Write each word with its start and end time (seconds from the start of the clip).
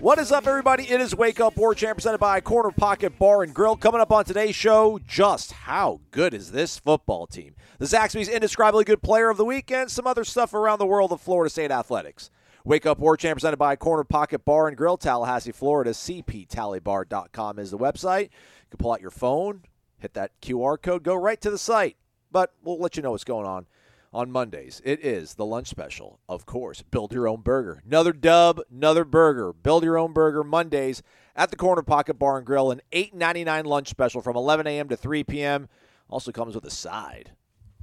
What 0.00 0.18
is 0.18 0.32
up, 0.32 0.46
everybody? 0.46 0.84
It 0.84 0.98
is 0.98 1.14
Wake 1.14 1.40
Up 1.40 1.58
War 1.58 1.74
Chant 1.74 1.98
presented 1.98 2.16
by 2.16 2.40
Corner 2.40 2.70
Pocket 2.70 3.18
Bar 3.18 3.42
and 3.42 3.52
Grill. 3.52 3.76
Coming 3.76 4.00
up 4.00 4.10
on 4.10 4.24
today's 4.24 4.54
show, 4.54 4.98
just 5.06 5.52
how 5.52 6.00
good 6.10 6.32
is 6.32 6.52
this 6.52 6.78
football 6.78 7.26
team? 7.26 7.54
The 7.78 7.84
Zaxby's 7.84 8.26
indescribably 8.26 8.84
good 8.84 9.02
player 9.02 9.28
of 9.28 9.36
the 9.36 9.44
week 9.44 9.70
and 9.70 9.90
some 9.90 10.06
other 10.06 10.24
stuff 10.24 10.54
around 10.54 10.78
the 10.78 10.86
world 10.86 11.12
of 11.12 11.20
Florida 11.20 11.50
State 11.50 11.70
athletics. 11.70 12.30
Wake 12.64 12.86
Up 12.86 12.98
War 12.98 13.14
Chant 13.14 13.36
presented 13.36 13.58
by 13.58 13.76
Corner 13.76 14.04
Pocket 14.04 14.42
Bar 14.42 14.68
and 14.68 14.76
Grill, 14.76 14.96
Tallahassee, 14.96 15.52
Florida. 15.52 15.90
CPTallybar.com 15.90 17.58
is 17.58 17.70
the 17.70 17.78
website. 17.78 18.22
You 18.22 18.70
can 18.70 18.78
pull 18.78 18.92
out 18.92 19.02
your 19.02 19.10
phone, 19.10 19.64
hit 19.98 20.14
that 20.14 20.30
QR 20.40 20.80
code, 20.80 21.02
go 21.02 21.14
right 21.14 21.42
to 21.42 21.50
the 21.50 21.58
site. 21.58 21.98
But 22.32 22.54
we'll 22.64 22.78
let 22.78 22.96
you 22.96 23.02
know 23.02 23.10
what's 23.10 23.24
going 23.24 23.46
on 23.46 23.66
on 24.12 24.30
Mondays. 24.30 24.80
It 24.84 25.04
is 25.04 25.34
the 25.34 25.44
lunch 25.44 25.68
special, 25.68 26.18
of 26.28 26.46
course. 26.46 26.82
Build 26.82 27.12
your 27.12 27.28
own 27.28 27.42
burger. 27.42 27.82
Another 27.86 28.12
dub, 28.12 28.60
another 28.70 29.04
burger. 29.04 29.52
Build 29.52 29.84
your 29.84 29.98
own 29.98 30.12
burger 30.12 30.42
Mondays 30.42 31.02
at 31.36 31.50
the 31.50 31.56
Corner 31.56 31.82
Pocket 31.82 32.14
Bar 32.14 32.38
and 32.38 32.46
Grill. 32.46 32.70
An 32.70 32.80
$8.99 32.92 33.64
lunch 33.66 33.88
special 33.88 34.20
from 34.20 34.36
11 34.36 34.66
a.m. 34.66 34.88
to 34.88 34.96
3 34.96 35.24
p.m. 35.24 35.68
Also 36.08 36.32
comes 36.32 36.54
with 36.54 36.64
a 36.64 36.70
side, 36.70 37.32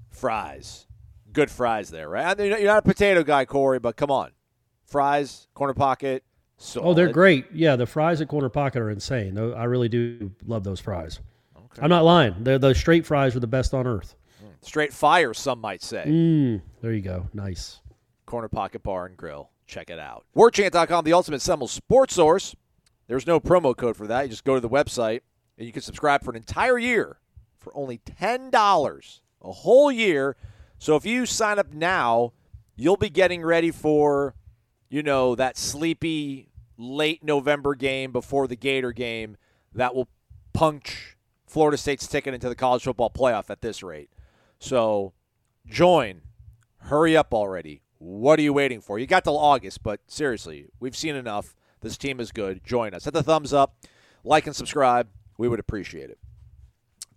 fries. 0.10 0.86
Good 1.32 1.50
fries 1.50 1.90
there, 1.90 2.10
right? 2.10 2.38
You're 2.38 2.66
not 2.66 2.80
a 2.80 2.82
potato 2.82 3.23
guy, 3.23 3.46
Corey, 3.46 3.80
but 3.80 3.96
come 3.96 4.12
on, 4.12 4.32
fries, 4.86 5.48
Corner 5.54 5.73
Pocket. 5.73 6.23
Oh, 6.76 6.94
they're 6.94 7.12
great. 7.12 7.46
Yeah, 7.54 7.76
the 7.76 7.86
fries 7.86 8.20
at 8.20 8.28
Corner 8.28 8.50
Pocket 8.50 8.82
are 8.82 8.90
insane. 8.90 9.38
I 9.38 9.66
really 9.66 9.90
do 9.90 10.32
love 10.46 10.64
those 10.64 10.80
fries. 10.80 11.20
I'm 11.80 11.90
not 11.90 12.04
lying. 12.04 12.34
They're, 12.40 12.58
the 12.58 12.73
straight 12.73 13.06
fries 13.06 13.36
are 13.36 13.40
the 13.40 13.46
best 13.48 13.73
on 13.76 13.86
earth. 13.86 14.16
Straight 14.68 14.92
fire, 14.92 15.34
some 15.34 15.62
might 15.62 15.82
say. 15.82 16.04
Mm, 16.06 16.62
there 16.82 16.92
you 16.92 17.02
go. 17.02 17.30
Nice. 17.34 17.80
Corner 18.26 18.50
Pocket 18.50 18.84
Bar 18.84 19.06
and 19.06 19.16
Grill. 19.16 19.50
Check 19.66 19.90
it 19.90 19.98
out. 19.98 20.26
WarChant.com, 20.36 21.06
the 21.06 21.14
ultimate 21.14 21.42
Seminole 21.42 21.70
sports 21.70 22.16
source. 22.16 22.54
There's 23.08 23.26
no 23.26 23.40
promo 23.40 23.76
code 23.76 23.95
for 23.95 24.08
that. 24.08 24.23
You 24.23 24.28
just 24.28 24.44
go 24.44 24.56
to 24.56 24.60
the 24.60 24.68
website 24.68 25.22
and 25.58 25.66
you 25.66 25.72
can 25.72 25.82
subscribe 25.82 26.22
for 26.22 26.32
an 26.32 26.36
entire 26.36 26.78
year 26.78 27.18
for 27.58 27.72
only 27.78 28.00
$10 28.00 29.20
a 29.42 29.52
whole 29.54 29.90
year. 29.90 30.36
So 30.80 30.98
if 30.98 31.06
you 31.06 31.26
sign 31.26 31.60
up 31.60 31.72
now, 31.72 32.34
you'll 32.76 32.98
be 32.98 33.10
getting 33.10 33.44
ready 33.44 33.72
for, 33.72 34.36
you 34.90 35.02
know, 35.02 35.34
that 35.36 35.58
sleepy 35.58 36.50
late 36.78 37.23
November 37.23 37.73
game 37.73 38.12
before 38.12 38.48
the 38.48 38.58
Gator 38.58 38.92
game 38.92 39.38
that 39.73 39.95
will 39.95 40.10
punch 40.52 41.16
Florida 41.45 41.78
State's 41.78 42.06
ticket 42.06 42.34
into 42.34 42.50
the 42.50 42.56
college 42.56 42.84
football 42.84 43.10
playoff 43.10 43.50
at 43.50 43.62
this 43.62 43.82
rate. 43.82 44.10
So 44.60 45.14
join. 45.68 46.22
Hurry 46.80 47.18
up 47.18 47.34
already. 47.34 47.82
What 48.00 48.40
are 48.40 48.44
you 48.44 48.54
waiting 48.54 48.80
for? 48.82 49.00
You 49.00 49.08
got 49.08 49.24
till 49.24 49.38
August, 49.38 49.84
but 49.84 50.00
seriously, 50.08 50.68
we've 50.80 50.96
seen 50.96 51.16
enough. 51.16 51.56
This 51.82 51.98
team 51.98 52.20
is 52.20 52.32
good. 52.32 52.64
Join 52.64 52.94
us. 52.94 53.06
Hit 53.06 53.14
the 53.14 53.24
thumbs 53.24 53.54
up, 53.54 53.76
like 54.24 54.46
and 54.48 54.56
subscribe. 54.56 55.08
We 55.38 55.48
would 55.48 55.60
appreciate 55.60 56.10
it. 56.10 56.17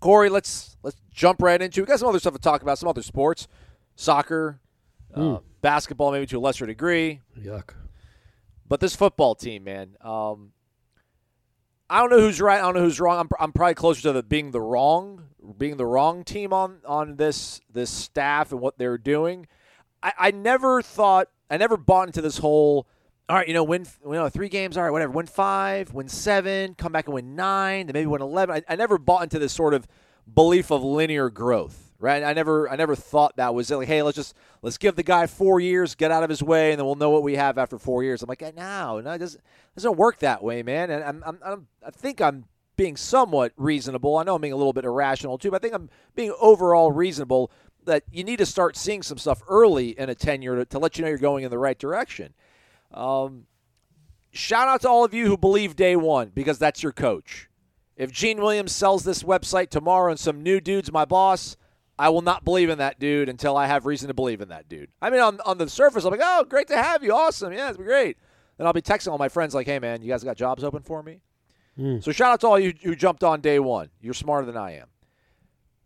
Corey, 0.00 0.30
let's 0.30 0.76
let's 0.82 0.96
jump 1.12 1.42
right 1.42 1.60
into. 1.60 1.82
We 1.82 1.86
got 1.86 1.98
some 1.98 2.08
other 2.08 2.18
stuff 2.18 2.32
to 2.34 2.40
talk 2.40 2.62
about. 2.62 2.78
Some 2.78 2.88
other 2.88 3.02
sports, 3.02 3.46
soccer, 3.96 4.60
uh, 5.14 5.38
basketball, 5.60 6.12
maybe 6.12 6.26
to 6.26 6.38
a 6.38 6.40
lesser 6.40 6.66
degree. 6.66 7.20
Yuck. 7.38 7.74
But 8.66 8.80
this 8.80 8.96
football 8.96 9.34
team, 9.34 9.64
man, 9.64 9.96
um, 10.00 10.52
I 11.90 11.98
don't 11.98 12.10
know 12.10 12.20
who's 12.20 12.40
right. 12.40 12.58
I 12.58 12.62
don't 12.62 12.74
know 12.76 12.82
who's 12.82 13.00
wrong. 13.00 13.18
I'm, 13.18 13.28
I'm 13.40 13.52
probably 13.52 13.74
closer 13.74 14.02
to 14.02 14.12
the 14.12 14.22
being 14.22 14.52
the 14.52 14.60
wrong, 14.60 15.24
being 15.58 15.76
the 15.76 15.84
wrong 15.84 16.22
team 16.22 16.52
on 16.52 16.78
on 16.86 17.16
this 17.16 17.60
this 17.70 17.90
staff 17.90 18.52
and 18.52 18.60
what 18.60 18.78
they're 18.78 18.96
doing. 18.96 19.48
I, 20.00 20.12
I 20.16 20.30
never 20.30 20.82
thought, 20.82 21.28
I 21.50 21.56
never 21.56 21.76
bought 21.76 22.06
into 22.06 22.22
this 22.22 22.38
whole. 22.38 22.86
All 23.28 23.36
right, 23.36 23.48
you 23.48 23.54
know, 23.54 23.64
win 23.64 23.86
you 24.04 24.12
know 24.12 24.28
three 24.28 24.48
games. 24.48 24.76
All 24.76 24.84
right, 24.84 24.90
whatever. 24.90 25.12
Win 25.12 25.26
five, 25.26 25.92
win 25.92 26.08
seven, 26.08 26.74
come 26.74 26.92
back 26.92 27.06
and 27.06 27.14
win 27.14 27.34
nine, 27.34 27.86
then 27.86 27.94
maybe 27.94 28.06
win 28.06 28.22
eleven. 28.22 28.62
I, 28.68 28.72
I 28.72 28.76
never 28.76 28.96
bought 28.96 29.24
into 29.24 29.40
this 29.40 29.52
sort 29.52 29.74
of 29.74 29.88
belief 30.32 30.70
of 30.70 30.84
linear 30.84 31.28
growth. 31.28 31.89
Right? 32.00 32.22
I 32.22 32.32
never, 32.32 32.68
I 32.70 32.76
never 32.76 32.96
thought 32.96 33.36
that 33.36 33.54
was 33.54 33.70
it. 33.70 33.76
like, 33.76 33.86
hey, 33.86 34.02
let's 34.02 34.16
just 34.16 34.34
let's 34.62 34.78
give 34.78 34.96
the 34.96 35.02
guy 35.02 35.26
four 35.26 35.60
years, 35.60 35.94
get 35.94 36.10
out 36.10 36.22
of 36.22 36.30
his 36.30 36.42
way, 36.42 36.72
and 36.72 36.78
then 36.78 36.86
we'll 36.86 36.94
know 36.94 37.10
what 37.10 37.22
we 37.22 37.36
have 37.36 37.58
after 37.58 37.78
four 37.78 38.02
years. 38.02 38.22
I'm 38.22 38.28
like, 38.28 38.40
no, 38.40 39.00
no, 39.00 39.10
it 39.12 39.18
doesn't, 39.18 39.38
it 39.38 39.76
doesn't 39.76 39.96
work 39.98 40.18
that 40.20 40.42
way, 40.42 40.62
man. 40.62 40.90
And 40.90 41.04
I'm, 41.04 41.22
I'm, 41.26 41.38
I'm, 41.44 41.66
I 41.86 41.90
think 41.90 42.22
I'm 42.22 42.46
being 42.76 42.96
somewhat 42.96 43.52
reasonable. 43.58 44.16
I 44.16 44.22
know 44.22 44.36
I'm 44.36 44.40
being 44.40 44.54
a 44.54 44.56
little 44.56 44.72
bit 44.72 44.86
irrational 44.86 45.36
too, 45.36 45.50
but 45.50 45.56
I 45.56 45.62
think 45.62 45.74
I'm 45.74 45.90
being 46.14 46.34
overall 46.40 46.90
reasonable. 46.90 47.50
That 47.84 48.04
you 48.10 48.24
need 48.24 48.38
to 48.38 48.46
start 48.46 48.76
seeing 48.76 49.02
some 49.02 49.18
stuff 49.18 49.42
early 49.48 49.98
in 49.98 50.08
a 50.08 50.14
tenure 50.14 50.56
to, 50.56 50.64
to 50.66 50.78
let 50.78 50.96
you 50.96 51.02
know 51.02 51.08
you're 51.08 51.18
going 51.18 51.44
in 51.44 51.50
the 51.50 51.58
right 51.58 51.78
direction. 51.78 52.34
Um, 52.92 53.46
shout 54.32 54.68
out 54.68 54.82
to 54.82 54.88
all 54.88 55.04
of 55.04 55.12
you 55.12 55.26
who 55.26 55.36
believe 55.36 55.76
day 55.76 55.96
one 55.96 56.30
because 56.34 56.58
that's 56.58 56.82
your 56.82 56.92
coach. 56.92 57.48
If 57.96 58.10
Gene 58.10 58.40
Williams 58.40 58.72
sells 58.72 59.04
this 59.04 59.22
website 59.22 59.68
tomorrow 59.68 60.10
and 60.10 60.18
some 60.18 60.42
new 60.42 60.60
dude's 60.60 60.90
my 60.90 61.04
boss, 61.04 61.56
I 62.00 62.08
will 62.08 62.22
not 62.22 62.46
believe 62.46 62.70
in 62.70 62.78
that 62.78 62.98
dude 62.98 63.28
until 63.28 63.58
I 63.58 63.66
have 63.66 63.84
reason 63.84 64.08
to 64.08 64.14
believe 64.14 64.40
in 64.40 64.48
that 64.48 64.70
dude. 64.70 64.88
I 65.02 65.10
mean, 65.10 65.20
on, 65.20 65.38
on 65.44 65.58
the 65.58 65.68
surface, 65.68 66.02
I'm 66.02 66.10
like, 66.10 66.22
oh, 66.24 66.44
great 66.48 66.66
to 66.68 66.82
have 66.82 67.04
you. 67.04 67.14
Awesome. 67.14 67.52
Yeah, 67.52 67.68
it's 67.68 67.76
been 67.76 67.84
great. 67.84 68.16
Then 68.56 68.66
I'll 68.66 68.72
be 68.72 68.80
texting 68.80 69.12
all 69.12 69.18
my 69.18 69.28
friends 69.28 69.54
like, 69.54 69.66
hey, 69.66 69.78
man, 69.78 70.00
you 70.00 70.08
guys 70.08 70.24
got 70.24 70.38
jobs 70.38 70.64
open 70.64 70.82
for 70.82 71.02
me? 71.02 71.20
Hmm. 71.76 72.00
So 72.00 72.10
shout 72.10 72.32
out 72.32 72.40
to 72.40 72.46
all 72.46 72.58
you 72.58 72.72
who 72.82 72.96
jumped 72.96 73.22
on 73.22 73.42
day 73.42 73.58
one. 73.58 73.90
You're 74.00 74.14
smarter 74.14 74.46
than 74.46 74.56
I 74.56 74.76
am. 74.76 74.86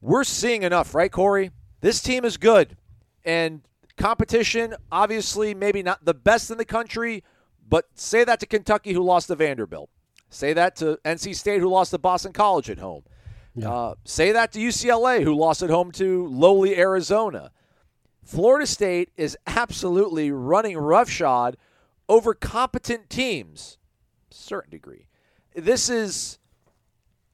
We're 0.00 0.22
seeing 0.22 0.62
enough, 0.62 0.94
right, 0.94 1.10
Corey? 1.10 1.50
This 1.80 2.00
team 2.00 2.25
is 2.25 2.36
good. 2.36 2.76
And 3.25 3.62
competition, 3.96 4.76
obviously, 4.92 5.52
maybe 5.52 5.82
not 5.82 6.04
the 6.04 6.14
best 6.14 6.48
in 6.48 6.58
the 6.58 6.64
country, 6.64 7.25
but 7.69 7.86
say 7.96 8.22
that 8.22 8.38
to 8.38 8.46
Kentucky, 8.46 8.92
who 8.92 9.02
lost 9.02 9.26
to 9.28 9.34
Vanderbilt. 9.34 9.91
Say 10.31 10.52
that 10.52 10.76
to 10.76 11.00
NC 11.04 11.34
State, 11.34 11.60
who 11.60 11.69
lost 11.69 11.91
to 11.91 11.98
Boston 11.98 12.32
College 12.32 12.70
at 12.70 12.78
home. 12.78 13.02
Uh, 13.62 13.94
say 14.04 14.32
that 14.32 14.53
to 14.53 14.59
UCLA, 14.59 15.22
who 15.22 15.34
lost 15.34 15.62
at 15.62 15.70
home 15.70 15.92
to 15.92 16.26
lowly 16.26 16.76
Arizona. 16.76 17.53
Florida 18.25 18.66
State 18.66 19.10
is 19.16 19.37
absolutely 19.47 20.31
running 20.31 20.76
roughshod 20.76 21.56
over 22.09 22.34
competent 22.34 23.09
teams, 23.09 23.78
certain 24.31 24.70
degree. 24.70 25.06
This 25.54 25.88
is, 25.88 26.38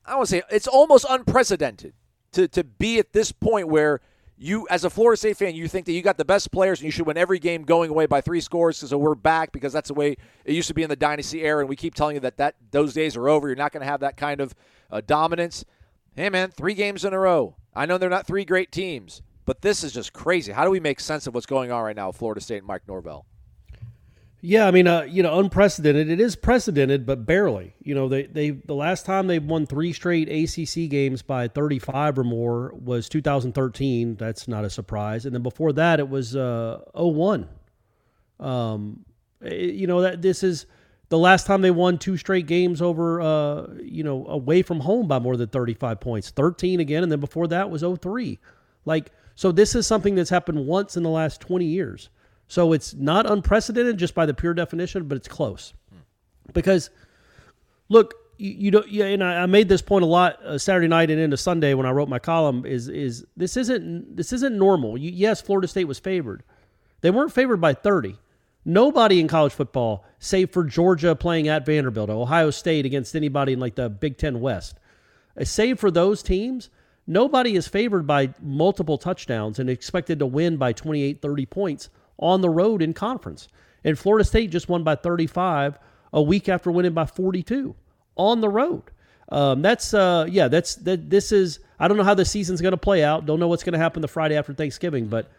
I 0.04 0.16
want 0.16 0.28
to 0.28 0.36
say, 0.36 0.42
it's 0.50 0.66
almost 0.66 1.06
unprecedented 1.09 1.94
to, 2.32 2.48
to 2.48 2.64
be 2.64 2.98
at 2.98 3.12
this 3.12 3.32
point 3.32 3.69
where 3.69 4.00
you, 4.36 4.66
as 4.70 4.84
a 4.84 4.91
Florida 4.91 5.16
State 5.16 5.36
fan, 5.36 5.54
you 5.54 5.69
think 5.69 5.86
that 5.86 5.92
you 5.92 6.03
got 6.03 6.16
the 6.16 6.25
best 6.25 6.50
players 6.50 6.80
and 6.80 6.86
you 6.86 6.91
should 6.91 7.06
win 7.06 7.16
every 7.16 7.38
game 7.38 7.62
going 7.62 7.91
away 7.91 8.06
by 8.06 8.20
three 8.20 8.41
scores 8.41 8.80
because 8.80 8.94
we're 8.94 9.14
back 9.14 9.53
because 9.53 9.72
that's 9.72 9.88
the 9.88 9.94
way 9.94 10.16
it 10.44 10.54
used 10.54 10.69
to 10.69 10.75
be 10.75 10.82
in 10.82 10.88
the 10.88 10.97
dynasty 10.97 11.42
era, 11.42 11.60
and 11.60 11.69
we 11.69 11.76
keep 11.76 11.94
telling 11.94 12.16
you 12.16 12.20
that, 12.20 12.38
that 12.38 12.56
those 12.70 12.94
days 12.94 13.16
are 13.16 13.28
over. 13.28 13.48
You're 13.48 13.56
not 13.56 13.72
going 13.72 13.82
to 13.82 13.86
have 13.86 14.00
that 14.00 14.16
kind 14.16 14.41
of 14.41 14.54
uh, 14.91 15.03
dominance. 15.06 15.64
Hey, 16.16 16.28
man, 16.28 16.50
three 16.50 16.75
games 16.75 17.04
in 17.04 17.12
a 17.12 17.19
row. 17.19 17.56
I 17.75 17.87
know 17.87 17.98
they're 17.98 18.10
not 18.10 18.26
three 18.26 18.44
great 18.44 18.72
teams, 18.72 19.22
but 19.47 19.62
this 19.62 19.84
is 19.84 19.93
just 19.93 20.12
crazy. 20.12 20.53
How 20.53 20.65
do 20.65 20.71
we 20.71 20.81
make 20.81 21.00
sense 21.00 21.26
of 21.26 21.34
what's 21.34 21.47
going 21.47 21.71
on 21.72 21.82
right 21.82 21.97
now 21.97 22.09
with 22.09 22.16
Florida 22.16 22.41
State 22.41 22.59
and 22.59 22.66
Mike 22.66 22.83
Norvell? 22.89 23.27
Yeah, 24.42 24.66
I 24.66 24.71
mean, 24.71 24.86
uh, 24.86 25.03
you 25.03 25.22
know, 25.22 25.39
unprecedented. 25.39 26.09
It 26.09 26.18
is 26.18 26.34
precedented, 26.34 27.04
but 27.04 27.27
barely. 27.27 27.74
You 27.83 27.95
know, 27.95 28.09
they 28.09 28.22
they 28.24 28.51
the 28.51 28.74
last 28.74 29.04
time 29.04 29.27
they 29.27 29.39
won 29.39 29.66
three 29.66 29.92
straight 29.92 30.28
ACC 30.30 30.89
games 30.91 31.21
by 31.21 31.47
35 31.47 32.18
or 32.18 32.24
more 32.24 32.72
was 32.74 33.09
2013. 33.10 34.16
That's 34.16 34.48
not 34.48 34.65
a 34.65 34.71
surprise. 34.71 35.27
And 35.27 35.34
then 35.34 35.42
before 35.42 35.74
that, 35.74 36.01
it 36.01 36.09
was 36.09 36.34
uh, 36.36 36.80
01. 36.95 37.48
Um, 38.41 39.04
it- 39.42 39.74
you 39.74 39.86
know 39.86 40.01
that 40.01 40.22
this 40.22 40.42
is 40.42 40.65
the 41.10 41.18
last 41.18 41.45
time 41.45 41.60
they 41.60 41.72
won 41.72 41.98
two 41.98 42.16
straight 42.16 42.47
games 42.47 42.80
over, 42.80 43.21
uh, 43.21 43.66
you 43.83 44.04
know, 44.04 44.27
away 44.28 44.62
from 44.62 44.80
home 44.80 45.09
by 45.09 45.18
more 45.18 45.36
than 45.36 45.48
35 45.48 46.01
points. 46.01 46.30
13 46.30 46.80
again, 46.80 47.03
and 47.03 47.10
then 47.10 47.21
before 47.21 47.48
that 47.48 47.68
was 47.68 47.83
03. 47.83 48.39
Like, 48.84 49.10
so 49.34 49.51
this 49.53 49.74
is 49.74 49.86
something 49.86 50.15
that's 50.15 50.30
happened 50.30 50.66
once 50.66 50.97
in 50.97 51.03
the 51.03 51.10
last 51.10 51.41
20 51.41 51.65
years. 51.65 52.10
So 52.47 52.72
it's 52.72 52.95
not 52.95 53.30
unprecedented 53.30 53.98
just 53.98 54.15
by 54.15 54.24
the 54.24 54.34
pure 54.34 54.54
definition, 54.54 55.09
but 55.09 55.16
it's 55.16 55.28
close. 55.28 55.74
Because, 56.53 56.91
look, 57.89 58.15
you, 58.39 58.51
you 58.53 58.71
don't. 58.71 58.89
Yeah, 58.89 59.06
and 59.06 59.22
I, 59.22 59.42
I 59.42 59.47
made 59.47 59.68
this 59.68 59.83
point 59.83 60.04
a 60.04 60.06
lot 60.06 60.42
uh, 60.45 60.59
Saturday 60.59 60.89
night 60.89 61.10
and 61.10 61.21
into 61.21 61.36
Sunday 61.36 61.74
when 61.74 61.86
I 61.86 61.91
wrote 61.91 62.09
my 62.09 62.18
column. 62.18 62.65
Is 62.65 62.89
is 62.89 63.24
this 63.36 63.56
isn't 63.56 64.16
this 64.16 64.33
isn't 64.33 64.56
normal? 64.56 64.97
You, 64.97 65.10
yes, 65.10 65.41
Florida 65.41 65.68
State 65.68 65.84
was 65.84 65.98
favored. 65.98 66.42
They 67.03 67.10
weren't 67.10 67.33
favored 67.33 67.60
by 67.60 67.74
30. 67.74 68.16
Nobody 68.65 69.21
in 69.21 69.28
college 69.28 69.53
football, 69.53 70.04
save 70.18 70.51
for 70.51 70.65
Georgia 70.65 71.16
playing 71.16 71.48
at 71.48 71.65
Vanderbilt, 71.65 72.10
Ohio 72.10 72.51
State 72.51 72.84
against 72.84 73.16
anybody 73.16 73.54
in 73.54 73.60
like 73.60 73.74
the 73.74 73.89
Big 73.89 74.18
Ten 74.18 74.41
West, 74.41 74.78
uh, 75.41 75.45
save 75.45 75.78
for 75.78 75.91
those 75.91 76.22
teams, 76.22 76.68
nobody 77.07 77.57
is 77.57 77.66
favored 77.66 78.07
by 78.07 78.34
multiple 78.42 78.98
touchdowns 78.98 79.59
and 79.59 79.71
expected 79.71 80.18
to 80.18 80.27
win 80.27 80.57
by 80.57 80.72
28, 80.72 81.22
30 81.22 81.47
points 81.47 81.89
on 82.18 82.42
the 82.42 82.51
road 82.51 82.83
in 82.83 82.92
conference. 82.92 83.48
And 83.83 83.98
Florida 83.98 84.24
State 84.24 84.51
just 84.51 84.68
won 84.68 84.84
by 84.84 84.95
35 84.95 85.78
a 86.13 86.21
week 86.21 86.48
after 86.48 86.71
winning 86.71 86.92
by 86.92 87.06
42 87.06 87.74
on 88.16 88.41
the 88.41 88.48
road. 88.48 88.83
Um, 89.30 89.63
that's 89.63 89.95
uh, 89.95 90.27
yeah, 90.28 90.48
that's 90.48 90.74
that. 90.77 91.09
This 91.09 91.30
is 91.30 91.60
I 91.78 91.86
don't 91.86 91.97
know 91.97 92.03
how 92.03 92.15
the 92.15 92.24
season's 92.24 92.60
going 92.60 92.72
to 92.72 92.77
play 92.77 93.04
out. 93.04 93.27
Don't 93.27 93.39
know 93.39 93.47
what's 93.47 93.63
going 93.63 93.74
to 93.74 93.78
happen 93.78 94.03
the 94.03 94.09
Friday 94.09 94.36
after 94.36 94.53
Thanksgiving, 94.53 95.06
but 95.06 95.30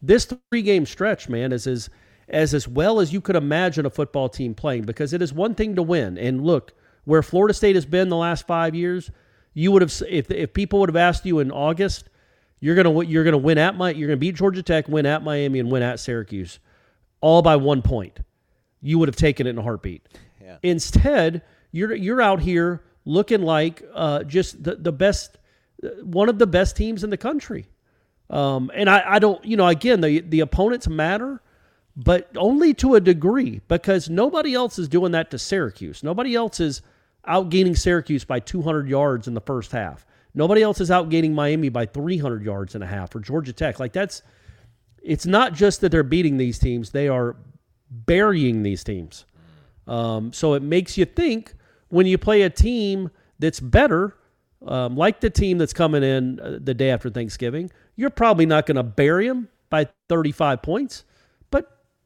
this 0.00 0.24
three 0.24 0.62
game 0.62 0.86
stretch, 0.86 1.28
man, 1.28 1.52
is 1.52 1.66
as 1.66 1.90
as 2.30 2.54
as 2.54 2.66
well 2.66 3.00
as 3.00 3.12
you 3.12 3.20
could 3.20 3.36
imagine 3.36 3.84
a 3.84 3.90
football 3.90 4.28
team 4.28 4.54
playing 4.54 4.82
because 4.82 5.12
it 5.12 5.20
is 5.20 5.32
one 5.32 5.54
thing 5.54 5.76
to 5.76 5.82
win. 5.82 6.16
And 6.16 6.44
look, 6.44 6.72
where 7.04 7.22
Florida 7.22 7.52
State 7.52 7.74
has 7.74 7.86
been 7.86 8.08
the 8.08 8.16
last 8.16 8.46
five 8.46 8.74
years, 8.74 9.10
you 9.52 9.72
would 9.72 9.82
have 9.82 9.92
if 10.08 10.30
if 10.30 10.54
people 10.54 10.80
would 10.80 10.88
have 10.88 10.96
asked 10.96 11.26
you 11.26 11.40
in 11.40 11.50
August, 11.50 12.08
you're 12.60 12.76
gonna 12.76 13.04
you're 13.04 13.24
gonna 13.24 13.38
win 13.38 13.58
at 13.58 13.76
my 13.76 13.90
you're 13.90 14.08
gonna 14.08 14.16
beat 14.16 14.36
Georgia 14.36 14.62
Tech, 14.62 14.88
win 14.88 15.06
at 15.06 15.22
Miami, 15.22 15.58
and 15.58 15.70
win 15.70 15.82
at 15.82 16.00
Syracuse, 16.00 16.58
all 17.20 17.42
by 17.42 17.56
one 17.56 17.82
point. 17.82 18.20
You 18.80 18.98
would 18.98 19.08
have 19.08 19.16
taken 19.16 19.46
it 19.46 19.50
in 19.50 19.58
a 19.58 19.62
heartbeat. 19.62 20.06
Yeah. 20.40 20.56
Instead, 20.62 21.42
you're 21.72 21.94
you're 21.94 22.22
out 22.22 22.40
here 22.40 22.82
looking 23.04 23.42
like 23.42 23.82
uh, 23.94 24.24
just 24.24 24.62
the, 24.62 24.76
the 24.76 24.92
best, 24.92 25.38
one 26.02 26.28
of 26.28 26.38
the 26.38 26.46
best 26.46 26.76
teams 26.76 27.04
in 27.04 27.10
the 27.10 27.16
country. 27.16 27.66
Um, 28.28 28.70
and 28.74 28.88
I, 28.88 29.02
I 29.14 29.18
don't, 29.18 29.44
you 29.44 29.56
know, 29.56 29.66
again, 29.66 30.00
the, 30.00 30.20
the 30.20 30.40
opponents 30.40 30.86
matter, 30.88 31.42
but 32.02 32.30
only 32.36 32.72
to 32.72 32.94
a 32.94 33.00
degree 33.00 33.60
because 33.68 34.08
nobody 34.08 34.54
else 34.54 34.78
is 34.78 34.88
doing 34.88 35.12
that 35.12 35.30
to 35.30 35.38
Syracuse. 35.38 36.02
Nobody 36.02 36.34
else 36.34 36.58
is 36.58 36.80
outgaining 37.28 37.76
Syracuse 37.76 38.24
by 38.24 38.40
200 38.40 38.88
yards 38.88 39.28
in 39.28 39.34
the 39.34 39.40
first 39.42 39.70
half. 39.70 40.06
Nobody 40.34 40.62
else 40.62 40.80
is 40.80 40.88
outgaining 40.90 41.34
Miami 41.34 41.68
by 41.68 41.84
300 41.84 42.42
yards 42.42 42.74
and 42.74 42.82
a 42.82 42.86
half 42.86 43.14
or 43.14 43.20
Georgia 43.20 43.52
Tech. 43.52 43.78
Like 43.78 43.92
that's, 43.92 44.22
it's 45.02 45.26
not 45.26 45.52
just 45.52 45.82
that 45.82 45.90
they're 45.92 46.02
beating 46.02 46.38
these 46.38 46.58
teams, 46.58 46.90
they 46.90 47.08
are 47.08 47.36
burying 47.90 48.62
these 48.62 48.82
teams. 48.82 49.26
Um, 49.86 50.32
so 50.32 50.54
it 50.54 50.62
makes 50.62 50.96
you 50.96 51.04
think 51.04 51.54
when 51.88 52.06
you 52.06 52.16
play 52.16 52.42
a 52.42 52.50
team 52.50 53.10
that's 53.40 53.60
better, 53.60 54.16
um, 54.66 54.96
like 54.96 55.20
the 55.20 55.28
team 55.30 55.58
that's 55.58 55.74
coming 55.74 56.02
in 56.02 56.40
uh, 56.40 56.58
the 56.62 56.72
day 56.72 56.90
after 56.90 57.10
Thanksgiving, 57.10 57.70
you're 57.96 58.08
probably 58.08 58.46
not 58.46 58.64
going 58.64 58.76
to 58.76 58.82
bury 58.82 59.28
them 59.28 59.48
by 59.68 59.86
35 60.08 60.62
points. 60.62 61.04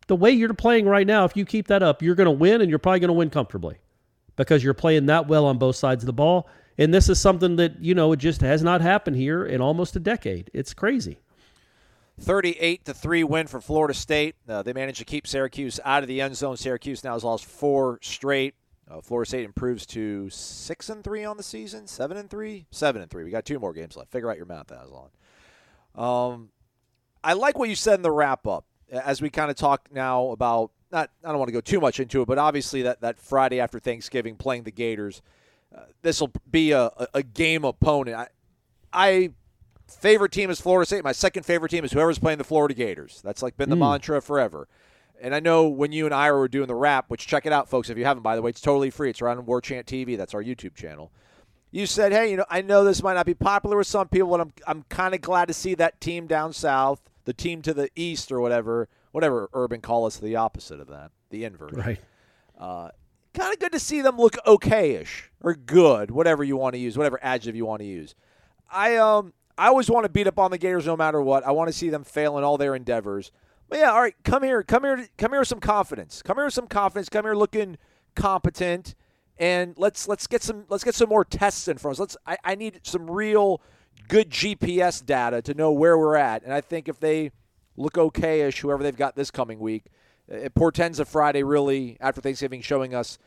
The 0.06 0.16
way 0.16 0.30
you're 0.30 0.52
playing 0.54 0.86
right 0.86 1.06
now, 1.06 1.24
if 1.24 1.36
you 1.36 1.44
keep 1.44 1.68
that 1.68 1.82
up, 1.82 2.02
you're 2.02 2.14
going 2.14 2.26
to 2.26 2.30
win 2.30 2.60
and 2.60 2.68
you're 2.68 2.78
probably 2.78 3.00
going 3.00 3.08
to 3.08 3.14
win 3.14 3.30
comfortably 3.30 3.78
because 4.36 4.62
you're 4.62 4.74
playing 4.74 5.06
that 5.06 5.28
well 5.28 5.46
on 5.46 5.58
both 5.58 5.76
sides 5.76 6.02
of 6.02 6.06
the 6.06 6.12
ball. 6.12 6.48
And 6.76 6.92
this 6.92 7.08
is 7.08 7.20
something 7.20 7.56
that, 7.56 7.80
you 7.80 7.94
know, 7.94 8.12
it 8.12 8.18
just 8.18 8.40
has 8.40 8.62
not 8.62 8.80
happened 8.80 9.16
here 9.16 9.46
in 9.46 9.60
almost 9.60 9.96
a 9.96 10.00
decade. 10.00 10.50
It's 10.52 10.74
crazy. 10.74 11.20
38 12.20 12.84
to 12.84 12.94
3 12.94 13.24
win 13.24 13.46
for 13.46 13.60
Florida 13.60 13.94
State. 13.94 14.36
Uh, 14.48 14.62
they 14.62 14.72
managed 14.72 14.98
to 14.98 15.04
keep 15.04 15.26
Syracuse 15.26 15.80
out 15.84 16.02
of 16.02 16.08
the 16.08 16.20
end 16.20 16.36
zone. 16.36 16.56
Syracuse 16.56 17.02
now 17.02 17.14
has 17.14 17.24
lost 17.24 17.44
four 17.44 17.98
straight. 18.02 18.54
Uh, 18.88 19.00
Florida 19.00 19.28
State 19.28 19.44
improves 19.44 19.86
to 19.86 20.28
six 20.30 20.90
and 20.90 21.02
three 21.02 21.24
on 21.24 21.36
the 21.36 21.42
season, 21.42 21.86
seven 21.86 22.16
and 22.16 22.28
three, 22.28 22.66
seven 22.70 23.02
and 23.02 23.10
three. 23.10 23.24
We 23.24 23.30
got 23.30 23.44
two 23.44 23.58
more 23.58 23.72
games 23.72 23.96
left. 23.96 24.10
Figure 24.10 24.30
out 24.30 24.36
your 24.36 24.46
math, 24.46 24.70
Aslan. 24.70 25.10
Um, 25.94 26.50
I 27.22 27.32
like 27.32 27.58
what 27.58 27.68
you 27.68 27.76
said 27.76 27.94
in 27.94 28.02
the 28.02 28.10
wrap 28.10 28.46
up 28.46 28.66
as 28.90 29.20
we 29.22 29.30
kind 29.30 29.50
of 29.50 29.56
talk 29.56 29.88
now 29.92 30.30
about 30.30 30.70
not. 30.90 31.10
I 31.24 31.28
don't 31.28 31.38
want 31.38 31.48
to 31.48 31.52
go 31.52 31.60
too 31.60 31.80
much 31.80 32.00
into 32.00 32.22
it, 32.22 32.26
but 32.26 32.38
obviously 32.38 32.82
that 32.82 33.00
that 33.02 33.18
Friday 33.18 33.60
after 33.60 33.78
Thanksgiving 33.78 34.36
playing 34.36 34.64
the 34.64 34.70
Gators, 34.70 35.22
uh, 35.74 35.80
this 36.02 36.20
will 36.20 36.32
be 36.50 36.72
a, 36.72 36.90
a 37.12 37.22
game 37.22 37.64
opponent. 37.64 38.16
I, 38.16 38.28
I 38.92 39.30
favorite 39.88 40.32
team 40.32 40.50
is 40.50 40.60
Florida 40.60 40.86
State. 40.86 41.04
My 41.04 41.12
second 41.12 41.44
favorite 41.44 41.70
team 41.70 41.84
is 41.84 41.92
whoever's 41.92 42.18
playing 42.18 42.38
the 42.38 42.44
Florida 42.44 42.74
Gators. 42.74 43.20
That's 43.22 43.42
like 43.42 43.56
been 43.56 43.70
the 43.70 43.76
mm. 43.76 43.90
mantra 43.90 44.22
forever. 44.22 44.68
And 45.20 45.34
I 45.34 45.40
know 45.40 45.68
when 45.68 45.92
you 45.92 46.06
and 46.06 46.14
I 46.14 46.30
were 46.32 46.48
doing 46.48 46.66
the 46.66 46.74
wrap, 46.74 47.06
which 47.08 47.26
check 47.26 47.46
it 47.46 47.52
out, 47.52 47.68
folks, 47.68 47.88
if 47.88 47.96
you 47.96 48.04
haven't, 48.04 48.22
by 48.22 48.36
the 48.36 48.42
way, 48.42 48.50
it's 48.50 48.60
totally 48.60 48.90
free. 48.90 49.10
It's 49.10 49.22
right 49.22 49.36
on 49.36 49.46
War 49.46 49.60
Chant 49.60 49.86
TV. 49.86 50.16
That's 50.16 50.34
our 50.34 50.42
YouTube 50.42 50.74
channel. 50.74 51.12
You 51.70 51.86
said, 51.86 52.12
hey, 52.12 52.30
you 52.30 52.36
know, 52.36 52.44
I 52.50 52.62
know 52.62 52.84
this 52.84 53.02
might 53.02 53.14
not 53.14 53.26
be 53.26 53.34
popular 53.34 53.76
with 53.76 53.86
some 53.86 54.08
people, 54.08 54.30
but 54.30 54.40
I'm, 54.40 54.52
I'm 54.66 54.82
kind 54.88 55.14
of 55.14 55.20
glad 55.20 55.48
to 55.48 55.54
see 55.54 55.74
that 55.76 56.00
team 56.00 56.26
down 56.26 56.52
south, 56.52 57.00
the 57.24 57.32
team 57.32 57.62
to 57.62 57.74
the 57.74 57.88
east 57.96 58.30
or 58.30 58.40
whatever, 58.40 58.88
whatever 59.12 59.48
Urban 59.52 59.80
call 59.80 60.06
us 60.06 60.16
the 60.16 60.36
opposite 60.36 60.80
of 60.80 60.88
that, 60.88 61.10
the 61.30 61.44
inverse. 61.44 61.72
Right. 61.72 62.00
Uh, 62.58 62.90
kind 63.32 63.52
of 63.52 63.58
good 63.58 63.72
to 63.72 63.80
see 63.80 64.00
them 64.00 64.16
look 64.16 64.36
okayish 64.46 65.24
or 65.40 65.54
good, 65.54 66.10
whatever 66.10 66.44
you 66.44 66.56
want 66.56 66.74
to 66.74 66.78
use, 66.78 66.96
whatever 66.96 67.18
adjective 67.22 67.56
you 67.56 67.66
want 67.66 67.80
to 67.80 67.86
use. 67.86 68.14
I 68.70 68.96
um 68.96 69.32
I 69.56 69.68
always 69.68 69.90
want 69.90 70.04
to 70.04 70.08
beat 70.08 70.26
up 70.26 70.38
on 70.38 70.50
the 70.50 70.58
Gators 70.58 70.86
no 70.86 70.96
matter 70.96 71.20
what. 71.20 71.46
I 71.46 71.52
want 71.52 71.68
to 71.68 71.72
see 71.72 71.88
them 71.88 72.04
fail 72.04 72.38
in 72.38 72.44
all 72.44 72.58
their 72.58 72.74
endeavors. 72.74 73.30
But 73.68 73.78
yeah, 73.78 73.90
all 73.92 74.00
right, 74.00 74.14
come 74.24 74.42
here, 74.42 74.62
come 74.62 74.84
here, 74.84 75.08
come 75.16 75.32
here 75.32 75.40
with 75.40 75.48
some 75.48 75.60
confidence. 75.60 76.22
Come 76.22 76.36
here 76.36 76.44
with 76.44 76.54
some 76.54 76.66
confidence. 76.66 77.08
Come 77.08 77.24
here 77.24 77.34
looking 77.34 77.78
competent, 78.14 78.94
and 79.38 79.74
let's 79.78 80.06
let's 80.06 80.26
get 80.26 80.42
some 80.42 80.64
let's 80.68 80.84
get 80.84 80.94
some 80.94 81.08
more 81.08 81.24
tests 81.24 81.68
in 81.68 81.78
front 81.78 81.98
of 81.98 82.02
us. 82.02 82.14
Let's. 82.14 82.16
I, 82.44 82.52
I 82.52 82.54
need 82.56 82.80
some 82.82 83.10
real 83.10 83.62
good 84.08 84.30
GPS 84.30 85.04
data 85.04 85.42
to 85.42 85.54
know 85.54 85.72
where 85.72 85.98
we're 85.98 86.16
at, 86.16 86.42
and 86.42 86.52
I 86.52 86.60
think 86.60 86.88
if 86.88 87.00
they 87.00 87.32
look 87.76 87.94
okayish, 87.94 88.58
whoever 88.60 88.82
they've 88.82 88.96
got 88.96 89.16
this 89.16 89.30
coming 89.30 89.58
week, 89.58 89.84
it 90.28 90.54
portends 90.54 91.00
a 91.00 91.04
Friday 91.04 91.42
really 91.42 91.96
after 92.00 92.20
Thanksgiving 92.20 92.62
showing 92.62 92.94
us 92.94 93.18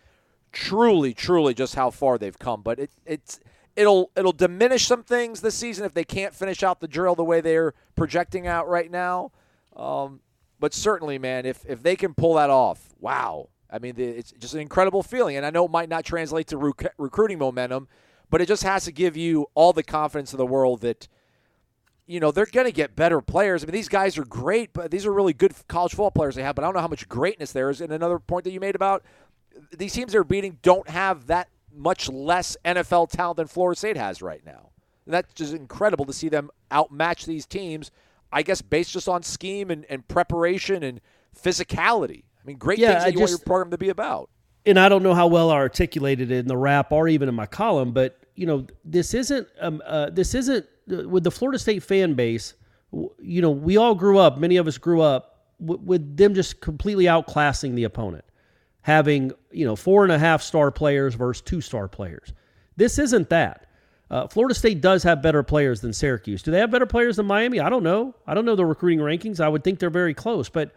truly, 0.51 1.13
truly 1.13 1.53
just 1.53 1.75
how 1.75 1.89
far 1.89 2.17
they've 2.17 2.37
come. 2.37 2.61
But 2.61 2.79
it, 2.79 2.91
it's 3.05 3.39
it'll 3.75 4.11
it'll 4.15 4.31
diminish 4.31 4.87
some 4.87 5.03
things 5.03 5.41
this 5.41 5.55
season 5.55 5.85
if 5.85 5.93
they 5.93 6.03
can't 6.03 6.33
finish 6.33 6.63
out 6.63 6.79
the 6.79 6.87
drill 6.87 7.15
the 7.15 7.23
way 7.23 7.41
they're 7.41 7.73
projecting 7.95 8.47
out 8.47 8.67
right 8.67 8.89
now. 8.89 9.31
Um, 9.75 10.21
but 10.59 10.73
certainly, 10.73 11.19
man, 11.19 11.45
if 11.45 11.63
if 11.67 11.83
they 11.83 11.95
can 11.95 12.13
pull 12.13 12.33
that 12.35 12.49
off, 12.49 12.89
wow! 12.99 13.49
I 13.69 13.79
mean, 13.79 13.95
it's 13.97 14.31
just 14.39 14.53
an 14.53 14.59
incredible 14.59 15.03
feeling. 15.03 15.37
And 15.37 15.45
I 15.45 15.49
know 15.49 15.65
it 15.65 15.71
might 15.71 15.89
not 15.89 16.03
translate 16.03 16.47
to 16.47 16.57
rec- 16.57 16.93
recruiting 16.97 17.37
momentum, 17.37 17.87
but 18.29 18.41
it 18.41 18.47
just 18.47 18.63
has 18.63 18.85
to 18.85 18.91
give 18.91 19.17
you 19.17 19.47
all 19.53 19.73
the 19.73 19.83
confidence 19.83 20.33
in 20.33 20.37
the 20.37 20.45
world 20.45 20.81
that 20.81 21.07
you 22.05 22.19
know 22.19 22.31
they're 22.31 22.45
going 22.45 22.65
to 22.65 22.71
get 22.71 22.95
better 22.95 23.21
players. 23.21 23.63
I 23.63 23.67
mean, 23.67 23.73
these 23.73 23.89
guys 23.89 24.17
are 24.17 24.25
great, 24.25 24.73
but 24.73 24.91
these 24.91 25.05
are 25.05 25.13
really 25.13 25.33
good 25.33 25.53
college 25.67 25.91
football 25.91 26.11
players 26.11 26.35
they 26.35 26.43
have. 26.43 26.55
But 26.55 26.63
I 26.63 26.67
don't 26.67 26.75
know 26.75 26.81
how 26.81 26.87
much 26.87 27.07
greatness 27.09 27.51
there 27.51 27.69
is. 27.69 27.81
And 27.81 27.91
another 27.91 28.19
point 28.19 28.43
that 28.45 28.51
you 28.51 28.59
made 28.59 28.75
about 28.75 29.03
uh, 29.55 29.59
these 29.77 29.93
teams 29.93 30.11
they're 30.11 30.23
beating 30.23 30.57
don't 30.61 30.89
have 30.89 31.27
that 31.27 31.49
much 31.73 32.09
less 32.09 32.57
NFL 32.65 33.09
talent 33.09 33.37
than 33.37 33.47
Florida 33.47 33.77
State 33.77 33.97
has 33.97 34.21
right 34.21 34.45
now. 34.45 34.69
And 35.05 35.13
that's 35.13 35.33
just 35.33 35.53
incredible 35.53 36.05
to 36.05 36.13
see 36.13 36.29
them 36.29 36.49
outmatch 36.71 37.25
these 37.25 37.45
teams 37.45 37.91
I 38.31 38.43
guess 38.43 38.61
based 38.61 38.91
just 38.91 39.07
on 39.07 39.23
scheme 39.23 39.71
and, 39.71 39.85
and 39.89 40.07
preparation 40.07 40.83
and 40.83 41.01
physicality. 41.35 42.23
I 42.41 42.45
mean, 42.45 42.57
great 42.57 42.79
yeah, 42.79 42.91
things 42.91 43.03
that 43.03 43.07
I 43.07 43.07
you 43.07 43.19
just, 43.19 43.21
want 43.21 43.29
your 43.31 43.39
program 43.39 43.71
to 43.71 43.77
be 43.77 43.89
about. 43.89 44.29
And 44.67 44.77
I 44.77 44.89
don't 44.89 45.01
know 45.01 45.13
how 45.13 45.27
well 45.27 45.49
I 45.49 45.55
articulated 45.55 46.29
it 46.29 46.39
in 46.39 46.47
the 46.47 46.57
wrap 46.57 46.91
or 46.91 47.07
even 47.07 47.29
in 47.29 47.35
my 47.35 47.45
column, 47.45 47.93
but 47.93 48.19
you 48.35 48.45
know, 48.45 48.67
this 48.85 49.13
isn't 49.13 49.47
um, 49.61 49.81
uh, 49.85 50.09
this 50.09 50.35
isn't 50.35 50.65
uh, 50.91 51.07
with 51.07 51.23
the 51.23 51.31
Florida 51.31 51.57
State 51.57 51.83
fan 51.83 52.13
base. 52.13 52.53
You 52.91 53.41
know, 53.41 53.49
we 53.49 53.77
all 53.77 53.95
grew 53.95 54.19
up. 54.19 54.37
Many 54.37 54.57
of 54.57 54.67
us 54.67 54.77
grew 54.77 55.01
up 55.01 55.47
w- 55.59 55.81
with 55.83 56.17
them 56.17 56.33
just 56.33 56.61
completely 56.61 57.05
outclassing 57.05 57.75
the 57.75 57.85
opponent, 57.85 58.25
having 58.81 59.31
you 59.51 59.65
know 59.65 59.75
four 59.75 60.03
and 60.03 60.11
a 60.11 60.19
half 60.19 60.41
star 60.41 60.69
players 60.69 61.15
versus 61.15 61.41
two 61.41 61.61
star 61.61 61.87
players. 61.87 62.33
This 62.75 62.99
isn't 62.99 63.29
that. 63.29 63.67
Uh, 64.09 64.27
Florida 64.27 64.53
State 64.53 64.81
does 64.81 65.03
have 65.03 65.21
better 65.21 65.43
players 65.43 65.81
than 65.81 65.93
Syracuse. 65.93 66.43
Do 66.43 66.51
they 66.51 66.59
have 66.59 66.71
better 66.71 66.85
players 66.85 67.17
than 67.17 67.25
Miami? 67.25 67.59
I 67.59 67.69
don't 67.69 67.83
know. 67.83 68.15
I 68.25 68.33
don't 68.33 68.45
know 68.45 68.55
the 68.55 68.65
recruiting 68.65 68.99
rankings. 68.99 69.39
I 69.39 69.49
would 69.49 69.63
think 69.63 69.79
they're 69.79 69.89
very 69.89 70.13
close, 70.13 70.47
but 70.47 70.73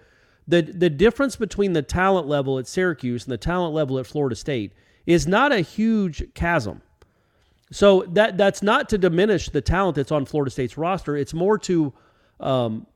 the 0.50 0.62
the 0.62 0.90
difference 0.90 1.36
between 1.36 1.72
the 1.72 1.82
talent 1.82 2.26
level 2.26 2.58
at 2.58 2.66
Syracuse 2.66 3.24
and 3.24 3.32
the 3.32 3.38
talent 3.38 3.72
level 3.72 3.98
at 3.98 4.06
Florida 4.06 4.34
State 4.36 4.72
is 5.06 5.26
not 5.26 5.52
a 5.52 5.60
huge 5.60 6.34
chasm. 6.34 6.82
So 7.72 8.02
that 8.12 8.36
that's 8.36 8.62
not 8.62 8.88
to 8.88 8.98
diminish 8.98 9.48
the 9.48 9.60
talent 9.60 9.94
that's 9.96 10.10
on 10.10 10.26
Florida 10.26 10.50
State's 10.50 10.76
roster. 10.76 11.16
It's 11.16 11.32
more 11.32 11.56
to, 11.58 11.92
um, 12.40 12.86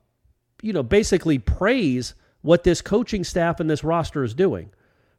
you 0.61 0.73
know, 0.73 0.83
basically 0.83 1.39
praise 1.39 2.13
what 2.41 2.63
this 2.63 2.81
coaching 2.81 3.23
staff 3.23 3.59
and 3.59 3.69
this 3.69 3.83
roster 3.83 4.23
is 4.23 4.33
doing, 4.33 4.69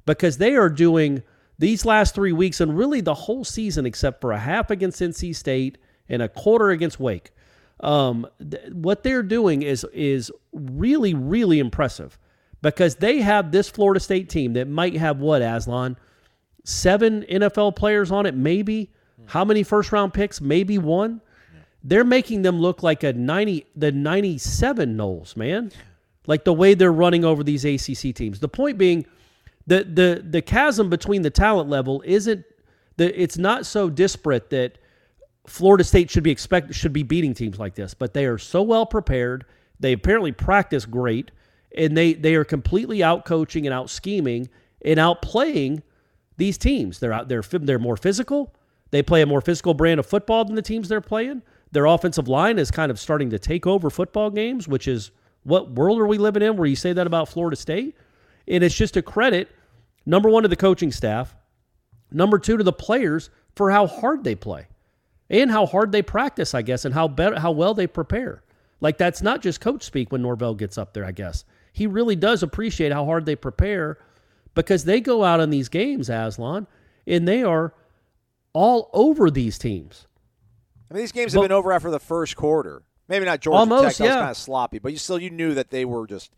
because 0.04 0.36
they 0.36 0.56
are 0.56 0.68
doing 0.68 1.22
these 1.58 1.86
last 1.86 2.14
three 2.14 2.32
weeks 2.32 2.60
and 2.60 2.76
really 2.76 3.00
the 3.00 3.14
whole 3.14 3.44
season, 3.44 3.86
except 3.86 4.20
for 4.20 4.32
a 4.32 4.38
half 4.38 4.70
against 4.70 5.00
NC 5.00 5.34
State 5.34 5.78
and 6.06 6.20
a 6.20 6.28
quarter 6.28 6.68
against 6.68 7.00
Wake. 7.00 7.30
Um, 7.80 8.26
th- 8.38 8.72
what 8.72 9.02
they're 9.04 9.22
doing 9.22 9.62
is 9.62 9.84
is 9.94 10.30
really 10.52 11.14
really 11.14 11.58
impressive 11.58 12.18
because 12.74 12.96
they 12.96 13.20
have 13.20 13.52
this 13.52 13.68
Florida 13.68 14.00
State 14.00 14.28
team 14.28 14.54
that 14.54 14.66
might 14.66 14.96
have 14.96 15.18
what 15.18 15.40
Aslan 15.42 15.96
seven 16.64 17.22
NFL 17.22 17.76
players 17.76 18.10
on 18.10 18.26
it, 18.26 18.34
maybe. 18.34 18.90
How 19.26 19.44
many 19.44 19.62
first 19.62 19.92
round 19.92 20.12
picks? 20.12 20.40
Maybe 20.40 20.78
one. 20.78 21.20
They're 21.82 22.04
making 22.04 22.42
them 22.42 22.58
look 22.60 22.82
like 22.82 23.04
a 23.04 23.12
ninety 23.12 23.66
the 23.76 23.92
ninety 23.92 24.38
seven 24.38 24.96
Noles, 24.96 25.36
man. 25.36 25.70
like 26.26 26.44
the 26.44 26.52
way 26.52 26.74
they're 26.74 26.92
running 26.92 27.24
over 27.24 27.44
these 27.44 27.64
ACC 27.64 28.14
teams. 28.14 28.40
The 28.40 28.48
point 28.48 28.78
being, 28.78 29.06
the 29.66 29.84
the 29.84 30.24
the 30.28 30.42
chasm 30.42 30.90
between 30.90 31.22
the 31.22 31.30
talent 31.30 31.68
level 31.68 32.02
isn't 32.04 32.44
the 32.96 33.20
it's 33.20 33.38
not 33.38 33.64
so 33.66 33.88
disparate 33.88 34.50
that 34.50 34.78
Florida 35.46 35.84
State 35.84 36.10
should 36.10 36.24
be 36.24 36.32
expect 36.32 36.74
should 36.74 36.92
be 36.92 37.04
beating 37.04 37.34
teams 37.34 37.58
like 37.60 37.76
this, 37.76 37.94
but 37.94 38.12
they 38.12 38.26
are 38.26 38.38
so 38.38 38.62
well 38.62 38.86
prepared. 38.86 39.44
They 39.78 39.92
apparently 39.92 40.32
practice 40.32 40.84
great, 40.84 41.30
and 41.76 41.96
they 41.96 42.14
they 42.14 42.34
are 42.34 42.44
completely 42.44 43.02
out 43.02 43.24
coaching 43.24 43.66
and 43.66 43.74
out 43.74 43.90
scheming 43.90 44.48
and 44.84 44.98
out 44.98 45.22
playing 45.22 45.82
these 46.36 46.58
teams. 46.58 46.98
They're 46.98 47.12
out 47.12 47.28
they're 47.28 47.42
they're 47.42 47.78
more 47.78 47.96
physical. 47.96 48.54
They 48.90 49.02
play 49.02 49.22
a 49.22 49.26
more 49.26 49.40
physical 49.40 49.74
brand 49.74 50.00
of 50.00 50.06
football 50.06 50.44
than 50.44 50.54
the 50.54 50.62
teams 50.62 50.88
they're 50.88 51.00
playing. 51.00 51.42
Their 51.72 51.86
offensive 51.86 52.28
line 52.28 52.58
is 52.58 52.70
kind 52.70 52.90
of 52.90 53.00
starting 53.00 53.30
to 53.30 53.38
take 53.38 53.66
over 53.66 53.90
football 53.90 54.30
games, 54.30 54.68
which 54.68 54.86
is 54.86 55.10
what 55.42 55.72
world 55.72 55.98
are 55.98 56.06
we 56.06 56.18
living 56.18 56.42
in 56.42 56.56
where 56.56 56.66
you 56.66 56.76
say 56.76 56.92
that 56.92 57.06
about 57.06 57.28
Florida 57.28 57.56
State? 57.56 57.96
And 58.48 58.62
it's 58.62 58.74
just 58.74 58.96
a 58.96 59.02
credit, 59.02 59.50
number 60.04 60.28
one, 60.28 60.44
to 60.44 60.48
the 60.48 60.56
coaching 60.56 60.92
staff, 60.92 61.34
number 62.12 62.38
two, 62.38 62.56
to 62.56 62.64
the 62.64 62.72
players 62.72 63.30
for 63.56 63.70
how 63.70 63.86
hard 63.86 64.22
they 64.22 64.34
play 64.36 64.68
and 65.28 65.50
how 65.50 65.66
hard 65.66 65.90
they 65.90 66.02
practice, 66.02 66.54
I 66.54 66.62
guess, 66.62 66.84
and 66.84 66.94
how 66.94 67.08
better, 67.08 67.38
how 67.38 67.50
well 67.50 67.74
they 67.74 67.86
prepare. 67.86 68.42
Like 68.80 68.98
that's 68.98 69.22
not 69.22 69.42
just 69.42 69.60
coach 69.60 69.82
speak 69.82 70.12
when 70.12 70.22
Norvell 70.22 70.54
gets 70.54 70.78
up 70.78 70.92
there, 70.94 71.04
I 71.04 71.12
guess. 71.12 71.44
He 71.76 71.86
really 71.86 72.16
does 72.16 72.42
appreciate 72.42 72.90
how 72.90 73.04
hard 73.04 73.26
they 73.26 73.36
prepare 73.36 73.98
because 74.54 74.84
they 74.84 74.98
go 74.98 75.24
out 75.24 75.40
in 75.40 75.50
these 75.50 75.68
games, 75.68 76.08
Aslan, 76.08 76.66
and 77.06 77.28
they 77.28 77.42
are 77.42 77.74
all 78.54 78.88
over 78.94 79.30
these 79.30 79.58
teams. 79.58 80.06
I 80.90 80.94
mean, 80.94 81.02
these 81.02 81.12
games 81.12 81.34
have 81.34 81.42
been 81.42 81.52
over 81.52 81.72
after 81.72 81.90
the 81.90 82.00
first 82.00 82.34
quarter. 82.34 82.82
Maybe 83.08 83.26
not 83.26 83.42
Georgia 83.42 83.58
Almost, 83.58 83.82
Tech. 83.82 83.96
That 83.98 84.04
was 84.04 84.08
yeah. 84.08 84.20
kind 84.20 84.30
of 84.30 84.36
sloppy, 84.38 84.78
but 84.78 84.90
you 84.90 84.96
still 84.96 85.18
you 85.18 85.28
knew 85.28 85.52
that 85.52 85.68
they 85.68 85.84
were 85.84 86.06
just 86.06 86.32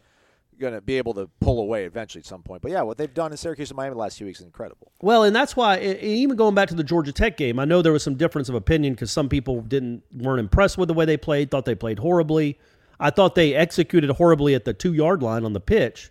going 0.59 0.75
to 0.75 0.81
be 0.81 0.99
able 0.99 1.15
to 1.15 1.31
pull 1.39 1.61
away 1.61 1.85
eventually 1.85 2.19
at 2.19 2.27
some 2.27 2.43
point. 2.43 2.61
But 2.61 2.73
yeah, 2.73 2.83
what 2.83 2.99
they've 2.99 3.15
done 3.15 3.31
in 3.31 3.37
Syracuse 3.37 3.71
and 3.71 3.77
Miami 3.77 3.95
the 3.95 4.01
last 4.01 4.19
few 4.19 4.27
weeks 4.27 4.41
is 4.41 4.47
incredible. 4.47 4.91
Well, 5.01 5.23
and 5.23 5.37
that's 5.37 5.55
why, 5.55 5.77
and 5.77 6.01
even 6.01 6.35
going 6.35 6.57
back 6.57 6.69
to 6.71 6.75
the 6.75 6.83
Georgia 6.83 7.13
Tech 7.13 7.37
game, 7.37 7.61
I 7.61 7.65
know 7.65 7.81
there 7.81 7.93
was 7.93 8.03
some 8.03 8.17
difference 8.17 8.49
of 8.49 8.57
opinion 8.57 8.95
because 8.95 9.13
some 9.13 9.29
people 9.29 9.61
didn't 9.61 10.03
weren't 10.13 10.41
impressed 10.41 10.79
with 10.79 10.89
the 10.89 10.95
way 10.95 11.05
they 11.05 11.17
played, 11.17 11.53
thought 11.53 11.65
they 11.65 11.77
played 11.77 12.01
horribly. 12.01 12.59
I 13.01 13.11
thought 13.11 13.35
they 13.35 13.55
executed 13.55 14.11
horribly 14.11 14.55
at 14.55 14.65
the 14.65 14.73
two 14.75 14.93
yard 14.93 15.23
line 15.23 15.45
on 15.45 15.53
the 15.53 15.61
pitch, 15.61 16.11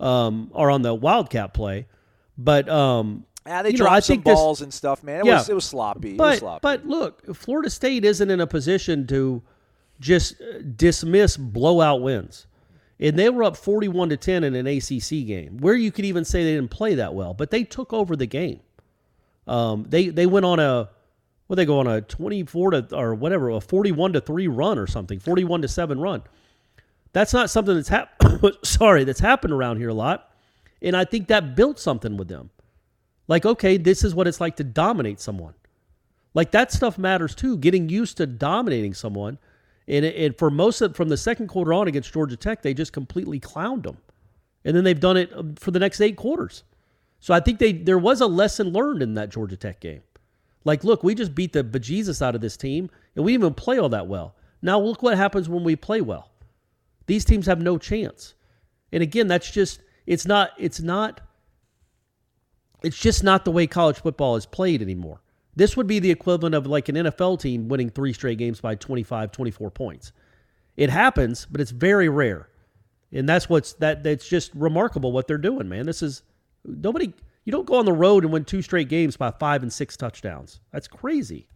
um, 0.00 0.50
or 0.54 0.70
on 0.70 0.82
the 0.82 0.94
wildcat 0.94 1.52
play. 1.54 1.86
But 2.38 2.68
um, 2.68 3.24
Yeah, 3.46 3.62
they 3.62 3.70
you 3.70 3.72
know, 3.74 3.84
dropped 3.84 3.92
I 3.96 4.00
some 4.00 4.14
think 4.14 4.24
this- 4.24 4.34
balls 4.34 4.60
and 4.62 4.72
stuff, 4.72 5.02
man. 5.04 5.20
It 5.20 5.26
Yeah. 5.26 5.34
was 5.38 5.48
it 5.48 5.54
was 5.54 5.64
sloppy. 5.64 6.10
it 6.10 6.18
was 6.18 6.18
but 6.18 6.38
sloppy. 6.38 6.60
but 6.62 6.86
look, 6.86 7.34
Florida 7.36 7.68
State 7.70 8.04
isn't 8.04 8.30
in 8.30 8.40
a 8.40 8.46
position 8.46 9.06
to 9.08 9.42
just 10.00 10.40
uh, 10.40 10.60
dismiss 10.76 11.36
blowout 11.36 12.02
wins. 12.02 12.46
And 13.00 13.18
they 13.18 13.28
were 13.28 13.42
up 13.42 13.56
41 13.56 14.08
to 14.10 14.16
10 14.16 14.44
in 14.44 14.54
an 14.54 14.66
ACC 14.66 15.26
game, 15.26 15.58
where 15.58 15.74
you 15.74 15.90
could 15.92 16.04
even 16.04 16.24
say 16.24 16.44
they 16.44 16.54
didn't 16.54 16.70
play 16.70 16.94
that 16.94 17.12
well, 17.12 17.34
but 17.34 17.50
they 17.50 17.64
took 17.64 17.92
over 17.92 18.14
the 18.16 18.26
game. 18.26 18.60
Um, 19.46 19.84
they 19.88 20.08
they 20.08 20.26
went 20.26 20.46
on 20.46 20.58
a 20.58 20.88
what 21.46 21.56
they 21.56 21.64
go 21.64 21.78
on 21.78 21.86
a 21.86 22.00
24 22.00 22.70
to 22.70 22.96
or 22.96 23.14
whatever, 23.14 23.50
a 23.50 23.60
41 23.60 24.14
to 24.14 24.20
3 24.20 24.48
run 24.48 24.78
or 24.78 24.86
something, 24.86 25.18
41 25.18 25.62
to 25.62 25.68
7 25.68 26.00
run. 26.00 26.22
That's 27.12 27.32
not 27.32 27.50
something 27.50 27.74
that's 27.74 27.88
hap- 27.88 28.22
sorry, 28.64 29.04
that's 29.04 29.20
happened 29.20 29.52
around 29.52 29.78
here 29.78 29.90
a 29.90 29.94
lot. 29.94 30.30
And 30.82 30.96
I 30.96 31.04
think 31.04 31.28
that 31.28 31.54
built 31.54 31.78
something 31.78 32.16
with 32.16 32.28
them. 32.28 32.50
Like, 33.28 33.46
okay, 33.46 33.76
this 33.76 34.04
is 34.04 34.14
what 34.14 34.26
it's 34.26 34.40
like 34.40 34.56
to 34.56 34.64
dominate 34.64 35.20
someone. 35.20 35.54
Like 36.34 36.50
that 36.50 36.72
stuff 36.72 36.98
matters 36.98 37.34
too. 37.34 37.56
Getting 37.56 37.88
used 37.88 38.16
to 38.18 38.26
dominating 38.26 38.92
someone, 38.92 39.38
and, 39.86 40.04
and 40.04 40.36
for 40.36 40.50
most 40.50 40.80
of 40.80 40.96
from 40.96 41.08
the 41.08 41.16
second 41.16 41.46
quarter 41.48 41.72
on 41.72 41.86
against 41.86 42.12
Georgia 42.12 42.36
Tech, 42.36 42.62
they 42.62 42.74
just 42.74 42.92
completely 42.92 43.38
clowned 43.38 43.84
them, 43.84 43.98
and 44.64 44.76
then 44.76 44.82
they've 44.82 44.98
done 44.98 45.16
it 45.16 45.32
um, 45.34 45.54
for 45.54 45.70
the 45.70 45.78
next 45.78 46.00
eight 46.00 46.16
quarters. 46.16 46.64
So 47.20 47.32
I 47.32 47.40
think 47.40 47.60
they 47.60 47.72
there 47.72 47.98
was 47.98 48.20
a 48.20 48.26
lesson 48.26 48.72
learned 48.72 49.00
in 49.00 49.14
that 49.14 49.30
Georgia 49.30 49.56
Tech 49.56 49.80
game. 49.80 50.02
Like, 50.64 50.82
look, 50.84 51.02
we 51.04 51.14
just 51.14 51.34
beat 51.34 51.52
the 51.52 51.62
bejesus 51.62 52.22
out 52.22 52.34
of 52.34 52.40
this 52.40 52.56
team, 52.56 52.90
and 53.14 53.24
we 53.24 53.32
didn't 53.32 53.44
even 53.44 53.54
play 53.54 53.78
all 53.78 53.90
that 53.90 54.06
well. 54.06 54.34
Now 54.62 54.80
look 54.80 55.02
what 55.02 55.16
happens 55.16 55.48
when 55.48 55.62
we 55.62 55.76
play 55.76 56.00
well. 56.00 56.30
These 57.06 57.24
teams 57.26 57.46
have 57.46 57.60
no 57.60 57.76
chance. 57.76 58.34
And 58.92 59.02
again, 59.02 59.28
that's 59.28 59.50
just 59.50 59.82
it's 60.06 60.26
not 60.26 60.52
it's 60.56 60.80
not 60.80 61.20
it's 62.82 62.98
just 62.98 63.22
not 63.22 63.44
the 63.44 63.50
way 63.50 63.66
college 63.66 64.00
football 64.00 64.36
is 64.36 64.46
played 64.46 64.80
anymore. 64.80 65.20
This 65.56 65.76
would 65.76 65.86
be 65.86 65.98
the 65.98 66.10
equivalent 66.10 66.54
of 66.54 66.66
like 66.66 66.88
an 66.88 66.96
NFL 66.96 67.40
team 67.40 67.68
winning 67.68 67.90
three 67.90 68.12
straight 68.12 68.38
games 68.38 68.60
by 68.60 68.74
25, 68.74 69.32
24 69.32 69.70
points. 69.70 70.12
It 70.76 70.90
happens, 70.90 71.46
but 71.50 71.60
it's 71.60 71.70
very 71.70 72.08
rare. 72.08 72.48
And 73.12 73.28
that's 73.28 73.48
what's 73.48 73.74
that 73.74 74.02
that's 74.02 74.26
just 74.26 74.52
remarkable 74.54 75.12
what 75.12 75.28
they're 75.28 75.38
doing, 75.38 75.68
man. 75.68 75.86
This 75.86 76.02
is 76.02 76.22
nobody 76.64 77.12
you 77.44 77.52
don't 77.52 77.66
go 77.66 77.76
on 77.76 77.84
the 77.84 77.92
road 77.92 78.24
and 78.24 78.32
win 78.32 78.44
two 78.44 78.62
straight 78.62 78.88
games 78.88 79.16
by 79.16 79.30
5 79.30 79.62
and 79.62 79.72
6 79.72 79.96
touchdowns. 79.96 80.60
That's 80.72 80.88
crazy. 80.88 81.48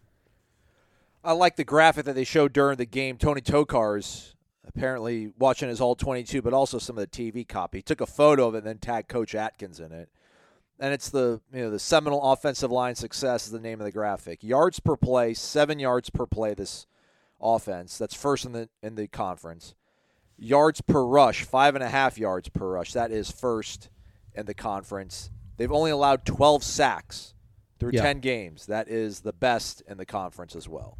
I 1.24 1.32
like 1.32 1.56
the 1.56 1.64
graphic 1.64 2.04
that 2.04 2.14
they 2.14 2.24
showed 2.24 2.52
during 2.52 2.76
the 2.76 2.86
game. 2.86 3.16
Tony 3.16 3.40
Tokarz 3.40 4.34
apparently 4.66 5.32
watching 5.38 5.68
his 5.68 5.80
all 5.80 5.96
22, 5.96 6.42
but 6.42 6.52
also 6.52 6.78
some 6.78 6.96
of 6.98 7.10
the 7.10 7.32
TV 7.32 7.46
copy. 7.46 7.78
He 7.78 7.82
took 7.82 8.00
a 8.00 8.06
photo 8.06 8.46
of 8.46 8.54
it 8.54 8.58
and 8.58 8.66
then 8.66 8.78
tagged 8.78 9.08
Coach 9.08 9.34
Atkins 9.34 9.80
in 9.80 9.92
it. 9.92 10.08
And 10.78 10.94
it's 10.94 11.10
the 11.10 11.40
you 11.52 11.62
know 11.62 11.70
the 11.70 11.78
Seminole 11.80 12.32
offensive 12.32 12.70
line 12.70 12.94
success 12.94 13.46
is 13.46 13.52
the 13.52 13.58
name 13.58 13.80
of 13.80 13.84
the 13.84 13.90
graphic. 13.90 14.44
Yards 14.44 14.78
per 14.78 14.96
play, 14.96 15.34
seven 15.34 15.80
yards 15.80 16.08
per 16.08 16.24
play. 16.24 16.54
This 16.54 16.86
offense 17.40 17.98
that's 17.98 18.14
first 18.14 18.44
in 18.44 18.52
the 18.52 18.68
in 18.80 18.94
the 18.94 19.08
conference. 19.08 19.74
Yards 20.36 20.80
per 20.80 21.04
rush, 21.04 21.42
five 21.42 21.74
and 21.74 21.82
a 21.82 21.88
half 21.88 22.16
yards 22.16 22.48
per 22.48 22.68
rush. 22.68 22.92
That 22.92 23.10
is 23.10 23.28
first 23.28 23.88
in 24.34 24.46
the 24.46 24.54
conference. 24.54 25.30
They've 25.58 25.70
only 25.70 25.90
allowed 25.90 26.24
12 26.24 26.64
sacks 26.64 27.34
through 27.78 27.90
Yeah. 27.92 28.02
10 28.02 28.20
games. 28.20 28.66
That 28.66 28.88
is 28.88 29.20
the 29.20 29.32
best 29.34 29.82
in 29.86 29.98
the 29.98 30.06
conference 30.06 30.56
as 30.56 30.66
well. 30.68 30.96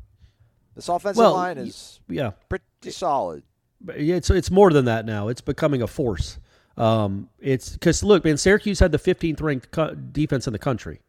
This 0.75 0.89
offensive 0.89 1.17
Well, 1.19 1.33
line 1.33 1.57
is 1.59 2.01
Yeah. 2.09 2.33
pretty 2.49 2.65
solid. 2.91 3.43
It's 3.89 4.29
it's 4.31 4.51
more 4.51 4.71
than 4.71 4.85
that 4.87 5.07
now. 5.07 5.29
It's 5.29 5.41
becoming 5.41 5.81
a 5.83 5.87
force. 5.87 6.39
Um, 6.77 7.29
it's 7.41 7.71
because 7.73 8.03
look, 8.05 8.25
man, 8.25 8.37
Syracuse 8.37 8.79
had 8.81 8.93
the 8.93 8.99
15th 8.99 9.41
ranked 9.41 9.71
co- 9.71 9.95
defense 9.95 10.47
in 10.47 10.53
the 10.53 10.59
country. 10.59 11.01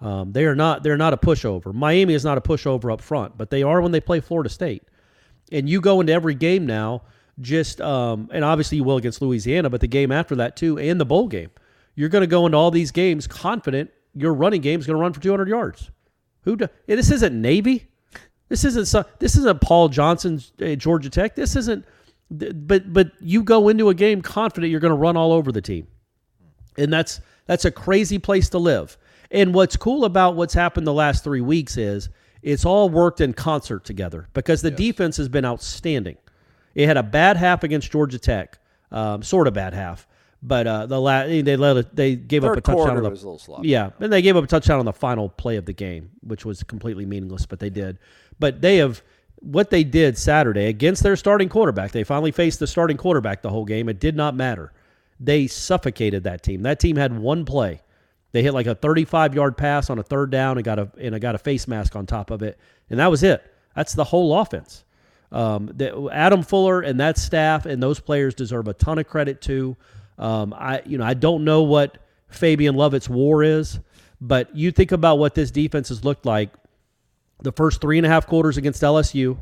Um, 0.00 0.32
they 0.32 0.44
are 0.46 0.54
not 0.54 0.82
they're 0.82 0.96
not 0.96 1.12
a 1.12 1.16
pushover. 1.18 1.74
Miami 1.74 2.14
is 2.14 2.24
not 2.24 2.38
a 2.38 2.40
pushover 2.40 2.92
up 2.92 3.00
front, 3.02 3.36
but 3.36 3.50
they 3.50 3.62
are 3.62 3.80
when 3.82 3.92
they 3.92 4.00
play 4.00 4.20
Florida 4.20 4.48
State. 4.50 4.82
And 5.52 5.68
you 5.68 5.80
go 5.80 6.00
into 6.00 6.12
every 6.12 6.34
game 6.34 6.64
now, 6.66 7.02
just 7.40 7.80
um, 7.82 8.28
and 8.32 8.44
obviously 8.44 8.76
you 8.78 8.84
will 8.84 8.96
against 8.96 9.20
Louisiana, 9.20 9.68
but 9.70 9.80
the 9.82 9.86
game 9.88 10.10
after 10.12 10.34
that 10.36 10.56
too, 10.56 10.78
and 10.78 10.98
the 11.00 11.04
bowl 11.06 11.28
game, 11.28 11.50
you're 12.00 12.08
going 12.08 12.22
to 12.22 12.26
go 12.26 12.46
into 12.46 12.56
all 12.56 12.70
these 12.70 12.92
games 12.92 13.26
confident 13.26 13.90
your 14.14 14.32
running 14.32 14.62
game 14.62 14.80
is 14.80 14.86
going 14.86 14.96
to 14.96 15.00
run 15.02 15.12
for 15.12 15.20
200 15.20 15.46
yards. 15.48 15.90
Who? 16.44 16.56
Do, 16.56 16.66
this 16.86 17.10
isn't 17.10 17.38
Navy. 17.38 17.88
This 18.48 18.64
isn't 18.64 18.86
so, 18.86 19.04
this 19.18 19.36
isn't 19.36 19.60
Paul 19.60 19.90
Johnson's 19.90 20.50
uh, 20.62 20.76
Georgia 20.76 21.10
Tech. 21.10 21.34
This 21.34 21.56
isn't. 21.56 21.84
But 22.30 22.90
but 22.90 23.12
you 23.20 23.42
go 23.42 23.68
into 23.68 23.90
a 23.90 23.94
game 23.94 24.22
confident 24.22 24.70
you're 24.70 24.80
going 24.80 24.92
to 24.92 24.96
run 24.96 25.18
all 25.18 25.30
over 25.30 25.52
the 25.52 25.60
team, 25.60 25.88
and 26.78 26.90
that's 26.90 27.20
that's 27.46 27.66
a 27.66 27.70
crazy 27.70 28.18
place 28.18 28.48
to 28.50 28.58
live. 28.58 28.96
And 29.30 29.52
what's 29.52 29.76
cool 29.76 30.06
about 30.06 30.36
what's 30.36 30.54
happened 30.54 30.86
the 30.86 30.94
last 30.94 31.22
three 31.22 31.42
weeks 31.42 31.76
is 31.76 32.08
it's 32.42 32.64
all 32.64 32.88
worked 32.88 33.20
in 33.20 33.34
concert 33.34 33.84
together 33.84 34.26
because 34.32 34.62
the 34.62 34.70
defense 34.70 35.18
has 35.18 35.28
been 35.28 35.44
outstanding. 35.44 36.16
It 36.74 36.86
had 36.86 36.96
a 36.96 37.02
bad 37.02 37.36
half 37.36 37.62
against 37.62 37.92
Georgia 37.92 38.18
Tech, 38.18 38.58
um, 38.90 39.22
sort 39.22 39.46
of 39.48 39.54
bad 39.54 39.74
half, 39.74 40.06
but 40.42 40.66
uh, 40.66 40.86
the 40.86 41.00
la- 41.00 41.26
they 41.26 41.56
let 41.56 41.76
it, 41.76 41.94
they 41.94 42.16
gave 42.16 42.44
up 42.44 42.56
a 42.56 42.60
touchdown 42.60 42.96
on 42.96 43.02
the 43.02 43.10
was 43.10 43.22
a 43.22 43.26
little 43.26 43.38
sloppy. 43.38 43.68
yeah, 43.68 43.90
and 44.00 44.12
they 44.12 44.22
gave 44.22 44.36
up 44.36 44.44
a 44.44 44.46
touchdown 44.46 44.78
on 44.78 44.84
the 44.84 44.92
final 44.92 45.28
play 45.28 45.56
of 45.56 45.66
the 45.66 45.72
game, 45.72 46.10
which 46.22 46.44
was 46.44 46.62
completely 46.62 47.04
meaningless, 47.04 47.46
but 47.46 47.60
they 47.60 47.70
did. 47.70 47.98
But 48.38 48.60
they 48.60 48.78
have 48.78 49.02
what 49.40 49.70
they 49.70 49.84
did 49.84 50.16
Saturday 50.16 50.66
against 50.66 51.02
their 51.02 51.16
starting 51.16 51.48
quarterback. 51.48 51.92
They 51.92 52.04
finally 52.04 52.30
faced 52.30 52.58
the 52.58 52.66
starting 52.66 52.96
quarterback 52.96 53.42
the 53.42 53.50
whole 53.50 53.64
game. 53.64 53.88
It 53.88 54.00
did 54.00 54.16
not 54.16 54.34
matter. 54.34 54.72
They 55.18 55.46
suffocated 55.46 56.24
that 56.24 56.42
team. 56.42 56.62
That 56.62 56.80
team 56.80 56.96
had 56.96 57.16
one 57.18 57.44
play. 57.44 57.82
They 58.32 58.42
hit 58.42 58.54
like 58.54 58.66
a 58.66 58.74
35 58.74 59.34
yard 59.34 59.56
pass 59.56 59.90
on 59.90 59.98
a 59.98 60.02
third 60.02 60.30
down 60.30 60.56
and 60.56 60.64
got 60.64 60.78
a 60.78 60.90
and 60.98 61.14
I 61.14 61.18
got 61.18 61.34
a 61.34 61.38
face 61.38 61.66
mask 61.66 61.96
on 61.96 62.06
top 62.06 62.30
of 62.30 62.42
it, 62.42 62.58
and 62.88 62.98
that 62.98 63.10
was 63.10 63.22
it. 63.22 63.42
That's 63.74 63.94
the 63.94 64.04
whole 64.04 64.38
offense. 64.38 64.84
Um, 65.32 65.70
the, 65.74 66.08
Adam 66.12 66.42
Fuller 66.42 66.80
and 66.80 66.98
that 66.98 67.16
staff 67.16 67.66
and 67.66 67.82
those 67.82 68.00
players 68.00 68.34
deserve 68.34 68.66
a 68.68 68.72
ton 68.72 68.98
of 68.98 69.06
credit 69.06 69.40
too. 69.40 69.76
Um, 70.20 70.54
I 70.56 70.82
you 70.84 70.98
know 70.98 71.04
I 71.04 71.14
don't 71.14 71.44
know 71.44 71.62
what 71.62 71.98
Fabian 72.28 72.76
Lovett's 72.76 73.08
war 73.08 73.42
is, 73.42 73.80
but 74.20 74.54
you 74.54 74.70
think 74.70 74.92
about 74.92 75.18
what 75.18 75.34
this 75.34 75.50
defense 75.50 75.88
has 75.88 76.04
looked 76.04 76.26
like 76.26 76.50
the 77.42 77.52
first 77.52 77.80
three 77.80 77.96
and 77.98 78.06
a 78.06 78.10
half 78.10 78.26
quarters 78.26 78.56
against 78.58 78.82
LSU, 78.82 79.38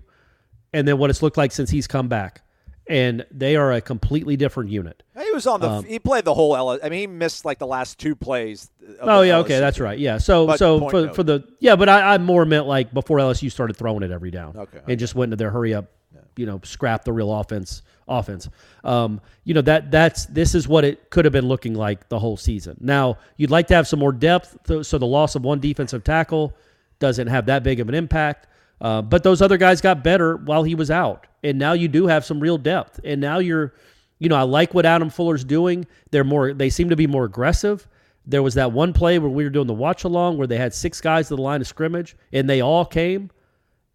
and 0.72 0.86
then 0.86 0.96
what 0.98 1.10
it's 1.10 1.20
looked 1.20 1.36
like 1.36 1.50
since 1.50 1.68
he's 1.70 1.88
come 1.88 2.06
back, 2.06 2.42
and 2.88 3.26
they 3.32 3.56
are 3.56 3.72
a 3.72 3.80
completely 3.80 4.36
different 4.36 4.70
unit. 4.70 5.02
He 5.20 5.30
was 5.32 5.48
on 5.48 5.60
the. 5.60 5.82
he 5.82 5.98
played 5.98 6.24
the 6.24 6.34
whole. 6.34 6.56
L- 6.56 6.78
I 6.80 6.88
mean, 6.88 7.00
he 7.00 7.06
missed 7.08 7.44
like 7.44 7.58
the 7.58 7.66
last 7.66 7.98
two 7.98 8.14
plays. 8.14 8.70
Oh 9.00 9.22
yeah, 9.22 9.32
LSU 9.34 9.40
okay, 9.40 9.58
that's 9.58 9.80
right. 9.80 9.98
Yeah, 9.98 10.18
so 10.18 10.46
But 10.46 10.60
so 10.60 10.88
for 10.88 11.06
note. 11.06 11.16
for 11.16 11.24
the 11.24 11.42
yeah, 11.58 11.74
but 11.74 11.88
I, 11.88 12.14
I 12.14 12.18
more 12.18 12.44
meant 12.44 12.66
like 12.68 12.94
before 12.94 13.18
LSU 13.18 13.50
started 13.50 13.76
throwing 13.76 14.04
it 14.04 14.12
every 14.12 14.30
down. 14.30 14.56
Okay, 14.56 14.78
and 14.86 14.96
just 14.98 15.16
went 15.16 15.32
into 15.32 15.42
their 15.42 15.50
hurry 15.50 15.74
up, 15.74 15.90
you 16.36 16.46
know, 16.46 16.60
scrap 16.62 17.04
the 17.04 17.12
real 17.12 17.32
offense 17.34 17.82
offense. 18.08 18.48
Um, 18.84 19.20
you 19.44 19.54
know 19.54 19.62
that 19.62 19.90
that's 19.90 20.26
this 20.26 20.54
is 20.54 20.66
what 20.66 20.84
it 20.84 21.10
could 21.10 21.24
have 21.24 21.32
been 21.32 21.48
looking 21.48 21.74
like 21.74 22.08
the 22.08 22.18
whole 22.18 22.36
season. 22.36 22.76
Now 22.80 23.18
you'd 23.36 23.50
like 23.50 23.66
to 23.68 23.74
have 23.74 23.86
some 23.86 23.98
more 23.98 24.12
depth, 24.12 24.56
so 24.82 24.98
the 24.98 25.06
loss 25.06 25.34
of 25.34 25.42
one 25.42 25.60
defensive 25.60 26.04
tackle 26.04 26.54
doesn't 26.98 27.28
have 27.28 27.46
that 27.46 27.62
big 27.62 27.80
of 27.80 27.88
an 27.88 27.94
impact. 27.94 28.46
Uh, 28.80 29.02
but 29.02 29.22
those 29.22 29.42
other 29.42 29.56
guys 29.56 29.80
got 29.80 30.04
better 30.04 30.36
while 30.36 30.62
he 30.62 30.74
was 30.74 30.90
out, 30.90 31.26
and 31.42 31.58
now 31.58 31.72
you 31.72 31.88
do 31.88 32.06
have 32.06 32.24
some 32.24 32.38
real 32.38 32.58
depth. 32.58 33.00
And 33.04 33.20
now 33.20 33.38
you're, 33.38 33.74
you 34.18 34.28
know, 34.28 34.36
I 34.36 34.42
like 34.42 34.72
what 34.72 34.86
Adam 34.86 35.10
Fuller's 35.10 35.44
doing. 35.44 35.86
They're 36.10 36.24
more, 36.24 36.52
they 36.54 36.70
seem 36.70 36.88
to 36.90 36.96
be 36.96 37.06
more 37.06 37.24
aggressive. 37.24 37.88
There 38.24 38.42
was 38.42 38.54
that 38.54 38.70
one 38.72 38.92
play 38.92 39.18
where 39.18 39.30
we 39.30 39.42
were 39.42 39.50
doing 39.50 39.66
the 39.66 39.74
watch 39.74 40.04
along 40.04 40.38
where 40.38 40.46
they 40.46 40.58
had 40.58 40.72
six 40.74 41.00
guys 41.00 41.28
to 41.28 41.36
the 41.36 41.42
line 41.42 41.60
of 41.60 41.66
scrimmage, 41.66 42.16
and 42.32 42.48
they 42.48 42.60
all 42.60 42.84
came, 42.84 43.30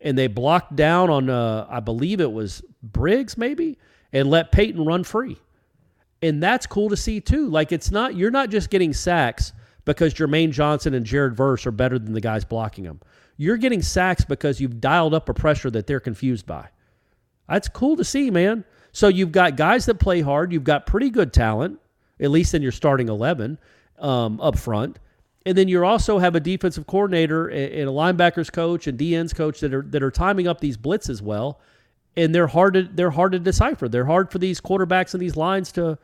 and 0.04 0.18
they 0.18 0.28
blocked 0.28 0.76
down 0.76 1.10
on, 1.10 1.30
uh, 1.30 1.66
I 1.70 1.80
believe 1.80 2.20
it 2.22 2.32
was 2.32 2.62
Briggs 2.84 3.38
maybe, 3.38 3.80
and 4.12 4.30
let 4.30 4.52
Peyton 4.52 4.86
run 4.86 5.04
free. 5.04 5.38
And 6.22 6.44
that's 6.44 6.68
cool 6.68 6.90
to 6.90 6.98
see 6.98 7.20
too. 7.20 7.50
Like 7.50 7.72
it's 7.72 7.90
not, 7.90 8.16
you're 8.16 8.32
not 8.32 8.50
just 8.50 8.70
getting 8.70 8.94
sacks 8.94 9.54
because 9.86 10.14
Jermaine 10.14 10.52
Johnson 10.52 10.94
and 10.94 11.06
Jared 11.06 11.36
Verse 11.36 11.66
are 11.66 11.72
better 11.72 11.98
than 11.98 12.14
the 12.14 12.22
guys 12.22 12.46
blocking 12.46 12.84
them. 12.84 13.00
You're 13.38 13.58
getting 13.58 13.82
sacks 13.82 14.24
because 14.24 14.62
you've 14.62 14.80
dialed 14.80 15.14
up 15.14 15.28
a 15.30 15.34
pressure 15.34 15.72
that 15.72 15.88
they're 15.88 16.00
confused 16.00 16.46
by. 16.46 16.68
That's 17.50 17.68
cool 17.68 17.96
to 17.98 18.04
see, 18.04 18.30
man. 18.30 18.64
So 18.92 19.08
you've 19.08 19.32
got 19.32 19.58
guys 19.58 19.86
that 19.88 19.96
play 19.96 20.22
hard. 20.22 20.54
You've 20.54 20.64
got 20.64 20.86
pretty 20.86 21.10
good 21.10 21.34
talent, 21.34 21.80
at 22.20 22.30
least 22.30 22.54
in 22.54 22.62
your 22.62 22.72
starting 22.72 23.10
11 23.10 23.58
um, 24.00 24.40
up 24.40 24.58
front. 24.58 25.00
And 25.46 25.58
then 25.58 25.68
you 25.68 25.84
also 25.84 26.20
have 26.20 26.36
a 26.36 26.40
defensive 26.40 26.88
coordinator 26.88 27.48
and 27.48 27.90
a 27.90 27.92
linebackers 27.92 28.52
coach 28.52 28.88
and 28.88 28.98
DNs 28.98 29.36
coach 29.36 29.60
that 29.60 29.74
are 29.74 29.82
that 29.82 30.02
are 30.02 30.12
timing 30.12 30.48
up 30.48 30.62
these 30.62 30.78
blitzes 30.78 31.22
well, 31.22 31.60
and 32.16 32.34
they're 32.34 32.48
hard 32.48 32.76
to 32.76 32.84
they're 32.84 33.12
hard 33.12 33.34
to 33.34 33.40
decipher. 33.40 33.90
They're 33.90 34.06
hard 34.06 34.32
for 34.32 34.40
these 34.40 34.62
quarterbacks 34.62 35.14
and 35.14 35.22
these 35.22 35.36
lines 35.36 35.72
to 35.74 35.98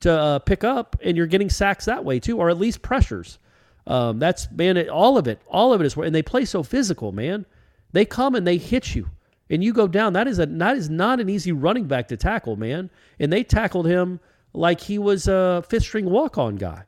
to 0.00 0.12
uh, 0.12 0.38
pick 0.40 0.64
up, 0.64 0.96
and 1.02 1.16
you're 1.16 1.26
getting 1.26 1.50
sacks 1.50 1.84
that 1.84 2.04
way 2.04 2.18
too, 2.18 2.38
or 2.38 2.50
at 2.50 2.58
least 2.58 2.82
pressures. 2.82 3.38
Um, 3.86 4.18
that's 4.18 4.50
man, 4.50 4.76
it, 4.76 4.88
all 4.88 5.16
of 5.16 5.28
it, 5.28 5.40
all 5.48 5.72
of 5.72 5.80
it 5.80 5.84
is, 5.84 5.96
and 5.96 6.14
they 6.14 6.22
play 6.22 6.44
so 6.44 6.62
physical, 6.62 7.12
man. 7.12 7.46
They 7.92 8.04
come 8.04 8.34
and 8.34 8.46
they 8.46 8.56
hit 8.56 8.94
you, 8.94 9.08
and 9.48 9.62
you 9.62 9.72
go 9.72 9.86
down. 9.86 10.14
That 10.14 10.26
is 10.26 10.38
a 10.38 10.46
that 10.46 10.76
is 10.76 10.90
not 10.90 11.20
an 11.20 11.28
easy 11.28 11.52
running 11.52 11.86
back 11.86 12.08
to 12.08 12.16
tackle, 12.16 12.56
man. 12.56 12.90
And 13.18 13.32
they 13.32 13.44
tackled 13.44 13.86
him 13.86 14.20
like 14.52 14.80
he 14.80 14.98
was 14.98 15.28
a 15.28 15.64
fifth 15.68 15.84
string 15.84 16.06
walk 16.06 16.38
on 16.38 16.56
guy. 16.56 16.84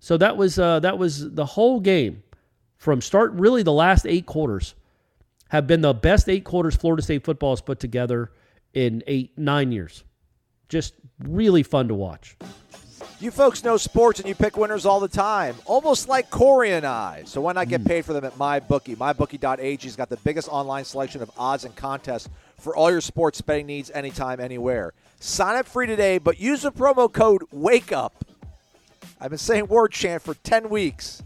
So 0.00 0.16
that 0.16 0.36
was 0.36 0.58
uh, 0.58 0.80
that 0.80 0.98
was 0.98 1.32
the 1.34 1.46
whole 1.46 1.80
game 1.80 2.22
from 2.76 3.00
start. 3.00 3.32
Really, 3.32 3.62
the 3.62 3.72
last 3.72 4.06
eight 4.06 4.26
quarters 4.26 4.74
have 5.48 5.66
been 5.66 5.80
the 5.80 5.94
best 5.94 6.28
eight 6.28 6.44
quarters 6.44 6.76
Florida 6.76 7.02
State 7.02 7.24
football 7.24 7.52
has 7.52 7.60
put 7.60 7.80
together 7.80 8.30
in 8.74 9.02
eight 9.06 9.36
nine 9.36 9.72
years. 9.72 10.04
Just 10.68 10.94
really 11.18 11.62
fun 11.62 11.88
to 11.88 11.94
watch. 11.94 12.36
You 13.20 13.32
folks 13.32 13.64
know 13.64 13.76
sports 13.76 14.20
and 14.20 14.28
you 14.28 14.36
pick 14.36 14.56
winners 14.56 14.86
all 14.86 15.00
the 15.00 15.08
time, 15.08 15.56
almost 15.64 16.08
like 16.08 16.30
Corey 16.30 16.70
and 16.70 16.86
I. 16.86 17.24
So 17.26 17.40
why 17.40 17.52
not 17.52 17.66
get 17.68 17.84
paid 17.84 18.04
for 18.04 18.12
them 18.12 18.24
at 18.24 18.34
MyBookie? 18.34 18.96
MyBookie.ag 18.96 19.82
has 19.82 19.96
got 19.96 20.08
the 20.08 20.18
biggest 20.18 20.48
online 20.48 20.84
selection 20.84 21.20
of 21.20 21.30
odds 21.36 21.64
and 21.64 21.74
contests 21.74 22.28
for 22.60 22.76
all 22.76 22.92
your 22.92 23.00
sports 23.00 23.40
betting 23.40 23.66
needs 23.66 23.90
anytime, 23.90 24.38
anywhere. 24.38 24.92
Sign 25.18 25.56
up 25.56 25.66
free 25.66 25.88
today, 25.88 26.18
but 26.18 26.38
use 26.38 26.62
the 26.62 26.70
promo 26.70 27.12
code 27.12 27.42
WAKEUP. 27.52 28.10
I've 29.20 29.30
been 29.30 29.38
saying 29.38 29.66
word 29.66 29.92
chant 29.92 30.22
for 30.22 30.34
10 30.34 30.68
weeks. 30.68 31.22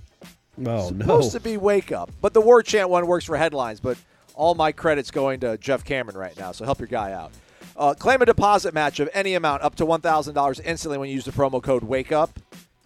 Oh, 0.59 0.89
supposed 0.89 0.95
no. 0.97 1.05
Supposed 1.05 1.33
to 1.33 1.41
be 1.41 1.57
wake 1.57 1.93
up. 1.93 2.11
But 2.21 2.35
the 2.35 2.41
word 2.41 2.67
chant 2.67 2.89
one 2.89 3.07
works 3.07 3.25
for 3.25 3.37
headlines, 3.37 3.81
but 3.81 3.97
all 4.35 4.55
my 4.55 4.73
credit's 4.73 5.11
going 5.11 5.41
to 5.41 5.59
Jeff 5.59 5.85
Cameron 5.85 6.17
right 6.17 6.37
now, 6.39 6.53
so 6.53 6.65
help 6.65 6.79
your 6.79 6.89
guy 6.89 7.13
out. 7.13 7.33
Uh, 7.77 7.95
claim 7.95 8.21
a 8.21 8.27
deposit 8.27 8.75
match 8.75 9.01
of 9.01 9.09
any 9.15 9.35
amount 9.35 9.63
up 9.63 9.75
to 9.77 9.85
$1,000 9.87 10.61
instantly 10.65 10.99
when 10.99 11.09
you 11.09 11.15
use 11.15 11.25
the 11.25 11.33
promo 11.33 11.63
code 11.63 11.83
WAKEUP. 11.83 12.31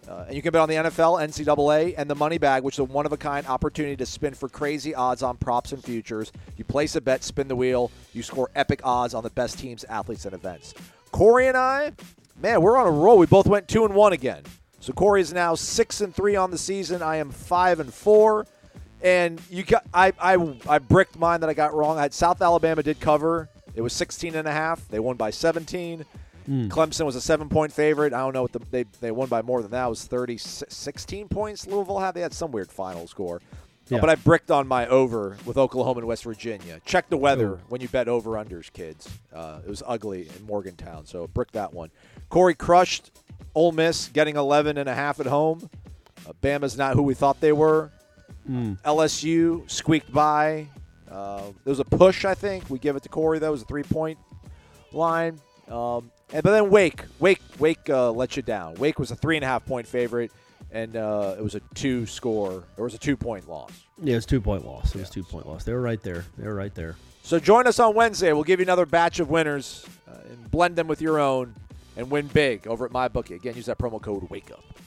Uh, 0.07 0.23
and 0.27 0.35
you 0.35 0.41
can 0.41 0.53
bet 0.53 0.61
on 0.61 0.69
the 0.69 0.75
NFL, 0.75 1.21
NCAA, 1.21 1.93
and 1.97 2.09
the 2.09 2.15
money 2.15 2.37
bag, 2.37 2.63
which 2.63 2.75
is 2.75 2.79
a 2.79 2.83
one 2.85 3.05
of 3.05 3.11
a 3.11 3.17
kind 3.17 3.45
opportunity 3.47 3.97
to 3.97 4.05
spin 4.05 4.33
for 4.33 4.47
crazy 4.47 4.95
odds 4.95 5.21
on 5.21 5.35
props 5.35 5.73
and 5.73 5.83
futures. 5.83 6.31
You 6.55 6.63
place 6.63 6.95
a 6.95 7.01
bet, 7.01 7.25
spin 7.25 7.49
the 7.49 7.57
wheel, 7.57 7.91
you 8.13 8.23
score 8.23 8.49
epic 8.55 8.79
odds 8.85 9.13
on 9.13 9.23
the 9.23 9.29
best 9.29 9.59
teams, 9.59 9.83
athletes, 9.85 10.23
and 10.23 10.33
events. 10.33 10.73
Corey 11.11 11.47
and 11.47 11.57
I, 11.57 11.91
man, 12.41 12.61
we're 12.61 12.77
on 12.77 12.87
a 12.87 12.91
roll. 12.91 13.17
We 13.17 13.25
both 13.25 13.47
went 13.47 13.67
two 13.67 13.83
and 13.83 13.93
one 13.93 14.13
again. 14.13 14.43
So 14.87 14.93
Corey 14.93 15.19
is 15.19 15.33
now 15.33 15.53
six 15.53 15.99
and 15.99 16.15
three 16.15 16.37
on 16.37 16.49
the 16.49 16.57
season. 16.57 17.01
I 17.01 17.17
am 17.17 17.29
five 17.29 17.81
and 17.81 17.93
four. 17.93 18.47
And 19.01 19.41
you 19.49 19.63
got 19.63 19.85
I 19.93 20.13
I 20.17 20.37
I 20.65 20.79
bricked 20.79 21.19
mine 21.19 21.41
that 21.41 21.49
I 21.49 21.53
got 21.53 21.73
wrong. 21.73 21.97
I 21.97 22.03
had 22.03 22.13
South 22.13 22.41
Alabama 22.41 22.81
did 22.81 23.01
cover. 23.01 23.49
It 23.75 23.81
was 23.81 23.91
16 23.91 24.33
and 24.33 24.47
a 24.47 24.51
half. 24.51 24.87
They 24.87 25.01
won 25.01 25.17
by 25.17 25.29
17. 25.29 26.05
Mm. 26.49 26.69
Clemson 26.69 27.05
was 27.05 27.17
a 27.17 27.21
seven 27.21 27.49
point 27.49 27.73
favorite. 27.73 28.13
I 28.13 28.19
don't 28.19 28.33
know 28.33 28.43
what 28.43 28.53
the, 28.53 28.61
they 28.71 28.85
they 29.01 29.11
won 29.11 29.27
by 29.27 29.41
more 29.41 29.61
than 29.61 29.71
that. 29.71 29.87
It 29.87 29.89
was 29.89 30.05
30 30.05 30.37
16 30.37 31.27
points. 31.27 31.67
Louisville 31.67 31.99
had 31.99 32.13
they 32.13 32.21
had 32.21 32.33
some 32.33 32.53
weird 32.53 32.71
final 32.71 33.07
score. 33.07 33.41
Yeah. 33.89 33.99
but 33.99 34.09
I 34.09 34.15
bricked 34.15 34.51
on 34.51 34.69
my 34.69 34.87
over 34.87 35.37
with 35.45 35.57
Oklahoma 35.57 35.99
and 35.99 36.07
West 36.07 36.23
Virginia. 36.23 36.79
Check 36.85 37.09
the 37.09 37.17
weather 37.17 37.53
Ooh. 37.53 37.59
when 37.67 37.81
you 37.81 37.89
bet 37.89 38.07
over 38.07 38.31
unders, 38.31 38.71
kids. 38.71 39.09
Uh, 39.33 39.59
it 39.65 39.69
was 39.69 39.83
ugly 39.85 40.29
in 40.37 40.45
Morgantown, 40.45 41.05
so 41.05 41.27
brick 41.27 41.51
that 41.51 41.73
one. 41.73 41.89
Corey 42.29 42.53
crushed 42.53 43.11
Ole 43.57 43.71
Miss 43.71 44.09
getting 44.09 44.35
11 44.35 44.77
and 44.77 44.87
a 44.87 44.93
half 44.93 45.19
at 45.19 45.25
home. 45.25 45.67
Uh, 46.27 46.33
Bama's 46.43 46.77
not 46.77 46.93
who 46.93 47.01
we 47.01 47.15
thought 47.15 47.41
they 47.41 47.51
were. 47.51 47.89
Mm. 48.47 48.79
LSU 48.83 49.69
squeaked 49.69 50.13
by. 50.13 50.67
Uh, 51.09 51.41
there 51.63 51.71
was 51.71 51.79
a 51.79 51.85
push, 51.85 52.23
I 52.23 52.35
think. 52.35 52.69
We 52.69 52.77
give 52.77 52.95
it 52.95 53.01
to 53.01 53.09
Corey. 53.09 53.39
That 53.39 53.49
was 53.49 53.63
a 53.63 53.65
three 53.65 53.81
point 53.81 54.19
line. 54.91 55.39
Um, 55.67 56.11
and 56.31 56.43
but 56.43 56.51
then 56.51 56.69
Wake, 56.69 57.01
Wake, 57.17 57.41
Wake 57.57 57.89
uh, 57.89 58.11
let 58.11 58.37
you 58.37 58.43
down. 58.43 58.75
Wake 58.75 58.99
was 58.99 59.09
a 59.09 59.15
three 59.15 59.37
and 59.37 59.43
a 59.43 59.47
half 59.47 59.65
point 59.65 59.87
favorite, 59.87 60.31
and 60.69 60.95
uh, 60.95 61.33
it 61.35 61.41
was 61.41 61.55
a 61.55 61.61
two 61.73 62.05
score. 62.05 62.63
It 62.77 62.81
was 62.81 62.93
a 62.93 62.99
two 62.99 63.17
point 63.17 63.49
loss. 63.49 63.71
Yeah, 63.99 64.13
it 64.13 64.17
was 64.17 64.27
two 64.27 64.39
point 64.39 64.67
loss. 64.67 64.91
It 64.91 64.97
yeah. 64.97 65.01
was 65.01 65.09
two 65.09 65.23
point 65.23 65.47
loss. 65.47 65.63
They 65.63 65.73
were 65.73 65.81
right 65.81 66.01
there. 66.03 66.25
They 66.37 66.45
were 66.45 66.55
right 66.55 66.75
there. 66.75 66.95
So 67.23 67.39
join 67.39 67.65
us 67.65 67.79
on 67.79 67.95
Wednesday. 67.95 68.31
We'll 68.33 68.43
give 68.43 68.59
you 68.59 68.65
another 68.65 68.85
batch 68.85 69.19
of 69.19 69.31
winners 69.31 69.83
uh, 70.07 70.11
and 70.29 70.51
blend 70.51 70.75
them 70.75 70.87
with 70.87 71.01
your 71.01 71.19
own 71.19 71.55
and 71.97 72.09
win 72.09 72.27
big 72.27 72.65
over 72.67 72.85
at 72.85 72.91
MyBookie. 72.91 73.35
Again, 73.35 73.55
use 73.55 73.65
that 73.65 73.77
promo 73.77 74.01
code 74.01 74.29
WAKEUP. 74.29 74.86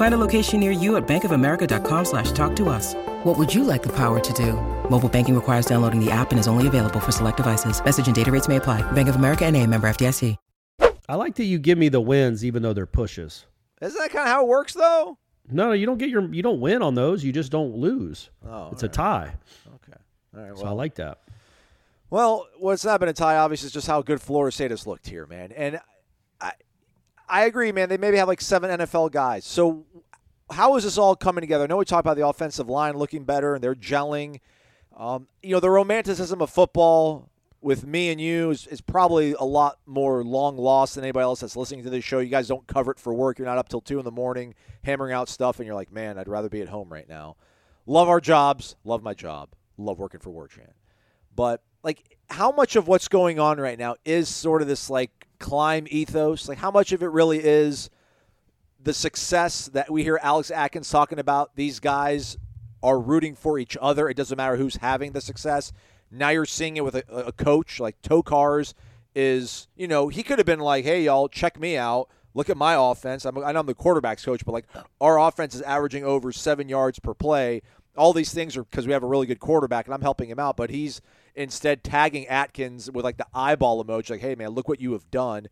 Find 0.00 0.14
a 0.14 0.26
location 0.26 0.60
near 0.60 0.70
you 0.70 0.96
at 0.96 1.06
bankofamerica.com 1.06 2.04
slash 2.06 2.32
talk 2.32 2.56
to 2.56 2.70
us. 2.70 2.94
What 3.22 3.36
would 3.36 3.54
you 3.54 3.64
like 3.64 3.82
the 3.82 3.94
power 3.94 4.18
to 4.18 4.32
do? 4.32 4.54
Mobile 4.88 5.10
banking 5.10 5.34
requires 5.34 5.66
downloading 5.66 6.02
the 6.02 6.10
app 6.10 6.30
and 6.30 6.40
is 6.40 6.48
only 6.48 6.66
available 6.66 7.00
for 7.00 7.12
select 7.12 7.36
devices. 7.36 7.84
Message 7.84 8.06
and 8.06 8.16
data 8.16 8.32
rates 8.32 8.48
may 8.48 8.56
apply. 8.56 8.80
Bank 8.92 9.10
of 9.10 9.16
America 9.16 9.44
and 9.44 9.54
a 9.58 9.66
member 9.66 9.86
FDIC. 9.90 10.38
I 11.06 11.14
like 11.16 11.34
that 11.34 11.44
you 11.44 11.58
give 11.58 11.76
me 11.76 11.90
the 11.90 12.00
wins 12.00 12.46
even 12.46 12.62
though 12.62 12.72
they're 12.72 12.86
pushes. 12.86 13.44
Isn't 13.82 14.00
that 14.00 14.10
kind 14.10 14.26
of 14.26 14.32
how 14.32 14.44
it 14.44 14.48
works 14.48 14.72
though? 14.72 15.18
No, 15.50 15.66
no, 15.66 15.72
you 15.72 15.84
don't 15.84 15.98
get 15.98 16.08
your 16.08 16.32
you 16.32 16.42
don't 16.42 16.60
win 16.60 16.80
on 16.80 16.94
those. 16.94 17.22
You 17.22 17.32
just 17.32 17.52
don't 17.52 17.76
lose. 17.76 18.30
Oh, 18.48 18.70
it's 18.72 18.82
a 18.82 18.88
tie. 18.88 19.34
Okay. 19.66 19.98
All 20.34 20.40
right. 20.40 20.52
Well, 20.52 20.62
so 20.62 20.66
I 20.66 20.70
like 20.70 20.94
that. 20.94 21.18
Well, 22.08 22.46
what's 22.58 22.86
not 22.86 23.00
been 23.00 23.10
a 23.10 23.12
tie, 23.12 23.36
obviously, 23.36 23.66
is 23.66 23.72
just 23.74 23.86
how 23.86 24.00
good 24.00 24.22
Florida 24.22 24.50
State 24.50 24.70
has 24.70 24.86
looked 24.86 25.08
here, 25.08 25.26
man. 25.26 25.52
And 25.52 25.76
I, 25.76 25.80
I 27.30 27.44
agree, 27.44 27.70
man. 27.70 27.88
They 27.88 27.96
maybe 27.96 28.16
have 28.16 28.28
like 28.28 28.40
seven 28.40 28.70
NFL 28.70 29.12
guys. 29.12 29.44
So 29.44 29.86
how 30.50 30.76
is 30.76 30.84
this 30.84 30.98
all 30.98 31.14
coming 31.14 31.42
together? 31.42 31.64
I 31.64 31.66
know 31.68 31.76
we 31.76 31.84
talked 31.84 32.04
about 32.04 32.16
the 32.16 32.26
offensive 32.26 32.68
line 32.68 32.96
looking 32.96 33.24
better 33.24 33.54
and 33.54 33.62
they're 33.62 33.74
gelling. 33.74 34.40
Um, 34.96 35.28
you 35.42 35.54
know, 35.54 35.60
the 35.60 35.70
romanticism 35.70 36.42
of 36.42 36.50
football 36.50 37.30
with 37.60 37.86
me 37.86 38.10
and 38.10 38.20
you 38.20 38.50
is, 38.50 38.66
is, 38.66 38.80
probably 38.80 39.34
a 39.34 39.44
lot 39.44 39.78
more 39.86 40.24
long 40.24 40.56
lost 40.56 40.94
than 40.94 41.04
anybody 41.04 41.22
else 41.22 41.40
that's 41.40 41.56
listening 41.56 41.84
to 41.84 41.90
this 41.90 42.04
show. 42.04 42.18
You 42.18 42.28
guys 42.28 42.48
don't 42.48 42.66
cover 42.66 42.90
it 42.90 42.98
for 42.98 43.14
work. 43.14 43.38
You're 43.38 43.46
not 43.46 43.58
up 43.58 43.68
till 43.68 43.80
two 43.80 43.98
in 43.98 44.04
the 44.04 44.10
morning 44.10 44.54
hammering 44.82 45.12
out 45.12 45.28
stuff, 45.28 45.58
and 45.58 45.66
you're 45.66 45.74
like, 45.74 45.92
man, 45.92 46.18
I'd 46.18 46.28
rather 46.28 46.48
be 46.48 46.62
at 46.62 46.68
home 46.68 46.90
right 46.90 47.08
now. 47.08 47.36
Love 47.86 48.08
our 48.08 48.20
jobs. 48.20 48.76
Love 48.84 49.02
my 49.02 49.14
job. 49.14 49.50
love 49.76 49.98
working 49.98 50.20
for 50.20 50.30
Warchant. 50.30 50.72
But 51.36 51.62
like, 51.82 52.16
how 52.28 52.50
much 52.50 52.76
of 52.76 52.88
what's 52.88 53.08
going 53.08 53.38
on 53.38 53.60
right 53.60 53.78
now 53.78 53.96
is 54.04 54.28
sort 54.28 54.62
of 54.62 54.68
this 54.68 54.90
like 54.90 55.28
climb 55.40 55.86
ethos? 55.90 56.48
Like, 56.48 56.58
how 56.58 56.70
much 56.70 56.92
of 56.92 57.02
it 57.02 57.08
really 57.08 57.42
is 57.42 57.90
the 58.82 58.94
success 58.94 59.66
that 59.66 59.90
we 59.90 60.04
hear 60.04 60.20
Alex 60.22 60.50
Atkins 60.52 60.88
talking 60.88 61.18
about? 61.18 61.56
These 61.56 61.80
guys 61.80 62.36
are 62.82 63.00
rooting 63.00 63.34
for 63.34 63.58
each 63.58 63.76
other. 63.80 64.08
It 64.08 64.16
doesn't 64.16 64.36
matter 64.36 64.56
who's 64.56 64.76
having 64.76 65.12
the 65.12 65.20
success. 65.20 65.72
Now 66.10 66.28
you're 66.30 66.46
seeing 66.46 66.76
it 66.76 66.84
with 66.84 66.94
a, 66.94 67.04
a 67.08 67.32
coach 67.32 67.80
like 67.80 68.00
Tokarz 68.02 68.74
is, 69.14 69.68
you 69.76 69.88
know, 69.88 70.08
he 70.08 70.22
could 70.22 70.38
have 70.38 70.46
been 70.46 70.60
like, 70.60 70.84
hey, 70.84 71.02
y'all, 71.02 71.28
check 71.28 71.58
me 71.58 71.76
out. 71.76 72.08
Look 72.32 72.48
at 72.48 72.56
my 72.56 72.74
offense. 72.78 73.24
I'm, 73.24 73.36
I 73.38 73.52
know 73.52 73.60
I'm 73.60 73.66
the 73.66 73.74
quarterback's 73.74 74.24
coach, 74.24 74.44
but 74.44 74.52
like 74.52 74.66
our 75.00 75.18
offense 75.18 75.54
is 75.54 75.62
averaging 75.62 76.04
over 76.04 76.30
seven 76.30 76.68
yards 76.68 77.00
per 77.00 77.12
play. 77.12 77.62
All 77.96 78.12
these 78.12 78.32
things 78.32 78.56
are 78.56 78.64
because 78.64 78.86
we 78.86 78.92
have 78.92 79.02
a 79.02 79.06
really 79.06 79.26
good 79.26 79.40
quarterback, 79.40 79.86
and 79.86 79.94
I'm 79.94 80.02
helping 80.02 80.30
him 80.30 80.38
out. 80.38 80.56
But 80.56 80.70
he's 80.70 81.00
instead 81.34 81.82
tagging 81.84 82.26
Atkins 82.28 82.90
with 82.90 83.04
like 83.04 83.16
the 83.16 83.26
eyeball 83.34 83.84
emoji, 83.84 84.10
like, 84.10 84.20
hey, 84.20 84.34
man, 84.34 84.50
look 84.50 84.68
what 84.68 84.80
you 84.80 84.92
have 84.92 85.10
done. 85.10 85.48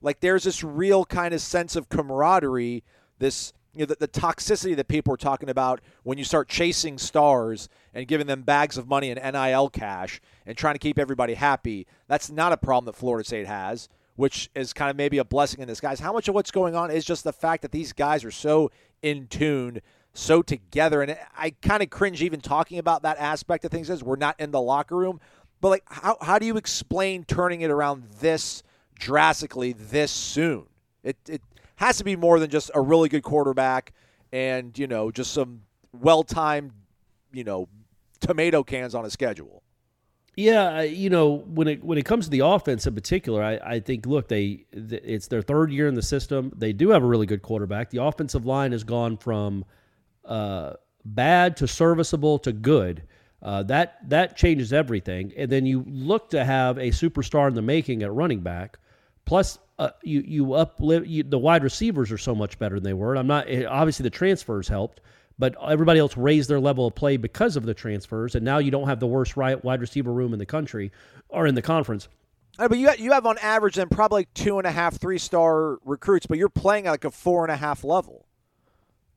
Like 0.00 0.20
there's 0.20 0.44
this 0.44 0.64
real 0.64 1.04
kind 1.04 1.32
of 1.32 1.40
sense 1.40 1.76
of 1.76 1.88
camaraderie, 1.88 2.82
this 3.18 3.52
you 3.74 3.80
know, 3.80 3.86
the, 3.86 3.96
the, 4.00 4.08
toxicity 4.08 4.76
that 4.76 4.88
people 4.88 5.14
are 5.14 5.18
talking 5.18 5.48
about 5.48 5.80
when 6.02 6.18
you 6.18 6.24
start 6.24 6.48
chasing 6.48 6.98
stars 6.98 7.68
and 7.94 8.06
giving 8.06 8.26
them 8.26 8.42
bags 8.42 8.76
of 8.76 8.86
money 8.86 9.10
and 9.10 9.34
NIL 9.34 9.70
cash 9.70 10.20
and 10.44 10.56
trying 10.56 10.74
to 10.74 10.78
keep 10.78 10.98
everybody 10.98 11.34
happy. 11.34 11.86
That's 12.06 12.30
not 12.30 12.52
a 12.52 12.56
problem 12.56 12.84
that 12.86 12.98
Florida 12.98 13.26
State 13.26 13.46
has, 13.46 13.88
which 14.16 14.50
is 14.54 14.74
kind 14.74 14.90
of 14.90 14.96
maybe 14.96 15.18
a 15.18 15.24
blessing 15.24 15.60
in 15.60 15.68
disguise. 15.68 16.00
How 16.00 16.12
much 16.12 16.28
of 16.28 16.34
what's 16.34 16.50
going 16.50 16.74
on 16.74 16.90
is 16.90 17.04
just 17.04 17.24
the 17.24 17.32
fact 17.32 17.62
that 17.62 17.72
these 17.72 17.94
guys 17.94 18.24
are 18.24 18.30
so 18.30 18.70
in 19.00 19.26
tune, 19.26 19.80
so 20.14 20.42
together. 20.42 21.02
And 21.02 21.16
I 21.36 21.50
kind 21.62 21.82
of 21.82 21.90
cringe 21.90 22.22
even 22.22 22.40
talking 22.40 22.78
about 22.78 23.02
that 23.02 23.18
aspect 23.18 23.64
of 23.64 23.70
things 23.70 23.90
as 23.90 24.02
we're 24.02 24.16
not 24.16 24.38
in 24.38 24.50
the 24.50 24.60
locker 24.60 24.96
room. 24.96 25.20
But, 25.60 25.68
like, 25.68 25.84
how, 25.86 26.16
how 26.20 26.38
do 26.38 26.46
you 26.46 26.56
explain 26.56 27.24
turning 27.24 27.60
it 27.60 27.70
around 27.70 28.04
this 28.20 28.62
drastically 28.98 29.72
this 29.72 30.10
soon? 30.10 30.66
It, 31.04 31.16
it 31.28 31.42
has 31.76 31.98
to 31.98 32.04
be 32.04 32.16
more 32.16 32.38
than 32.38 32.50
just 32.50 32.70
a 32.74 32.80
really 32.80 33.08
good 33.08 33.22
quarterback 33.22 33.92
and 34.32 34.76
you 34.78 34.86
know 34.86 35.10
just 35.10 35.32
some 35.32 35.62
well-timed 35.92 36.72
you 37.32 37.44
know 37.44 37.68
tomato 38.20 38.62
cans 38.62 38.94
on 38.94 39.04
a 39.04 39.10
schedule. 39.10 39.62
Yeah, 40.34 40.80
you 40.80 41.10
know 41.10 41.44
when 41.46 41.68
it 41.68 41.84
when 41.84 41.98
it 41.98 42.04
comes 42.04 42.24
to 42.24 42.30
the 42.30 42.40
offense 42.40 42.86
in 42.86 42.94
particular, 42.94 43.42
I, 43.42 43.60
I 43.62 43.80
think 43.80 44.06
look 44.06 44.28
they 44.28 44.64
it's 44.72 45.26
their 45.26 45.42
third 45.42 45.70
year 45.70 45.88
in 45.88 45.94
the 45.94 46.02
system. 46.02 46.52
They 46.56 46.72
do 46.72 46.88
have 46.90 47.02
a 47.02 47.06
really 47.06 47.26
good 47.26 47.42
quarterback. 47.42 47.90
The 47.90 48.02
offensive 48.02 48.46
line 48.46 48.72
has 48.72 48.82
gone 48.82 49.18
from 49.18 49.64
uh, 50.24 50.74
bad 51.04 51.56
to 51.58 51.68
serviceable 51.68 52.38
to 52.40 52.52
good. 52.52 53.02
Uh, 53.42 53.62
that 53.64 54.08
that 54.08 54.36
changes 54.36 54.72
everything. 54.72 55.32
And 55.36 55.50
then 55.50 55.66
you 55.66 55.84
look 55.88 56.30
to 56.30 56.44
have 56.44 56.78
a 56.78 56.90
superstar 56.90 57.48
in 57.48 57.54
the 57.54 57.62
making 57.62 58.02
at 58.02 58.12
running 58.12 58.40
back. 58.40 58.78
Plus, 59.24 59.58
uh, 59.78 59.90
you 60.02 60.20
you 60.20 60.52
uplift 60.54 61.06
you, 61.06 61.24
the 61.24 61.38
wide 61.38 61.64
receivers 61.64 62.12
are 62.12 62.18
so 62.18 62.34
much 62.34 62.58
better 62.58 62.76
than 62.76 62.84
they 62.84 62.92
were. 62.92 63.16
I'm 63.16 63.26
not 63.26 63.48
eh, 63.48 63.64
obviously 63.64 64.04
the 64.04 64.10
transfers 64.10 64.68
helped, 64.68 65.00
but 65.38 65.56
everybody 65.68 65.98
else 65.98 66.16
raised 66.16 66.48
their 66.48 66.60
level 66.60 66.86
of 66.86 66.94
play 66.94 67.16
because 67.16 67.56
of 67.56 67.64
the 67.64 67.74
transfers, 67.74 68.36
and 68.36 68.44
now 68.44 68.58
you 68.58 68.70
don't 68.70 68.86
have 68.86 69.00
the 69.00 69.08
worst 69.08 69.36
right 69.36 69.62
wide 69.64 69.80
receiver 69.80 70.12
room 70.12 70.32
in 70.32 70.38
the 70.38 70.46
country 70.46 70.92
or 71.28 71.46
in 71.46 71.56
the 71.56 71.62
conference. 71.62 72.08
Right, 72.58 72.68
but 72.68 72.78
you 72.78 72.90
you 72.98 73.12
have 73.12 73.26
on 73.26 73.38
average 73.38 73.74
then 73.74 73.88
probably 73.88 74.26
two 74.34 74.58
and 74.58 74.66
a 74.66 74.70
half, 74.70 75.00
three 75.00 75.18
star 75.18 75.78
recruits, 75.84 76.26
but 76.26 76.38
you're 76.38 76.48
playing 76.48 76.86
at 76.86 76.90
like 76.90 77.04
a 77.04 77.10
four 77.10 77.44
and 77.44 77.52
a 77.52 77.56
half 77.56 77.82
level. 77.82 78.26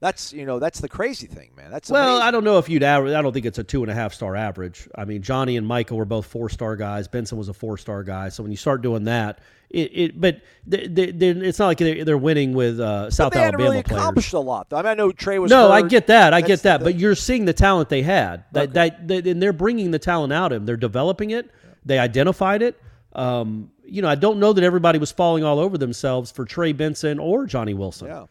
That's 0.02 0.34
you 0.34 0.46
know 0.46 0.60
that's 0.60 0.82
the 0.82 0.90
crazy 0.90 1.26
thing, 1.26 1.52
man. 1.56 1.72
That's 1.72 1.90
well, 1.90 2.16
amazing. 2.18 2.28
I 2.28 2.32
don't 2.32 2.44
know 2.44 2.58
if 2.58 2.68
you'd 2.70 2.84
average. 2.84 3.14
I 3.14 3.22
don't 3.22 3.32
think 3.34 3.46
it's 3.46 3.58
a 3.60 3.64
two 3.64 3.82
and 3.82 3.90
a 3.90 3.96
half 3.96 4.14
star 4.14 4.36
average. 4.36 4.88
I 4.96 5.06
mean, 5.06 5.22
Johnny 5.22 5.56
and 5.58 5.66
Michael 5.66 5.98
were 5.98 6.06
both 6.06 6.26
four 6.26 6.50
star 6.50 6.76
guys. 6.76 7.08
Benson 7.08 7.38
was 7.38 7.48
a 7.50 7.54
four 7.54 7.78
star 7.78 8.04
guy. 8.04 8.30
So 8.30 8.44
when 8.44 8.52
you 8.52 8.58
start 8.58 8.82
doing 8.82 9.06
that, 9.06 9.40
it. 9.70 9.92
it 9.94 10.22
but 10.22 10.42
they, 10.68 10.88
they, 10.88 11.30
it's 11.30 11.58
not 11.60 11.68
like 11.68 11.78
they're, 11.78 12.04
they're 12.04 12.18
winning 12.18 12.54
with 12.54 12.80
uh, 12.80 13.10
South 13.10 13.32
but 13.32 13.38
they 13.40 13.44
Alabama 13.46 13.64
really 13.64 13.84
players. 13.84 14.02
accomplished 14.02 14.34
a 14.34 14.40
lot. 14.40 14.70
Though. 14.70 14.78
I 14.78 14.82
mean, 14.82 14.92
I 14.92 14.94
know 14.96 15.12
Trey 15.14 15.40
was. 15.40 15.50
No, 15.50 15.72
I 15.72 15.82
get 15.82 16.08
that. 16.08 16.34
I 16.34 16.42
That's 16.42 16.48
get 16.48 16.64
that. 16.64 16.78
the- 16.80 16.84
but 16.86 16.96
you're 16.96 17.16
seeing 17.16 17.46
the 17.46 17.54
talent 17.54 17.88
they 17.90 18.02
had. 18.04 18.44
That, 18.52 18.64
Okay. 18.70 18.74
that 18.74 19.08
that 19.08 19.28
and 19.28 19.42
they're 19.42 19.54
bringing 19.54 19.92
the 19.92 20.00
talent 20.00 20.34
out 20.34 20.52
of 20.52 20.58
him. 20.62 20.66
They're 20.66 20.76
developing 20.78 21.32
it. 21.32 21.50
They 21.86 22.00
identified 22.00 22.62
it. 22.62 22.80
Um, 23.14 23.72
you 23.86 24.02
know, 24.02 24.10
I 24.10 24.16
don't 24.16 24.40
know 24.40 24.52
that 24.52 24.64
everybody 24.64 25.00
was 25.00 25.12
falling 25.12 25.44
all 25.46 25.58
over 25.60 25.78
themselves 25.78 26.32
for 26.32 26.44
Trey 26.44 26.74
Benson 26.74 27.18
or 27.18 27.46
Johnny 27.46 27.74
Wilson. 27.74 28.08
yeah. 28.08 28.26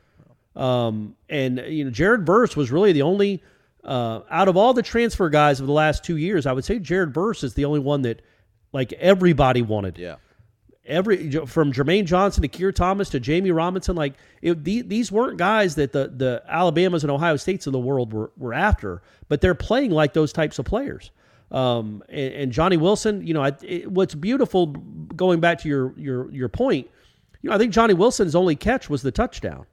Um, 0.57 1.17
and 1.29 1.59
you 1.67 1.85
know, 1.85 1.91
Jared 1.91 2.25
Verse 2.25 2.57
was 2.57 2.71
really 2.71 2.93
the 2.93 3.03
only 3.03 3.43
uh, 3.85 4.21
out 4.31 4.49
of 4.49 4.57
all 4.57 4.73
the 4.73 4.83
transfer 4.83 5.29
guys 5.29 5.61
of 5.61 5.67
the 5.67 5.73
last 5.73 6.05
two 6.05 6.17
years. 6.17 6.47
I 6.47 6.53
would 6.53 6.65
say 6.65 6.79
Jared 6.79 7.13
Verse 7.13 7.43
is 7.43 7.55
the 7.55 7.65
only 7.65 7.81
one 7.81 8.03
that 8.03 8.23
like 8.73 8.93
everybody 8.95 9.63
wanted. 9.63 9.99
Yeah. 9.99 10.17
Every 10.87 11.31
from 11.47 11.73
Jermaine 11.73 12.05
Johnson 12.05 12.43
to 12.43 12.49
Keir 12.49 12.71
Thomas 12.71 13.09
to 13.11 13.21
Jamie 13.21 13.51
Robinson, 13.51 13.97
like 13.97 14.15
it, 14.43 14.65
the, 14.65 14.83
these 14.83 15.11
weren't 15.11 15.39
guys 15.39 15.77
that 15.77 15.93
the 15.93 16.13
the 16.15 16.43
Alabamas 16.47 17.05
and 17.05 17.11
Ohio 17.11 17.37
States 17.37 17.67
of 17.67 17.73
the 17.73 17.79
world 17.79 18.13
were 18.13 18.33
were 18.37 18.53
after, 18.53 19.03
but 19.29 19.41
they're 19.41 19.55
playing 19.55 19.93
like 19.93 20.13
those 20.13 20.31
types 20.33 20.59
of 20.59 20.67
players. 20.67 21.11
Um, 21.51 22.03
and, 22.11 22.35
and 22.35 22.53
Johnny 22.53 22.77
Wilson, 22.77 23.27
you 23.27 23.33
know, 23.33 23.43
I, 23.43 23.53
it, 23.63 23.91
what's 23.91 24.15
beautiful 24.15 24.67
going 24.67 25.41
back 25.41 25.61
to 25.61 25.69
your 25.71 25.95
your 25.99 26.31
your 26.31 26.49
point, 26.51 26.91
you 27.41 27.49
know, 27.49 27.57
I 27.57 27.59
think 27.59 27.73
Johnny 27.73 27.95
Wilson's 27.95 28.35
only 28.35 28.55
catch 28.55 28.91
was 28.91 29.01
the 29.01 29.13
touchdown 29.13 29.65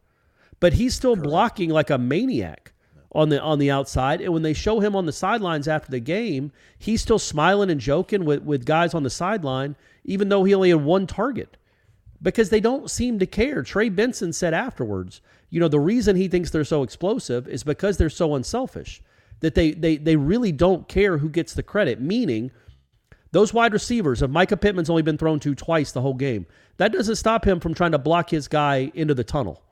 but 0.62 0.74
he's 0.74 0.94
still 0.94 1.18
blocking 1.18 1.70
like 1.70 1.90
a 1.90 1.98
maniac 1.98 2.72
on 3.12 3.28
the 3.28 3.42
on 3.42 3.60
the 3.60 3.70
outside. 3.70 4.22
And 4.22 4.32
when 4.32 4.44
they 4.44 4.54
show 4.54 4.80
him 4.80 4.96
on 4.96 5.06
the 5.06 5.12
sidelines 5.12 5.68
after 5.68 5.92
the 5.92 6.00
game, 6.00 6.54
he's 6.80 7.02
still 7.02 7.20
smiling 7.20 7.70
and 7.70 7.82
joking 7.82 8.24
with, 8.24 8.44
with 8.44 8.64
guys 8.64 8.94
on 8.94 9.04
the 9.04 9.10
sideline, 9.10 9.76
even 10.06 10.30
though 10.30 10.46
he 10.46 10.56
only 10.56 10.70
had 10.70 10.82
one 10.82 11.08
target. 11.08 11.58
Because 12.22 12.52
they 12.52 12.60
don't 12.60 12.90
seem 12.90 13.18
to 13.18 13.26
care. 13.26 13.64
Trey 13.64 13.90
Benson 13.90 14.32
said 14.32 14.54
afterwards, 14.54 15.22
you 15.50 15.60
know, 15.60 15.68
the 15.68 15.80
reason 15.80 16.16
he 16.16 16.28
thinks 16.28 16.52
they're 16.52 16.64
so 16.64 16.84
explosive 16.84 17.48
is 17.48 17.64
because 17.64 17.98
they're 17.98 18.12
so 18.12 18.36
unselfish. 18.36 19.02
That 19.40 19.56
they 19.56 19.72
they 19.72 19.98
they 19.98 20.16
really 20.16 20.52
don't 20.52 20.88
care 20.88 21.18
who 21.18 21.28
gets 21.28 21.56
the 21.56 21.64
credit. 21.64 22.00
Meaning 22.00 22.52
those 23.32 23.52
wide 23.52 23.74
receivers, 23.74 24.22
if 24.22 24.30
Mycah 24.30 24.62
Pittman's 24.62 24.92
only 24.92 25.02
been 25.02 25.18
thrown 25.18 25.40
to 25.40 25.56
twice 25.56 25.92
the 25.92 26.02
whole 26.02 26.14
game, 26.14 26.46
that 26.78 26.94
doesn't 26.94 27.16
stop 27.16 27.44
him 27.46 27.60
from 27.60 27.74
trying 27.74 27.94
to 27.94 27.98
block 27.98 28.30
his 28.30 28.48
guy 28.48 28.92
into 28.94 29.16
the 29.16 29.24
tunnel 29.24 29.64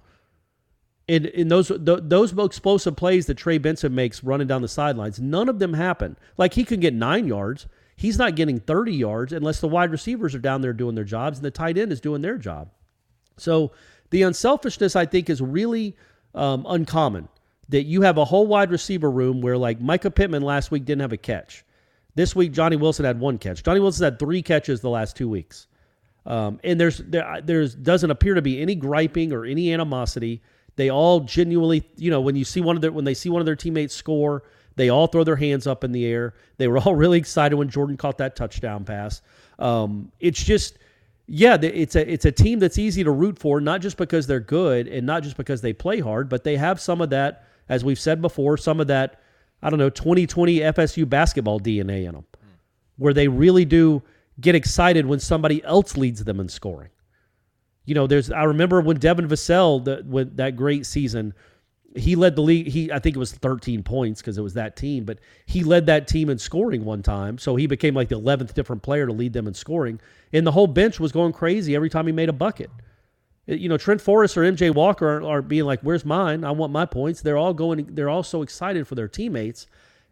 in, 1.10 1.26
in 1.26 1.48
those 1.48 1.70
th- 1.70 2.02
those 2.04 2.38
explosive 2.38 2.96
plays 2.96 3.26
that 3.26 3.34
Trey 3.34 3.58
Benson 3.58 3.96
makes 3.96 4.24
running 4.24 4.46
down 4.48 4.62
the 4.62 4.68
sidelines, 4.68 5.20
none 5.20 5.50
of 5.50 5.58
them 5.58 5.74
happen. 5.74 6.16
Like 6.38 6.54
he 6.54 6.64
could 6.64 6.82
get 6.82 6.94
nine 6.94 7.28
yards, 7.28 7.66
he's 7.96 8.20
not 8.20 8.36
getting 8.36 8.60
thirty 8.60 8.94
yards 8.94 9.34
unless 9.34 9.60
the 9.60 9.68
wide 9.68 9.90
receivers 9.90 10.36
are 10.36 10.40
down 10.40 10.62
there 10.62 10.72
doing 10.72 10.94
their 10.94 11.04
jobs 11.04 11.40
and 11.40 11.46
the 11.46 11.52
tight 11.52 11.80
end 11.80 11.92
is 11.92 12.00
doing 12.00 12.22
their 12.22 12.38
job. 12.38 12.70
So 13.38 13.72
the 14.12 14.22
unselfishness, 14.22 14.96
I 14.96 15.08
think, 15.08 15.32
is 15.32 15.42
really 15.42 15.98
um, 16.36 16.66
uncommon. 16.70 17.28
That 17.70 17.84
you 17.84 18.02
have 18.02 18.18
a 18.18 18.26
whole 18.26 18.48
wide 18.48 18.72
receiver 18.72 19.10
room 19.10 19.42
where, 19.42 19.58
like 19.58 19.80
Mycah 19.80 20.14
Pittman 20.14 20.44
last 20.44 20.72
week 20.72 20.86
didn't 20.86 21.02
have 21.02 21.14
a 21.14 21.18
catch. 21.18 21.66
This 22.16 22.36
week, 22.36 22.52
Johnny 22.52 22.76
Wilson 22.76 23.06
had 23.06 23.20
one 23.20 23.38
catch. 23.38 23.64
Johnny 23.64 23.80
Wilson 23.80 24.04
had 24.04 24.20
three 24.20 24.42
catches 24.42 24.82
the 24.82 24.90
last 24.90 25.16
two 25.16 25.30
weeks. 25.30 25.68
Um, 26.26 26.60
and 26.64 26.80
there's 26.80 27.00
there 27.00 27.42
there's 27.44 27.74
doesn't 27.74 28.12
appear 28.12 28.36
to 28.36 28.42
be 28.42 28.62
any 28.62 28.76
griping 28.76 29.34
or 29.34 29.46
any 29.46 29.74
animosity. 29.74 30.42
They 30.80 30.90
all 30.90 31.20
genuinely, 31.20 31.84
you 31.98 32.10
know, 32.10 32.22
when 32.22 32.38
you 32.38 32.46
see 32.46 32.62
one 32.62 32.78
of 32.78 32.82
their 32.82 32.94
when 32.94 33.04
they 33.04 33.14
see 33.14 33.30
one 33.30 33.42
of 33.42 33.46
their 33.46 33.58
teammates 33.58 33.94
score, 33.94 34.44
they 34.78 34.88
all 34.88 35.08
throw 35.08 35.26
their 35.26 35.36
hands 35.36 35.68
up 35.68 35.84
in 35.84 35.92
the 35.92 36.06
air. 36.06 36.36
They 36.56 36.70
were 36.70 36.78
all 36.78 36.96
really 37.04 37.18
excited 37.18 37.58
when 37.58 37.68
Jordan 37.68 37.98
caught 37.98 38.18
that 38.20 38.38
touchdown 38.38 38.86
pass. 38.86 39.22
Um, 39.60 40.10
it's 40.22 40.42
just, 40.42 40.78
yeah, 41.28 41.58
it's 41.62 41.98
a 41.98 42.10
it's 42.10 42.24
a 42.24 42.32
team 42.32 42.60
that's 42.60 42.78
easy 42.78 43.04
to 43.04 43.12
root 43.12 43.38
for, 43.38 43.60
not 43.60 43.82
just 43.82 43.98
because 43.98 44.26
they're 44.26 44.40
good 44.40 44.88
and 44.88 45.06
not 45.06 45.22
just 45.22 45.36
because 45.36 45.60
they 45.60 45.74
play 45.74 46.00
hard, 46.00 46.30
but 46.30 46.46
they 46.46 46.56
have 46.56 46.80
some 46.80 47.02
of 47.02 47.10
that, 47.10 47.44
as 47.68 47.84
we've 47.84 48.00
said 48.00 48.22
before, 48.22 48.56
some 48.56 48.80
of 48.80 48.88
that, 48.88 49.20
I 49.62 49.70
don't 49.70 49.80
know, 49.80 49.90
2020 49.90 50.60
FSU 50.60 51.10
basketball 51.10 51.60
DNA 51.60 52.06
in 52.06 52.14
them, 52.14 52.26
where 52.96 53.14
they 53.14 53.28
really 53.28 53.66
do 53.66 54.02
get 54.40 54.56
excited 54.56 55.06
when 55.06 55.20
somebody 55.20 55.62
else 55.66 55.98
leads 55.98 56.24
them 56.24 56.40
in 56.40 56.48
scoring 56.48 56.90
you 57.90 57.96
know, 57.96 58.06
there's 58.06 58.30
I 58.32 58.44
remember 58.44 58.82
when 58.82 58.98
Devin 58.98 59.28
Vassell 59.28 59.84
that 59.86 60.06
when 60.06 60.36
that 60.36 60.56
great 60.56 60.86
season, 60.86 61.34
he 61.96 62.16
led 62.16 62.36
the 62.36 62.44
league. 62.44 62.68
He 62.68 62.92
I 62.92 63.00
think 63.00 63.16
it 63.16 63.20
was 63.20 63.34
13 63.34 63.82
points 63.82 64.22
because 64.22 64.38
it 64.38 64.44
was 64.44 64.54
that 64.54 64.76
team, 64.76 65.06
but 65.06 65.18
he 65.48 65.64
led 65.64 65.88
that 65.88 66.08
team 66.08 66.30
in 66.30 66.38
scoring 66.38 66.86
one 66.86 67.02
time. 67.02 67.40
So 67.40 67.56
he 67.56 67.66
became 67.66 67.96
like 67.96 68.10
the 68.10 68.20
11th 68.20 68.54
different 68.54 68.84
player 68.84 69.08
to 69.08 69.12
lead 69.12 69.34
them 69.34 69.48
in 69.48 69.56
scoring, 69.56 70.00
and 70.32 70.46
the 70.46 70.52
whole 70.52 70.68
bench 70.68 71.00
was 71.00 71.12
going 71.12 71.34
crazy 71.34 71.76
every 71.76 71.90
time 71.90 72.06
he 72.06 72.14
made 72.14 72.30
a 72.30 72.34
bucket. 72.34 72.70
You 73.48 73.68
know, 73.68 73.78
Trent 73.78 74.02
Forrest 74.02 74.38
or 74.38 74.42
MJ 74.42 74.72
Walker 74.72 75.08
are, 75.08 75.24
are 75.24 75.42
being 75.42 75.66
like, 75.66 75.80
"Where's 75.82 76.06
mine? 76.06 76.44
I 76.44 76.52
want 76.52 76.72
my 76.72 76.86
points." 76.86 77.22
They're 77.22 77.38
all 77.38 77.56
going. 77.56 77.88
They're 77.96 78.10
all 78.10 78.22
so 78.22 78.44
excited 78.44 78.88
for 78.88 78.94
their 78.94 79.08
teammates, 79.08 79.66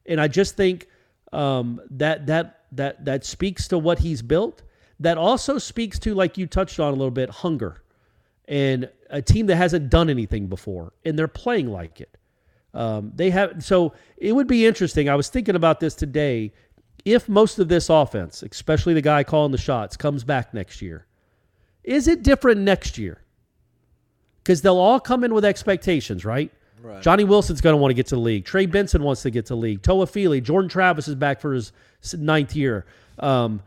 and 0.07 0.19
I 0.19 0.27
just 0.27 0.57
think 0.57 0.87
um, 1.31 1.79
that 1.91 2.25
that 2.25 2.63
that 2.71 3.05
that 3.05 3.23
speaks 3.23 3.67
to 3.67 3.77
what 3.77 3.99
he's 3.99 4.23
built 4.23 4.63
that 4.99 5.17
also 5.17 5.57
speaks 5.57 5.99
to 5.99 6.13
like 6.15 6.37
you 6.37 6.47
touched 6.47 6.79
on 6.79 6.89
a 6.89 6.95
little 6.95 7.11
bit 7.11 7.29
hunger 7.29 7.83
and 8.47 8.89
a 9.09 9.21
team 9.21 9.45
that 9.47 9.55
hasn't 9.57 9.89
done 9.89 10.09
anything 10.09 10.47
before 10.47 10.93
and 11.05 11.17
they're 11.17 11.27
playing 11.27 11.67
like 11.67 12.01
it 12.01 12.17
Um, 12.73 13.11
they 13.15 13.29
have 13.31 13.63
so 13.63 13.93
it 14.17 14.33
would 14.33 14.47
be 14.47 14.65
interesting. 14.65 15.09
I 15.09 15.15
was 15.15 15.29
thinking 15.29 15.55
about 15.55 15.79
this 15.79 15.95
today. 15.95 16.53
If 17.05 17.29
most 17.29 17.57
of 17.59 17.69
this 17.69 17.89
offense, 17.89 18.43
especially 18.43 18.93
the 18.93 19.01
guy 19.01 19.23
calling 19.23 19.51
the 19.51 19.57
shots, 19.57 19.95
comes 19.95 20.23
back 20.23 20.53
next 20.53 20.81
year, 20.81 21.05
is 21.83 22.07
it 22.07 22.21
different 22.23 22.61
next 22.61 22.97
year? 22.97 23.21
Because 24.43 24.61
they'll 24.61 24.77
all 24.77 24.99
come 24.99 25.23
in 25.23 25.33
with 25.33 25.45
expectations, 25.45 26.25
right? 26.25 26.51
Right. 26.81 27.01
Johnny 27.01 27.23
Wilson's 27.23 27.61
going 27.61 27.73
to 27.73 27.77
want 27.77 27.91
to 27.91 27.95
get 27.95 28.07
to 28.07 28.15
the 28.15 28.21
league. 28.21 28.45
Trey 28.45 28.65
Benson 28.65 29.03
wants 29.03 29.21
to 29.23 29.31
get 29.31 29.45
to 29.47 29.53
the 29.53 29.57
league. 29.57 29.81
Toafili, 29.81 30.43
Jordan 30.43 30.69
Travis 30.69 31.07
is 31.07 31.15
back 31.15 31.39
for 31.39 31.53
his 31.53 31.71
ninth 32.17 32.55
year. 32.55 32.85
Um, 33.19 33.61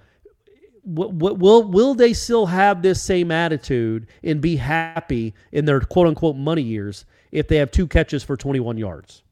w- 0.88 1.12
w- 1.12 1.35
will 1.37 1.62
will 1.64 1.95
they 1.95 2.12
still 2.12 2.47
have 2.47 2.83
this 2.83 3.01
same 3.03 3.31
attitude 3.31 4.07
and 4.23 4.40
be 4.40 4.57
happy 4.57 5.35
in 5.53 5.64
their 5.64 5.81
quote 5.81 6.07
unquote 6.07 6.37
money 6.37 6.62
years 6.62 7.05
if 7.33 7.49
they 7.49 7.57
have 7.57 7.71
two 7.71 7.87
catches 7.87 8.23
for 8.23 8.37
21 8.37 8.79
yards? 8.79 9.23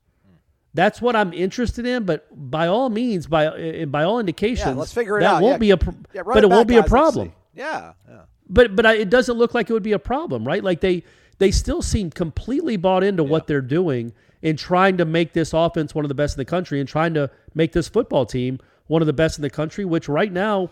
That's 0.74 1.00
what 1.00 1.16
I'm 1.16 1.32
interested 1.32 1.86
in. 1.86 2.04
But 2.04 2.26
by 2.50 2.66
all 2.68 2.90
means, 2.90 3.26
by 3.26 3.46
uh, 3.46 3.86
by 3.86 4.04
all 4.04 4.20
indications, 4.20 4.66
Yeah, 4.66 4.74
let's 4.74 4.92
figure 4.92 5.18
it 5.18 5.22
that 5.22 5.34
out. 5.36 5.42
won't 5.42 5.54
Yeah. 5.54 5.58
be 5.58 5.70
a 5.72 5.78
Yeah, 6.14 6.22
but 6.24 6.38
it 6.44 6.48
back, 6.48 6.50
won't 6.56 6.68
be 6.68 6.74
a 6.74 6.82
guys. 6.82 6.82
Let's 6.82 6.90
problem. 6.90 7.32
Yeah, 7.54 7.92
yeah. 8.08 8.20
but 8.48 8.76
but 8.76 8.86
I, 8.86 8.94
it 8.94 9.10
doesn't 9.10 9.36
look 9.36 9.54
like 9.54 9.70
it 9.70 9.72
would 9.72 9.82
be 9.82 9.92
a 9.92 9.98
problem, 9.98 10.46
right? 10.46 10.62
Like 10.62 10.80
they 10.80 11.02
they 11.38 11.50
still 11.50 11.82
seem 11.82 12.10
completely 12.10 12.76
bought 12.76 13.02
into 13.02 13.24
what 13.24 13.46
they're 13.46 13.60
doing 13.60 14.12
in 14.42 14.56
trying 14.56 14.96
to 14.98 15.04
make 15.04 15.32
this 15.32 15.52
offense 15.52 15.94
one 15.94 16.04
of 16.04 16.08
the 16.08 16.14
best 16.14 16.36
in 16.36 16.40
the 16.40 16.44
country 16.44 16.78
and 16.78 16.88
trying 16.88 17.14
to 17.14 17.30
make 17.54 17.72
this 17.72 17.88
football 17.88 18.26
team 18.26 18.60
one 18.86 19.02
of 19.02 19.06
the 19.06 19.12
best 19.12 19.38
in 19.38 19.42
the 19.42 19.50
country. 19.50 19.84
Which 19.84 20.08
right 20.08 20.32
now, 20.32 20.70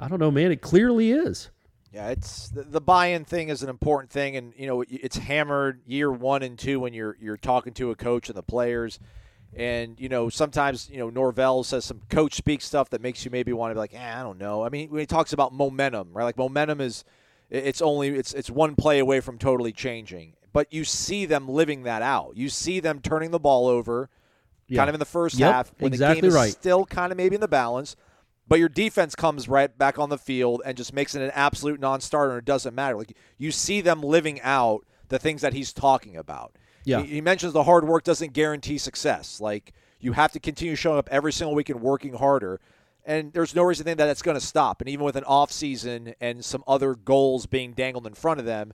I 0.00 0.08
don't 0.08 0.18
know, 0.18 0.30
man, 0.30 0.50
it 0.50 0.62
clearly 0.62 1.12
is. 1.12 1.50
Yeah, 1.92 2.08
it's 2.08 2.48
the, 2.48 2.62
the 2.62 2.80
buy-in 2.80 3.24
thing 3.24 3.48
is 3.48 3.62
an 3.62 3.68
important 3.68 4.10
thing, 4.10 4.36
and 4.36 4.54
you 4.56 4.66
know 4.66 4.82
it's 4.88 5.16
hammered 5.18 5.80
year 5.86 6.10
one 6.10 6.42
and 6.42 6.58
two 6.58 6.80
when 6.80 6.94
you're 6.94 7.16
you're 7.20 7.36
talking 7.36 7.74
to 7.74 7.90
a 7.90 7.96
coach 7.96 8.28
and 8.28 8.38
the 8.38 8.42
players, 8.44 8.98
and 9.54 9.98
you 10.00 10.08
know 10.08 10.28
sometimes 10.28 10.88
you 10.88 10.98
know 10.98 11.10
Norvell 11.10 11.64
says 11.64 11.84
some 11.84 12.00
coach 12.08 12.34
speak 12.34 12.62
stuff 12.62 12.90
that 12.90 13.00
makes 13.00 13.24
you 13.24 13.30
maybe 13.32 13.52
want 13.52 13.72
to 13.72 13.74
be 13.74 13.80
like, 13.80 13.94
eh, 13.94 14.20
I 14.20 14.22
don't 14.22 14.38
know. 14.38 14.64
I 14.64 14.68
mean, 14.68 14.88
when 14.90 15.00
he 15.00 15.06
talks 15.06 15.32
about 15.32 15.52
momentum, 15.52 16.10
right? 16.12 16.24
Like 16.24 16.38
momentum 16.38 16.80
is 16.80 17.04
it's 17.50 17.82
only 17.82 18.10
it's 18.10 18.32
it's 18.34 18.48
one 18.50 18.76
play 18.76 19.00
away 19.00 19.18
from 19.18 19.36
totally 19.36 19.72
changing, 19.72 20.34
but 20.52 20.72
you 20.72 20.84
see 20.84 21.26
them 21.26 21.48
living 21.48 21.82
that 21.82 22.02
out. 22.02 22.36
You 22.36 22.48
see 22.48 22.78
them 22.78 23.00
turning 23.00 23.32
the 23.32 23.40
ball 23.40 23.66
over, 23.66 24.08
Yeah. 24.68 24.76
kind 24.78 24.88
of 24.88 24.94
in 24.94 25.00
the 25.00 25.04
first 25.06 25.36
Yep, 25.40 25.52
half 25.52 25.72
when 25.80 25.92
exactly 25.92 26.20
the 26.20 26.26
game 26.28 26.28
is 26.28 26.34
right. 26.36 26.52
still 26.52 26.86
kind 26.86 27.10
of 27.10 27.18
maybe 27.18 27.34
in 27.34 27.40
the 27.40 27.48
balance. 27.48 27.96
But 28.50 28.58
your 28.58 28.68
defense 28.68 29.14
comes 29.14 29.48
right 29.48 29.78
back 29.78 29.96
on 29.96 30.08
the 30.08 30.18
field 30.18 30.60
and 30.64 30.76
just 30.76 30.92
makes 30.92 31.14
it 31.14 31.22
an 31.22 31.30
absolute 31.34 31.78
non-starter. 31.78 32.32
and 32.32 32.38
It 32.40 32.44
doesn't 32.44 32.74
matter. 32.74 32.96
Like 32.96 33.16
you 33.38 33.52
see 33.52 33.80
them 33.80 34.02
living 34.02 34.40
out 34.40 34.84
the 35.08 35.20
things 35.20 35.40
that 35.42 35.52
he's 35.52 35.72
talking 35.72 36.16
about. 36.16 36.56
Yeah. 36.84 37.02
He, 37.02 37.14
he 37.14 37.20
mentions 37.20 37.52
the 37.52 37.62
hard 37.62 37.86
work 37.86 38.02
doesn't 38.02 38.32
guarantee 38.32 38.76
success. 38.76 39.40
Like 39.40 39.72
you 40.00 40.14
have 40.14 40.32
to 40.32 40.40
continue 40.40 40.74
showing 40.74 40.98
up 40.98 41.08
every 41.12 41.32
single 41.32 41.54
week 41.54 41.68
and 41.68 41.80
working 41.80 42.14
harder. 42.14 42.60
And 43.04 43.32
there's 43.32 43.54
no 43.54 43.62
reason 43.62 43.84
to 43.84 43.90
think 43.90 43.98
that 43.98 44.08
it's 44.08 44.20
going 44.20 44.36
to 44.36 44.44
stop. 44.44 44.80
And 44.80 44.90
even 44.90 45.04
with 45.04 45.14
an 45.14 45.24
off 45.24 45.52
season 45.52 46.14
and 46.20 46.44
some 46.44 46.64
other 46.66 46.96
goals 46.96 47.46
being 47.46 47.72
dangled 47.72 48.04
in 48.04 48.14
front 48.14 48.40
of 48.40 48.46
them, 48.46 48.72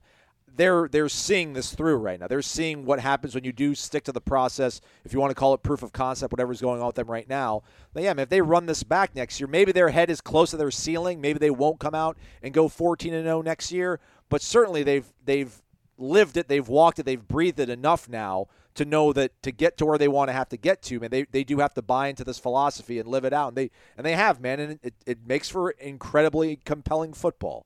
they're 0.55 0.87
they're 0.87 1.09
seeing 1.09 1.53
this 1.53 1.73
through 1.73 1.97
right 1.97 2.19
now. 2.19 2.27
They're 2.27 2.41
seeing 2.41 2.85
what 2.85 2.99
happens 2.99 3.35
when 3.35 3.43
you 3.43 3.51
do 3.51 3.75
stick 3.75 4.03
to 4.05 4.11
the 4.11 4.21
process. 4.21 4.81
If 5.05 5.13
you 5.13 5.19
want 5.19 5.31
to 5.31 5.35
call 5.35 5.53
it 5.53 5.63
proof 5.63 5.83
of 5.83 5.91
concept, 5.91 6.33
whatever's 6.33 6.61
going 6.61 6.81
on 6.81 6.87
with 6.87 6.95
them 6.95 7.09
right 7.09 7.27
now. 7.29 7.63
But 7.93 8.03
yeah, 8.03 8.13
man, 8.13 8.23
if 8.23 8.29
they 8.29 8.41
run 8.41 8.65
this 8.65 8.83
back 8.83 9.15
next 9.15 9.39
year, 9.39 9.47
maybe 9.47 9.71
their 9.71 9.89
head 9.89 10.09
is 10.09 10.21
close 10.21 10.51
to 10.51 10.57
their 10.57 10.71
ceiling. 10.71 11.21
Maybe 11.21 11.39
they 11.39 11.51
won't 11.51 11.79
come 11.79 11.95
out 11.95 12.17
and 12.41 12.53
go 12.53 12.67
14 12.67 13.13
and 13.13 13.25
0 13.25 13.41
next 13.41 13.71
year. 13.71 13.99
But 14.29 14.41
certainly 14.41 14.83
they've 14.83 15.05
they've 15.23 15.61
lived 15.97 16.37
it, 16.37 16.47
they've 16.47 16.67
walked 16.67 16.99
it, 16.99 17.05
they've 17.05 17.27
breathed 17.27 17.59
it 17.59 17.69
enough 17.69 18.07
now 18.09 18.47
to 18.75 18.85
know 18.85 19.11
that 19.11 19.41
to 19.41 19.51
get 19.51 19.77
to 19.77 19.85
where 19.85 19.97
they 19.97 20.07
want 20.07 20.29
to 20.29 20.33
have 20.33 20.49
to 20.49 20.57
get 20.57 20.81
to, 20.83 20.99
man, 20.99 21.09
they, 21.09 21.23
they 21.23 21.43
do 21.43 21.57
have 21.59 21.73
to 21.73 21.81
buy 21.81 22.07
into 22.07 22.23
this 22.23 22.37
philosophy 22.37 22.99
and 22.99 23.09
live 23.09 23.25
it 23.25 23.33
out. 23.33 23.49
And 23.49 23.57
they 23.57 23.71
and 23.97 24.05
they 24.05 24.13
have, 24.13 24.39
man, 24.39 24.59
and 24.59 24.79
it, 24.83 24.93
it 25.05 25.27
makes 25.27 25.49
for 25.49 25.71
incredibly 25.71 26.57
compelling 26.63 27.13
football. 27.13 27.65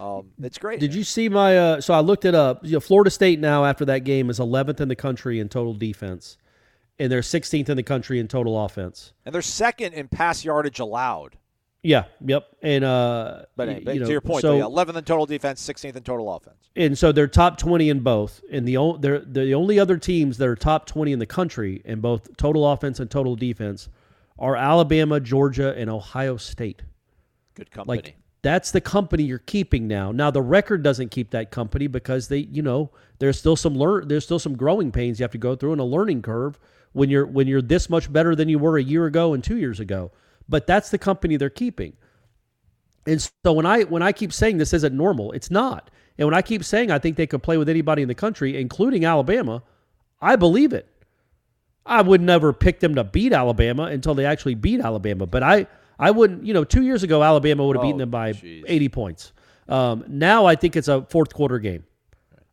Um, 0.00 0.30
it's 0.42 0.56
great. 0.58 0.80
Did 0.80 0.94
you 0.94 1.04
see 1.04 1.28
my? 1.28 1.56
Uh, 1.58 1.80
so 1.80 1.92
I 1.92 2.00
looked 2.00 2.24
it 2.24 2.34
up. 2.34 2.64
You 2.64 2.72
know, 2.74 2.80
Florida 2.80 3.10
State 3.10 3.38
now 3.38 3.64
after 3.64 3.84
that 3.84 4.00
game 4.04 4.30
is 4.30 4.38
11th 4.38 4.80
in 4.80 4.88
the 4.88 4.96
country 4.96 5.38
in 5.40 5.48
total 5.48 5.74
defense, 5.74 6.38
and 6.98 7.12
they're 7.12 7.20
16th 7.20 7.68
in 7.68 7.76
the 7.76 7.82
country 7.82 8.18
in 8.18 8.26
total 8.28 8.64
offense. 8.64 9.12
And 9.26 9.34
they're 9.34 9.42
second 9.42 9.92
in 9.92 10.08
pass 10.08 10.44
yardage 10.44 10.78
allowed. 10.78 11.36
Yeah, 11.82 12.04
yep. 12.24 12.46
And 12.62 12.84
uh, 12.84 13.42
But, 13.56 13.68
y- 13.68 13.82
but 13.84 13.94
you 13.94 14.00
know, 14.00 14.06
to 14.06 14.12
your 14.12 14.20
point, 14.20 14.42
so, 14.42 14.58
11th 14.58 14.96
in 14.96 15.04
total 15.04 15.24
defense, 15.26 15.66
16th 15.66 15.96
in 15.96 16.02
total 16.02 16.30
offense. 16.34 16.68
and 16.76 16.96
so 16.96 17.10
they're 17.10 17.26
top 17.26 17.56
20 17.56 17.88
in 17.88 18.00
both 18.00 18.42
and 18.52 18.68
the 18.68 18.76
only 18.76 18.98
they're 19.00 19.20
the 19.20 19.54
only 19.54 19.78
other 19.78 19.96
teams 19.96 20.36
that 20.36 20.46
are 20.46 20.54
top 20.56 20.84
20 20.86 21.12
in 21.12 21.18
the 21.18 21.24
country 21.26 21.80
in 21.86 22.00
both 22.02 22.36
total 22.36 22.70
offense 22.70 23.00
and 23.00 23.10
total 23.10 23.34
defense 23.34 23.88
are 24.38 24.56
Alabama, 24.56 25.20
Georgia, 25.20 25.74
and 25.76 25.88
Ohio 25.88 26.36
State. 26.36 26.82
Good 27.54 27.70
company. 27.70 27.96
Like 27.96 28.16
that's 28.42 28.70
the 28.70 28.80
company 28.80 29.24
you're 29.24 29.38
keeping 29.38 29.86
now. 29.86 30.12
Now 30.12 30.30
the 30.30 30.42
record 30.42 30.82
doesn't 30.82 31.10
keep 31.10 31.30
that 31.30 31.50
company 31.50 31.86
because 31.86 32.28
they, 32.28 32.38
you 32.38 32.62
know, 32.62 32.90
there's 33.18 33.38
still 33.38 33.56
some 33.56 33.74
learn 33.74 34.08
there's 34.08 34.24
still 34.24 34.38
some 34.38 34.56
growing 34.56 34.90
pains 34.90 35.18
you 35.20 35.24
have 35.24 35.32
to 35.32 35.38
go 35.38 35.54
through 35.54 35.72
and 35.72 35.80
a 35.80 35.84
learning 35.84 36.22
curve 36.22 36.58
when 36.92 37.10
you're 37.10 37.26
when 37.26 37.46
you're 37.46 37.62
this 37.62 37.90
much 37.90 38.12
better 38.12 38.34
than 38.34 38.48
you 38.48 38.58
were 38.58 38.78
a 38.78 38.82
year 38.82 39.06
ago 39.06 39.34
and 39.34 39.44
2 39.44 39.56
years 39.56 39.80
ago. 39.80 40.10
But 40.48 40.66
that's 40.66 40.90
the 40.90 40.98
company 40.98 41.36
they're 41.36 41.50
keeping. 41.50 41.94
And 43.06 43.20
so 43.44 43.52
when 43.52 43.66
I 43.66 43.82
when 43.82 44.02
I 44.02 44.12
keep 44.12 44.32
saying 44.32 44.58
this 44.58 44.72
isn't 44.72 44.96
normal, 44.96 45.32
it's 45.32 45.50
not. 45.50 45.90
And 46.18 46.26
when 46.26 46.34
I 46.34 46.42
keep 46.42 46.64
saying 46.64 46.90
I 46.90 46.98
think 46.98 47.16
they 47.16 47.26
could 47.26 47.42
play 47.42 47.58
with 47.58 47.68
anybody 47.68 48.02
in 48.02 48.08
the 48.08 48.14
country, 48.14 48.60
including 48.60 49.04
Alabama, 49.04 49.62
I 50.20 50.36
believe 50.36 50.72
it. 50.72 50.86
I 51.84 52.02
would 52.02 52.20
never 52.20 52.52
pick 52.52 52.80
them 52.80 52.94
to 52.94 53.04
beat 53.04 53.32
Alabama 53.32 53.84
until 53.84 54.14
they 54.14 54.26
actually 54.26 54.54
beat 54.54 54.80
Alabama. 54.80 55.26
But 55.26 55.42
I 55.42 55.66
I 56.00 56.10
wouldn't, 56.10 56.44
you 56.44 56.54
know, 56.54 56.64
two 56.64 56.82
years 56.82 57.02
ago 57.02 57.22
Alabama 57.22 57.64
would 57.66 57.76
have 57.76 57.82
beaten 57.82 57.96
Oh, 57.96 58.04
them 58.04 58.10
by 58.10 58.32
jeez. 58.32 58.64
80 58.66 58.88
points. 58.88 59.32
Um, 59.68 60.04
now 60.08 60.46
I 60.46 60.56
think 60.56 60.74
it's 60.76 60.88
a 60.88 61.02
fourth 61.02 61.32
quarter 61.34 61.58
game. 61.58 61.84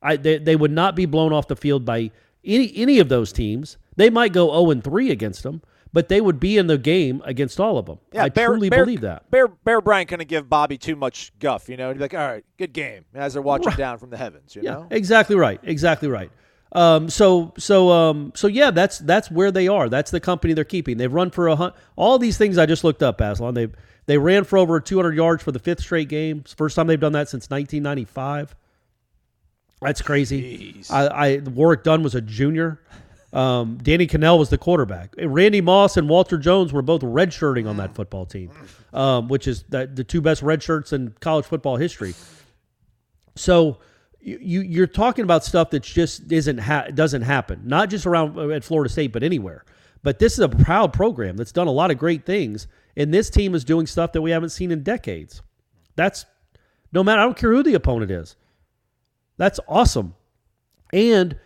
I 0.01 0.15
they, 0.17 0.37
they 0.37 0.55
would 0.55 0.71
not 0.71 0.95
be 0.95 1.05
blown 1.05 1.33
off 1.33 1.47
the 1.47 1.55
field 1.55 1.83
by 1.85 2.11
any 2.45 2.71
any 2.75 2.99
of 2.99 3.09
those 3.09 3.31
teams. 3.31 3.77
They 3.95 4.09
might 4.11 4.31
go 4.33 4.49
0 4.51 4.69
and 4.71 4.83
3 4.83 5.09
against 5.09 5.41
them, 5.41 5.63
but 5.91 6.07
they 6.07 6.21
would 6.21 6.39
be 6.39 6.57
in 6.57 6.67
the 6.67 6.77
game 6.77 7.23
against 7.25 7.59
all 7.59 7.79
of 7.79 7.87
them. 7.87 7.97
Yeah, 8.13 8.25
I 8.25 8.29
Bear, 8.29 8.49
truly 8.49 8.69
Bear, 8.69 8.85
believe 8.85 9.01
that. 9.01 9.31
Bear, 9.31 9.47
Bear 9.47 9.81
Bryant 9.81 10.09
couldn't 10.09 10.27
give 10.29 10.47
Bobby 10.47 10.77
too 10.77 10.95
much 10.95 11.31
guff, 11.39 11.67
you 11.67 11.77
know. 11.77 11.87
He'd 11.87 11.95
be 11.95 11.99
like, 12.01 12.13
all 12.13 12.19
right, 12.19 12.45
good 12.59 12.73
game, 12.73 13.05
as 13.15 13.33
they're 13.33 13.41
watching 13.41 13.73
down 13.73 13.97
from 13.97 14.11
the 14.11 14.17
heavens, 14.17 14.55
you 14.55 14.61
Yeah, 14.61 14.73
know? 14.73 14.87
exactly 14.91 15.35
right. 15.35 15.59
Exactly 15.63 16.07
right. 16.09 16.29
Um, 16.73 17.09
so 17.09 17.53
so 17.57 17.89
um, 17.91 18.31
so 18.35 18.47
yeah, 18.47 18.71
that's 18.71 18.99
that's 18.99 19.31
where 19.31 19.51
they 19.51 19.67
are. 19.67 19.89
That's 19.89 20.11
the 20.11 20.19
company 20.19 20.53
they're 20.53 20.63
keeping. 20.65 20.97
They've 20.97 21.13
run 21.13 21.31
for 21.31 21.47
a 21.47 21.55
hun- 21.55 21.73
all 21.95 22.19
these 22.19 22.37
things 22.37 22.57
I 22.57 22.65
just 22.65 22.83
looked 22.83 23.01
up, 23.01 23.21
Aslan. 23.21 23.53
They 23.53 23.67
they 24.05 24.17
ran 24.17 24.43
for 24.43 24.57
over 24.57 24.79
200 24.79 25.15
yards 25.15 25.43
for 25.43 25.51
the 25.51 25.59
fifth 25.59 25.81
straight 25.81 26.09
game. 26.09 26.39
It's 26.39 26.51
the 26.51 26.57
First 26.57 26.75
time 26.75 26.87
they've 26.87 26.99
done 26.99 27.13
that 27.13 27.29
since 27.29 27.49
1995. 27.49 28.55
That's 29.81 30.01
crazy. 30.01 30.75
I, 30.89 31.07
I 31.07 31.37
Warrick 31.39 31.83
Dunn 31.83 32.03
was 32.03 32.15
a 32.15 32.21
junior. 32.21 32.81
Um, 33.33 33.77
Danny 33.81 34.07
Kanell 34.07 34.39
was 34.39 34.49
the 34.49 34.57
quarterback. 34.57 35.13
Randy 35.17 35.61
Moss 35.61 35.97
and 35.97 36.09
Walter 36.09 36.37
Jones 36.37 36.73
were 36.73 36.81
both 36.81 37.01
redshirting 37.01 37.69
on 37.69 37.77
that 37.77 37.93
football 37.93 38.25
team, 38.25 38.49
um, 38.93 39.27
which 39.27 39.47
is 39.47 39.63
the, 39.69 39.85
the 39.85 40.03
two 40.03 40.21
best 40.21 40.41
red 40.41 40.63
shirts 40.63 40.93
in 40.93 41.13
college 41.19 41.45
football 41.45 41.75
history. 41.75 42.15
So 43.35 43.79
you, 44.27 44.39
you 44.41 44.61
you're 44.61 44.87
talking 44.87 45.23
about 45.23 45.45
stuff 45.45 45.69
that 45.69 45.83
just 45.83 46.29
isn't 46.31 46.57
ha- 46.57 46.87
doesn't 46.93 47.21
happen, 47.21 47.61
not 47.63 47.89
just 47.89 48.05
around 48.05 48.37
uh, 48.37 48.49
at 48.49 48.63
Florida 48.63 48.91
State, 48.91 49.13
but 49.13 49.23
anywhere. 49.23 49.63
But 50.03 50.19
this 50.19 50.33
is 50.33 50.39
a 50.39 50.49
proud 50.49 50.91
program 50.91 51.37
that's 51.37 51.53
done 51.53 51.67
a 51.67 51.71
lot 51.71 51.91
of 51.91 51.97
great 51.97 52.25
things, 52.25 52.67
and 52.97 53.13
this 53.13 53.29
team 53.29 53.55
is 53.55 53.63
doing 53.63 53.87
stuff 53.87 54.11
that 54.11 54.21
we 54.21 54.31
haven't 54.31 54.49
seen 54.49 54.71
in 54.71 54.83
decades. 54.83 55.41
That's 55.95 56.25
no 56.91 57.05
matter. 57.05 57.21
I 57.21 57.23
don't 57.23 57.37
care 57.37 57.53
who 57.53 57.63
the 57.63 57.75
opponent 57.75 58.11
is. 58.11 58.35
That's 59.37 59.61
awesome, 59.65 60.13
and 60.91 61.37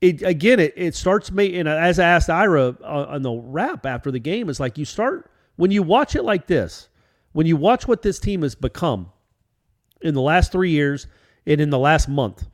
it 0.00 0.22
again 0.22 0.58
it, 0.58 0.72
it 0.74 0.94
starts 0.94 1.30
me. 1.30 1.58
And 1.58 1.68
as 1.68 1.98
I 1.98 2.06
asked 2.06 2.30
Ira 2.30 2.74
uh, 2.82 3.06
on 3.10 3.20
the 3.20 3.32
wrap 3.32 3.84
after 3.84 4.10
the 4.10 4.18
game, 4.18 4.48
is 4.48 4.58
like 4.58 4.78
you 4.78 4.86
start 4.86 5.30
when 5.56 5.70
you 5.70 5.82
watch 5.82 6.16
it 6.16 6.22
like 6.22 6.46
this, 6.46 6.88
when 7.32 7.46
you 7.46 7.58
watch 7.58 7.86
what 7.86 8.00
this 8.00 8.18
team 8.18 8.40
has 8.40 8.54
become 8.54 9.12
in 10.00 10.14
the 10.14 10.22
last 10.22 10.50
three 10.50 10.70
years 10.70 11.06
and 11.46 11.60
in 11.60 11.70
the 11.70 11.78
last 11.78 12.08
month, 12.08 12.46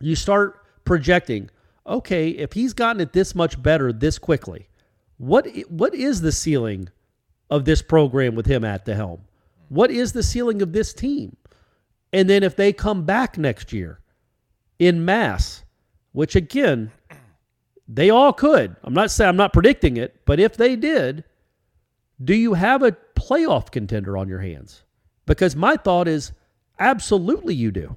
you 0.00 0.14
start 0.14 0.64
projecting, 0.84 1.50
okay, 1.86 2.30
if 2.30 2.52
he's 2.52 2.72
gotten 2.72 3.00
it 3.00 3.12
this 3.12 3.34
much 3.34 3.62
better 3.62 3.92
this 3.92 4.18
quickly, 4.18 4.68
what 5.18 5.48
what 5.68 5.94
is 5.94 6.20
the 6.20 6.32
ceiling 6.32 6.88
of 7.50 7.64
this 7.64 7.82
program 7.82 8.34
with 8.34 8.46
him 8.46 8.64
at 8.64 8.84
the 8.84 8.94
helm? 8.94 9.22
What 9.68 9.90
is 9.90 10.12
the 10.12 10.22
ceiling 10.22 10.60
of 10.62 10.72
this 10.72 10.92
team? 10.92 11.36
And 12.12 12.28
then 12.28 12.42
if 12.42 12.56
they 12.56 12.72
come 12.72 13.04
back 13.04 13.38
next 13.38 13.72
year 13.72 14.00
in 14.78 15.04
mass, 15.04 15.64
which 16.12 16.36
again, 16.36 16.90
they 17.88 18.10
all 18.10 18.32
could. 18.32 18.76
I'm 18.84 18.94
not 18.94 19.10
saying 19.10 19.28
I'm 19.28 19.36
not 19.36 19.52
predicting 19.52 19.96
it, 19.96 20.20
but 20.24 20.40
if 20.40 20.56
they 20.56 20.76
did, 20.76 21.24
do 22.22 22.34
you 22.34 22.54
have 22.54 22.82
a 22.82 22.96
playoff 23.16 23.70
contender 23.70 24.16
on 24.16 24.28
your 24.28 24.40
hands? 24.40 24.82
Because 25.26 25.56
my 25.56 25.76
thought 25.76 26.08
is 26.08 26.32
absolutely 26.78 27.54
you 27.54 27.70
do. 27.70 27.96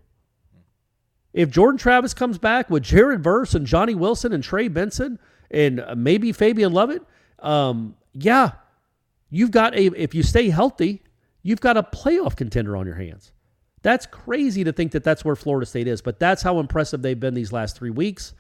if 1.34 1.52
Jordan 1.52 1.78
Travis 1.78 2.14
comes 2.14 2.38
back 2.38 2.70
with 2.70 2.84
Jared 2.84 3.24
Verse 3.24 3.54
and 3.54 3.66
Johnny 3.66 3.94
Wilson 3.94 4.34
and 4.34 4.44
Trey 4.44 4.68
Benson 4.68 5.20
and 5.52 5.84
maybe 5.96 6.32
Fabian 6.32 6.74
Lovett, 6.74 7.04
um, 7.40 7.96
yeah, 8.14 8.52
you've 9.30 9.52
got 9.52 9.76
a 9.76 9.86
if 9.96 10.16
you 10.16 10.24
stay 10.24 10.50
healthy, 10.50 11.04
you've 11.44 11.62
got 11.62 11.78
a 11.78 11.84
playoff 11.84 12.36
contender 12.36 12.76
on 12.76 12.86
your 12.86 12.96
hands. 12.96 13.32
That's 13.84 14.06
crazy 14.06 14.64
to 14.64 14.74
think 14.74 14.92
that 14.94 15.04
that's 15.04 15.24
where 15.24 15.36
Florida 15.36 15.66
State 15.66 15.88
is, 15.88 16.02
but 16.02 16.20
that's 16.20 16.42
how 16.42 16.60
impressive 16.60 17.02
they've 17.02 17.20
been 17.20 17.36
these 17.36 17.54
last 17.54 17.78
three 17.78 17.92
weeks. 17.92 18.34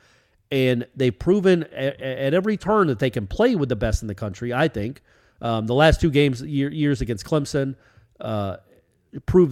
And 0.49 0.87
they've 0.95 1.17
proven 1.17 1.63
at, 1.65 2.01
at 2.01 2.33
every 2.33 2.57
turn 2.57 2.87
that 2.87 2.99
they 2.99 3.09
can 3.09 3.27
play 3.27 3.55
with 3.55 3.69
the 3.69 3.75
best 3.75 4.01
in 4.01 4.07
the 4.07 4.15
country, 4.15 4.53
I 4.53 4.69
think. 4.69 5.01
Um, 5.41 5.67
the 5.67 5.75
last 5.75 6.01
two 6.01 6.09
games, 6.09 6.41
year, 6.41 6.71
years 6.71 7.01
against 7.01 7.25
Clemson, 7.25 7.75
uh, 8.19 8.57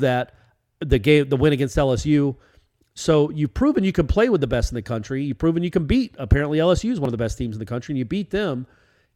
that. 0.02 0.34
The 0.80 1.00
game, 1.00 1.30
the 1.30 1.38
win 1.38 1.54
against 1.54 1.78
LSU. 1.78 2.36
So 2.96 3.30
you've 3.30 3.54
proven 3.54 3.84
you 3.84 3.92
can 3.92 4.08
play 4.08 4.30
with 4.30 4.42
the 4.42 4.48
best 4.48 4.72
in 4.72 4.76
the 4.76 4.82
country. 4.82 5.24
You've 5.24 5.38
proven 5.38 5.64
you 5.64 5.72
can 5.72 5.86
beat. 5.86 6.16
Apparently, 6.18 6.60
LSU 6.60 6.92
is 6.92 7.00
one 7.00 7.08
of 7.08 7.12
the 7.12 7.18
best 7.18 7.38
teams 7.38 7.56
in 7.56 7.60
the 7.60 7.66
country, 7.66 7.94
and 7.94 8.00
you 8.00 8.06
beat 8.06 8.32
them. 8.32 8.66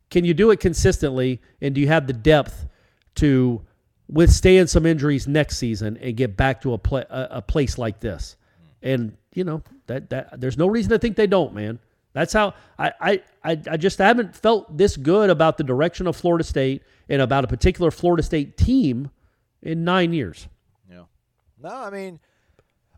Can 0.10 0.26
you 0.26 0.34
do 0.34 0.52
it 0.52 0.60
consistently? 0.60 1.42
And 1.62 1.74
do 1.76 1.82
you 1.82 1.88
have 1.88 2.08
the 2.08 2.14
depth 2.14 2.66
to 3.16 3.62
withstand 4.08 4.70
some 4.70 4.86
injuries 4.86 5.28
next 5.28 5.58
season 5.58 5.98
and 5.98 6.18
get 6.18 6.36
back 6.36 6.62
to 6.62 6.74
a, 6.74 6.78
pla- 6.78 7.04
a, 7.10 7.28
a 7.32 7.42
place 7.42 7.78
like 7.78 8.00
this? 8.00 8.36
And 8.82 9.16
you 9.34 9.44
know 9.44 9.62
that 9.88 10.10
that 10.10 10.40
there's 10.40 10.58
no 10.58 10.68
reason 10.68 10.90
to 10.92 11.00
think 11.00 11.16
they 11.16 11.28
don't, 11.28 11.54
man. 11.54 11.80
That's 12.14 12.34
how 12.34 12.56
I, 12.78 12.92
I, 13.00 13.24
I, 13.44 13.62
I 13.72 13.78
just 13.78 14.00
haven't 14.00 14.36
felt 14.36 14.76
this 14.76 14.98
good 14.98 15.30
about 15.30 15.58
the 15.58 15.64
direction 15.64 16.08
of 16.08 16.16
Florida 16.16 16.44
State 16.44 16.84
and 17.08 17.22
about 17.22 17.44
a 17.44 17.48
particular 17.48 17.92
Florida 17.92 18.24
State 18.24 18.58
team 18.58 19.12
in 19.62 19.84
nine 19.84 20.12
years. 20.12 20.48
No, 21.62 21.70
I 21.70 21.90
mean, 21.90 22.20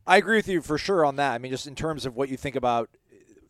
I 0.06 0.17
agree 0.17 0.38
with 0.38 0.47
you 0.47 0.62
for 0.62 0.78
sure 0.78 1.06
on 1.06 1.15
that. 1.17 1.34
I 1.34 1.38
mean, 1.38 1.52
just 1.52 1.67
in 1.67 1.76
terms 1.76 2.06
of 2.06 2.15
what 2.15 2.30
you 2.30 2.38
think 2.38 2.56
about 2.56 2.89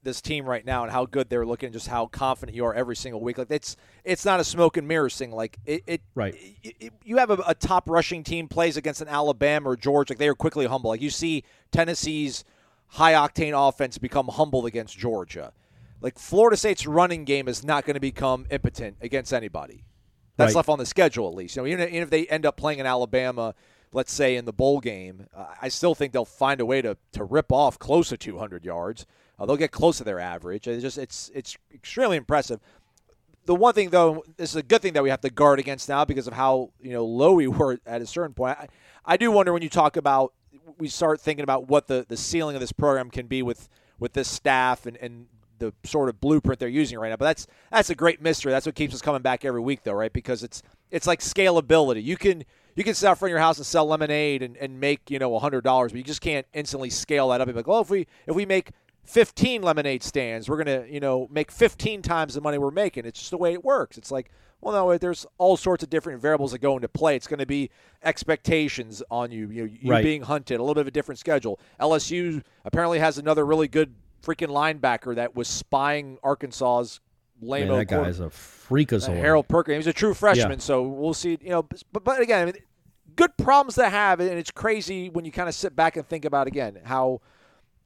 this 0.04 0.21
team 0.21 0.45
right 0.45 0.65
now 0.65 0.84
and 0.84 0.91
how 0.91 1.06
good 1.06 1.30
they're 1.30 1.45
looking, 1.45 1.67
and 1.67 1.74
just 1.74 1.88
how 1.88 2.08
confident 2.08 2.56
you 2.56 2.65
are 2.65 2.74
every 2.74 2.95
single 2.95 3.21
week. 3.21 3.38
Like 3.38 3.52
it's 3.52 3.76
it's 4.04 4.26
not 4.26 4.39
a 4.39 4.43
smoke 4.43 4.78
and 4.78 4.88
mirrors 4.88 5.15
thing. 5.15 5.32
Like 5.32 5.58
it, 5.65 5.84
it 5.86 6.02
right. 6.15 6.36
It, 6.63 6.76
it, 6.80 6.93
you 7.04 7.17
have 7.17 7.30
a, 7.30 7.38
a, 7.47 7.54
top 7.54 7.89
rushing 7.89 8.24
team 8.24 8.47
plays 8.47 8.78
against 8.78 9.02
an 9.02 9.08
Alabama 9.08 9.69
or 9.69 9.78
Georgia, 9.78 10.13
like 10.13 10.19
they 10.19 10.28
are 10.28 10.36
quickly 10.36 10.65
humble. 10.65 10.89
Like 10.89 11.02
you 11.02 11.10
see 11.10 11.43
Tennessee's 11.71 12.43
high 12.88 13.13
octane 13.13 13.54
offense 13.56 13.97
become 13.97 14.28
humble 14.28 14.65
against 14.65 14.97
Georgia. 14.97 15.54
Like 16.02 16.17
Florida 16.17 16.58
State's 16.58 16.88
running 16.88 17.26
game 17.26 17.47
is 17.47 17.63
not 17.63 17.86
going 17.86 17.93
to 17.93 18.02
become 18.02 18.47
impotent 18.50 18.97
against 19.02 19.34
anybody. 19.34 19.86
That's 20.38 20.50
right. 20.50 20.58
left 20.58 20.69
on 20.69 20.80
the 20.80 20.86
schedule 20.86 21.30
at 21.30 21.36
least. 21.36 21.56
You 21.56 21.62
know, 21.62 21.67
even, 21.67 21.89
even 21.89 22.04
if 22.04 22.10
they 22.10 22.26
end 22.26 22.45
up 22.45 22.58
playing 22.58 22.80
in 22.80 22.86
Alabama 22.88 23.54
let's 23.93 24.12
say 24.13 24.36
in 24.36 24.45
the 24.45 24.54
bowl 24.54 24.80
game, 24.80 25.27
uh, 25.36 25.47
I 25.62 25.69
still 25.69 25.95
think 25.95 26.13
they'll 26.13 26.25
find 26.25 26.62
a 26.62 26.65
way 26.65 26.82
to, 26.82 26.97
to 27.13 27.23
rip 27.23 27.51
off 27.51 27.77
close 27.77 28.10
to 28.10 28.17
200 28.17 28.65
yards. 28.65 29.06
Uh, 29.38 29.45
they'll 29.45 29.58
get 29.58 29.71
close 29.71 29.97
to 29.97 30.04
their 30.04 30.19
average. 30.19 30.67
It's 30.67 30.82
just 30.82 30.97
it's 30.97 31.32
it's 31.34 31.58
extremely 31.73 32.17
impressive. 32.17 32.60
The 33.45 33.56
one 33.56 33.73
thing 33.73 33.89
though, 33.89 34.23
this 34.38 34.51
is 34.51 34.56
a 34.56 34.63
good 34.63 34.82
thing 34.82 34.93
that 34.93 35.04
we 35.04 35.10
have 35.10 35.21
to 35.21 35.30
guard 35.30 35.60
against 35.60 35.89
now 35.89 36.06
because 36.06 36.27
of 36.27 36.34
how 36.34 36.71
you 36.80 36.91
know 36.91 37.06
low 37.06 37.34
we 37.34 37.47
were 37.47 37.80
at 37.86 38.01
a 38.01 38.06
certain 38.06 38.34
point. 38.34 38.58
I, 38.58 38.67
I 39.06 39.17
do 39.17 39.32
wonder 39.32 39.51
when 39.51 39.63
you 39.63 39.69
talk 39.69 39.97
about 39.97 40.34
we 40.77 40.88
start 40.88 41.19
thinking 41.19 41.43
about 41.43 41.67
what 41.67 41.88
the, 41.88 42.06
the 42.08 42.17
ceiling 42.17 42.56
of 42.56 42.60
this 42.60 42.71
program 42.71 43.10
can 43.10 43.27
be 43.27 43.41
with 43.41 43.67
with 43.99 44.13
this 44.13 44.27
staff 44.27 44.86
and, 44.86 44.97
and 44.97 45.27
the 45.60 45.73
sort 45.84 46.10
of 46.10 46.19
blueprint 46.19 46.60
they're 46.60 46.67
using 46.67 46.99
right 46.99 47.10
now. 47.10 47.15
But 47.15 47.25
that's 47.25 47.47
that's 47.71 47.89
a 47.89 47.95
great 47.95 48.21
mystery. 48.21 48.51
That's 48.51 48.65
what 48.65 48.75
keeps 48.75 48.93
us 48.93 49.01
coming 49.01 49.21
back 49.21 49.45
every 49.45 49.62
week, 49.62 49.84
though, 49.84 49.93
right? 49.93 50.12
Because 50.12 50.43
it's 50.43 50.62
it's 50.89 51.08
like 51.08 51.19
scalability. 51.19 52.04
You 52.04 52.17
can 52.17 52.43
you 52.75 52.84
can 52.84 52.93
sit 52.93 53.07
out 53.07 53.17
front 53.17 53.29
of 53.29 53.34
your 53.34 53.39
house 53.39 53.57
and 53.57 53.65
sell 53.65 53.86
lemonade 53.86 54.41
and, 54.41 54.57
and 54.57 54.79
make 54.79 55.10
you 55.10 55.19
know 55.19 55.38
hundred 55.39 55.63
dollars, 55.63 55.91
but 55.91 55.97
you 55.97 56.03
just 56.03 56.21
can't 56.21 56.45
instantly 56.53 56.89
scale 56.89 57.29
that 57.29 57.41
up. 57.41 57.47
And 57.47 57.55
be 57.55 57.60
like, 57.60 57.67
well, 57.67 57.81
if 57.81 57.89
we 57.89 58.07
if 58.27 58.36
we 58.36 58.45
make 58.45 58.71
15 59.03 59.62
lemonade 59.62 60.03
stands. 60.03 60.47
We're 60.49 60.63
going 60.63 60.84
to, 60.84 60.93
you 60.93 60.99
know, 60.99 61.27
make 61.31 61.51
15 61.51 62.01
times 62.01 62.34
the 62.34 62.41
money 62.41 62.57
we're 62.57 62.71
making. 62.71 63.05
It's 63.05 63.19
just 63.19 63.31
the 63.31 63.38
way 63.38 63.53
it 63.53 63.63
works. 63.63 63.97
It's 63.97 64.12
like, 64.12 64.31
well, 64.62 64.73
no, 64.73 64.97
there's 64.97 65.25
all 65.38 65.57
sorts 65.57 65.84
of 65.84 65.89
different 65.89 66.21
variables 66.21 66.51
that 66.51 66.60
go 66.60 66.75
into 66.75 66.88
play. 66.88 67.15
It's 67.15 67.27
going 67.27 67.39
to 67.39 67.47
be 67.47 67.71
expectations 68.03 69.01
on 69.10 69.31
you, 69.31 69.49
you, 69.49 69.65
you 69.65 69.91
right. 69.91 70.03
being 70.03 70.21
hunted, 70.21 70.60
a 70.60 70.63
little 70.63 70.75
bit 70.75 70.81
of 70.81 70.88
a 70.88 70.91
different 70.91 71.17
schedule. 71.17 71.60
LSU 71.79 72.43
apparently 72.63 72.99
has 72.99 73.17
another 73.17 73.45
really 73.45 73.67
good 73.67 73.95
freaking 74.21 74.49
linebacker 74.49 75.15
that 75.15 75.36
was 75.36 75.47
spying 75.47 76.19
Arkansas's 76.23 76.99
lame. 77.41 77.67
Man, 77.67 77.80
that 77.80 77.86
guy 77.86 78.08
is 78.08 78.19
a 78.19 78.27
freakazoid. 78.27 79.17
Harold 79.17 79.47
Perkins. 79.47 79.73
He 79.73 79.77
was 79.77 79.88
a 79.88 79.93
true 79.93 80.13
freshman, 80.13 80.51
yeah. 80.51 80.58
so 80.58 80.84
we'll 80.84 81.13
see. 81.13 81.38
You 81.41 81.49
know, 81.49 81.63
but, 81.91 82.04
but 82.04 82.21
again, 82.21 82.41
I 82.41 82.45
mean, 82.45 82.62
good 83.15 83.36
problems 83.38 83.75
to 83.75 83.89
have, 83.89 84.19
and 84.19 84.30
it's 84.32 84.51
crazy 84.51 85.10
when 85.10 85.25
you 85.25 85.32
kind 85.32 85.49
of 85.49 85.56
sit 85.56 85.75
back 85.75 85.97
and 85.97 86.08
think 86.08 86.25
about 86.25 86.47
again 86.47 86.80
how– 86.84 87.21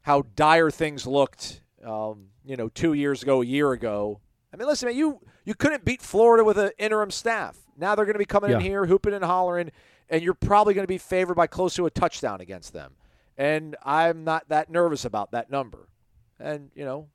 how 0.06 0.24
dire 0.36 0.70
things 0.70 1.08
looked, 1.08 1.62
um, 1.84 2.28
you 2.46 2.56
know, 2.56 2.70
two 2.70 2.94
years 2.94 3.24
ago, 3.24 3.42
a 3.42 3.46
year 3.46 3.72
ago. 3.72 4.20
I 4.54 4.56
mean, 4.56 4.68
listen, 4.68 4.88
man, 4.88 4.96
you 4.96 5.20
you 5.46 5.56
couldn't 5.56 5.84
beat 5.84 6.00
Florida 6.00 6.44
with 6.44 6.60
an 6.60 6.70
interim 6.78 7.10
staff. 7.10 7.58
Now 7.76 7.96
they're 7.96 8.06
going 8.06 8.14
to 8.14 8.20
be 8.20 8.26
coming 8.26 8.52
yeah. 8.52 8.58
in 8.58 8.62
here, 8.62 8.86
hooping 8.86 9.16
and 9.16 9.26
hollering, 9.26 9.72
and 10.08 10.22
you're 10.22 10.36
probably 10.36 10.76
going 10.76 10.84
to 10.84 10.88
be 10.88 11.00
favored 11.00 11.34
by 11.34 11.48
close 11.48 11.74
to 11.78 11.88
a 11.88 11.90
touchdown 11.90 12.40
against 12.40 12.72
them. 12.72 12.94
And 13.36 13.76
I'm 13.84 14.24
not 14.24 14.48
that 14.50 14.70
nervous 14.70 15.06
about 15.06 15.32
that 15.32 15.50
number. 15.50 15.90
And 16.40 16.70
you 16.76 16.86
know, 16.86 17.08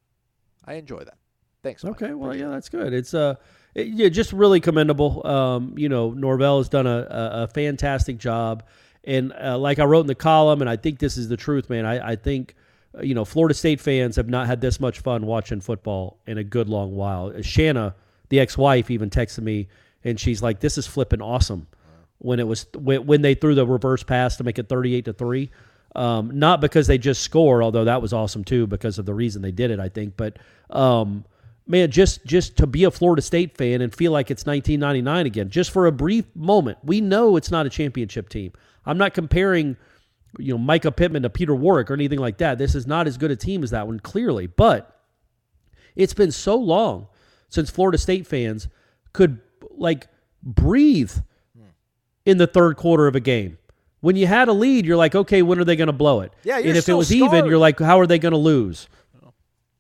I 0.65 0.75
enjoy 0.75 1.05
that. 1.05 1.19
Thanks. 1.63 1.85
Mike. 1.85 2.03
Okay, 2.03 2.15
well, 2.15 2.35
yeah, 2.35 2.49
that's 2.49 2.69
good. 2.69 2.93
It's 2.93 3.15
uh, 3.15 3.35
it, 3.75 3.89
yeah, 3.89 4.09
just 4.09 4.33
really 4.33 4.61
commendable. 4.61 5.27
Um, 5.27 5.75
you 5.77 5.89
know, 5.89 6.11
Norvell 6.11 6.59
has 6.59 6.69
done 6.69 6.87
a, 6.87 6.99
a, 6.99 7.31
a 7.43 7.49
fantastic 7.49 8.19
job, 8.19 8.65
and 9.05 9.33
uh, 9.33 9.59
like 9.59 9.79
I 9.79 9.85
wrote 9.85 10.03
in 10.03 10.07
the 10.07 10.15
column, 10.15 10.61
and 10.61 10.71
I 10.71 10.77
think 10.77 10.99
this 10.99 11.17
is 11.17 11.29
the 11.29 11.37
truth, 11.37 11.71
man. 11.71 11.85
I, 11.87 12.13
I 12.13 12.17
think 12.17 12.55
uh, 12.97 13.03
you 13.03 13.15
know, 13.15 13.25
Florida 13.25 13.55
State 13.55 13.81
fans 13.81 14.17
have 14.17 14.29
not 14.29 14.47
had 14.47 14.61
this 14.61 14.81
much 14.81 15.01
fun 15.01 15.27
watching 15.27 15.61
football 15.61 16.19
in 16.27 16.39
a 16.39 16.45
good 16.45 16.69
long 16.69 16.97
while. 16.97 17.33
Uh, 17.37 17.43
Shanna, 17.43 17.95
the 18.29 18.41
ex-wife, 18.41 18.91
even 18.91 19.11
texted 19.11 19.43
me, 19.43 19.69
and 20.03 20.19
she's 20.19 20.43
like, 20.43 20.61
"This 20.61 20.79
is 20.79 20.87
flipping 20.87 21.23
awesome." 21.23 21.67
When 22.19 22.39
it 22.39 22.47
was 22.47 22.67
when 22.75 23.23
they 23.23 23.35
threw 23.35 23.55
the 23.55 23.67
reverse 23.67 24.03
pass 24.03 24.37
to 24.37 24.45
make 24.45 24.59
it 24.59 24.69
thirty-eight 24.69 25.07
to 25.07 25.15
three, 25.15 25.51
um, 25.97 26.39
not 26.39 26.61
because 26.61 26.87
they 26.87 26.99
just 26.99 27.23
score, 27.23 27.63
although 27.63 27.85
that 27.85 28.03
was 28.03 28.13
awesome 28.13 28.45
too 28.45 28.67
because 28.67 28.99
of 28.99 29.07
the 29.07 29.15
reason 29.15 29.41
they 29.41 29.53
did 29.53 29.71
it, 29.71 29.81
I 29.81 29.89
think. 29.89 30.19
But 30.19 30.39
um, 30.69 31.25
man, 31.71 31.91
just 31.91 32.25
just 32.27 32.57
to 32.57 32.67
be 32.67 32.85
a 32.85 32.91
Florida 32.91 33.23
State 33.23 33.57
fan 33.57 33.81
and 33.81 33.95
feel 33.95 34.13
like 34.13 34.31
it's 34.31 34.45
1999 34.45 35.27
again, 35.27 35.49
just 35.49 35.71
for 35.71 35.87
a 35.87 35.93
brief 35.93 36.25
moment. 36.35 36.79
We 36.83 37.01
know 37.01 37.37
it's 37.37 37.51
not 37.51 37.65
a 37.65 37.71
championship 37.71 38.29
team. 38.29 38.53
I'm 38.85 38.99
not 38.99 39.15
comparing 39.15 39.77
you 40.39 40.57
know, 40.57 40.63
Mycah 40.63 40.95
Pittman 40.95 41.23
to 41.23 41.31
Peter 41.31 41.55
Warrick 41.55 41.91
or 41.91 41.95
anything 41.95 42.19
like 42.19 42.39
that. 42.39 42.59
This 42.59 42.75
is 42.75 42.87
not 42.87 43.07
as 43.07 43.17
good 43.17 43.31
a 43.31 43.37
team 43.37 43.63
as 43.63 43.71
that 43.71 43.87
one, 43.87 44.01
clearly. 44.01 44.47
But 44.47 45.01
it's 45.97 46.15
been 46.15 46.33
so 46.33 46.57
long 46.57 47.09
since 47.49 47.71
Florida 47.71 47.99
State 47.99 48.27
fans 48.27 48.69
could 49.13 49.41
like 49.77 50.09
breathe 50.43 51.13
in 52.25 52.39
the 52.39 52.47
third 52.47 52.77
quarter 52.77 53.07
of 53.07 53.17
a 53.17 53.21
game. 53.21 53.59
When 54.01 54.17
you 54.17 54.27
had 54.27 54.49
a 54.49 54.53
lead, 54.53 54.87
you're 54.87 54.97
like, 54.97 55.15
okay, 55.15 55.43
when 55.43 55.59
are 55.59 55.65
they 55.65 55.77
going 55.77 55.89
to 55.89 55.93
blow 55.93 56.21
it? 56.21 56.33
Yeah, 56.43 56.59
and 56.59 56.77
if 56.77 56.89
it 56.89 56.95
was 56.95 57.09
scarred. 57.09 57.35
even, 57.35 57.47
you're 57.47 57.59
like, 57.59 57.79
how 57.79 58.01
are 58.01 58.07
they 58.07 58.19
going 58.19 58.33
to 58.33 58.39
lose? 58.39 58.89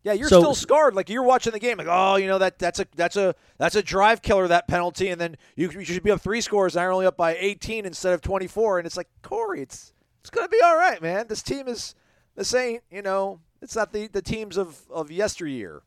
Yeah, 0.02 0.14
you're 0.14 0.28
so, 0.28 0.40
still 0.40 0.54
scarred. 0.54 0.94
Like 0.94 1.10
you're 1.10 1.22
watching 1.22 1.52
the 1.52 1.58
game, 1.58 1.76
like, 1.76 1.86
oh, 1.90 2.16
you 2.16 2.26
know 2.26 2.38
that 2.38 2.58
that's 2.58 2.80
a 2.80 2.86
that's 2.96 3.16
a 3.16 3.34
that's 3.58 3.74
a 3.74 3.82
drive 3.82 4.22
killer 4.22 4.48
that 4.48 4.66
penalty, 4.66 5.08
and 5.08 5.20
then 5.20 5.36
you, 5.56 5.70
you 5.70 5.84
should 5.84 6.02
be 6.02 6.10
up 6.10 6.22
three 6.22 6.40
scores, 6.40 6.74
and 6.74 6.84
I'm 6.84 6.92
only 6.92 7.06
up 7.06 7.16
by 7.16 7.36
18 7.36 7.84
instead 7.84 8.14
of 8.14 8.22
24, 8.22 8.78
and 8.78 8.86
it's 8.86 8.96
like 8.96 9.08
Corey, 9.22 9.60
it's 9.60 9.92
it's 10.20 10.30
going 10.30 10.46
to 10.46 10.50
be 10.50 10.60
all 10.64 10.76
right, 10.76 11.02
man. 11.02 11.26
This 11.28 11.42
team 11.42 11.68
is 11.68 11.94
this 12.34 12.54
ain't 12.54 12.82
you 12.90 13.02
know 13.02 13.40
it's 13.60 13.76
not 13.76 13.92
the 13.92 14.06
the 14.08 14.22
teams 14.22 14.56
of 14.56 14.80
of 14.90 15.10
yesteryear. 15.10 15.82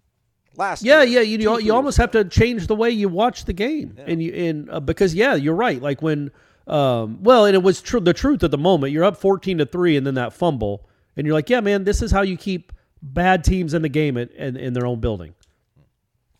Last 0.55 0.83
yeah, 0.83 1.01
year, 1.01 1.21
yeah, 1.21 1.37
you 1.37 1.37
you, 1.39 1.59
you 1.59 1.73
almost 1.73 1.97
have 1.97 2.11
to 2.11 2.23
change 2.23 2.67
the 2.67 2.75
way 2.75 2.91
you 2.91 3.09
watch 3.09 3.45
the 3.45 3.53
game, 3.53 3.95
yeah. 3.97 4.03
and 4.05 4.21
you 4.21 4.33
and 4.33 4.69
uh, 4.69 4.79
because 4.79 5.15
yeah, 5.15 5.33
you're 5.33 5.55
right. 5.55 5.81
Like 5.81 6.03
when 6.03 6.29
um, 6.67 7.23
well, 7.23 7.45
and 7.45 7.55
it 7.55 7.63
was 7.63 7.81
true 7.81 7.99
the 7.99 8.13
truth 8.13 8.43
at 8.43 8.51
the 8.51 8.59
moment. 8.59 8.93
You're 8.93 9.03
up 9.03 9.17
14 9.17 9.57
to 9.57 9.65
three, 9.65 9.97
and 9.97 10.05
then 10.05 10.13
that 10.13 10.33
fumble, 10.33 10.87
and 11.17 11.25
you're 11.25 11.33
like, 11.33 11.49
yeah, 11.49 11.61
man, 11.61 11.83
this 11.83 12.03
is 12.03 12.11
how 12.11 12.21
you 12.21 12.37
keep 12.37 12.71
bad 13.03 13.43
teams 13.43 13.73
in 13.73 13.83
the 13.83 13.89
game 13.89 14.17
in, 14.17 14.29
in, 14.29 14.57
in 14.57 14.73
their 14.73 14.87
own 14.87 14.99
building, 14.99 15.35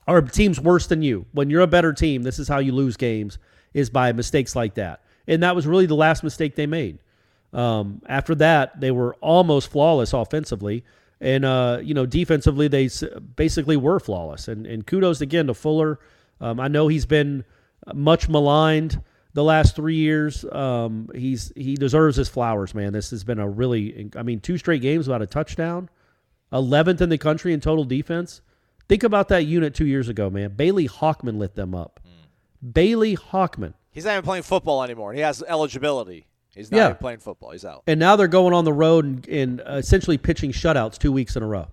or 0.08 0.22
teams 0.22 0.60
worse 0.60 0.88
than 0.88 1.04
you. 1.04 1.26
When 1.34 1.50
you're 1.50 1.62
a 1.62 1.68
better 1.68 1.94
team, 1.94 2.24
this 2.24 2.40
is 2.40 2.48
how 2.48 2.58
you 2.58 2.72
lose 2.72 2.98
games 2.98 3.38
is 3.74 3.90
by 3.90 4.12
mistakes 4.14 4.56
like 4.56 4.74
that, 4.76 5.02
and 5.28 5.44
that 5.44 5.56
was 5.56 5.68
really 5.68 5.86
the 5.86 5.96
last 5.96 6.24
mistake 6.24 6.56
they 6.56 6.68
made. 6.68 6.98
Um, 7.54 8.02
after 8.08 8.34
that, 8.36 8.80
they 8.80 8.90
were 8.90 9.14
almost 9.22 9.70
flawless 9.70 10.14
offensively. 10.14 10.84
And, 11.22 11.46
uh, 11.46 11.80
you 11.82 11.94
know, 11.94 12.06
defensively, 12.06 12.68
they 12.68 12.90
basically 13.36 13.78
were 13.78 14.00
flawless. 14.00 14.48
And, 14.48 14.66
and 14.66 14.86
kudos 14.86 15.22
again 15.22 15.48
to 15.48 15.54
Fuller. 15.54 16.00
Um, 16.42 16.60
I 16.60 16.68
know 16.68 16.88
he's 16.88 17.06
been 17.06 17.46
much 17.94 18.28
maligned 18.28 19.02
the 19.34 19.44
last 19.44 19.76
three 19.76 19.96
years. 19.96 20.44
Um, 20.52 21.10
he's 21.16 21.54
he 21.56 21.76
deserves 21.76 22.18
his 22.18 22.28
flowers, 22.28 22.76
man. 22.76 22.92
This 22.92 23.12
has 23.12 23.24
been 23.24 23.40
a 23.40 23.48
really, 23.48 24.10
I 24.18 24.24
mean, 24.24 24.40
two 24.40 24.58
straight 24.58 24.82
games 24.82 25.08
without 25.08 25.22
a 25.22 25.28
touchdown, 25.28 25.90
eleventh 26.54 27.02
in 27.02 27.10
the 27.10 27.18
country 27.18 27.52
in 27.54 27.60
total 27.60 27.84
defense. 27.84 28.42
Think 28.88 29.04
about 29.04 29.28
that 29.30 29.46
unit 29.46 29.74
two 29.74 29.86
years 29.88 30.08
ago, 30.10 30.30
man. 30.30 30.52
Bailey 30.56 30.88
Hockman 30.88 31.38
lit 31.38 31.56
them 31.56 31.74
up. 31.74 32.00
Mm. 32.06 32.74
Bailey 32.74 33.16
Hockman. 33.18 33.74
He's 33.92 34.06
not 34.06 34.12
even 34.14 34.24
playing 34.24 34.44
football 34.44 34.84
anymore. 34.84 35.14
He 35.14 35.22
has 35.22 35.44
eligibility. 35.48 36.28
He's 36.56 36.72
not 36.72 36.78
Yeah. 36.78 36.86
even 36.86 36.98
playing 36.98 37.20
football. 37.20 37.52
He's 37.52 37.66
out. 37.66 37.84
and 37.88 38.00
now 38.00 38.16
they're 38.16 38.28
going 38.28 38.54
on 38.54 38.64
the 38.66 38.74
road 38.74 39.06
and, 39.06 39.28
and 39.28 39.62
uh, 39.62 39.74
essentially 39.78 40.18
pitching 40.18 40.52
shutouts 40.52 40.98
two 40.98 41.12
weeks 41.12 41.36
in 41.36 41.44
a 41.44 41.48
row. 41.48 41.68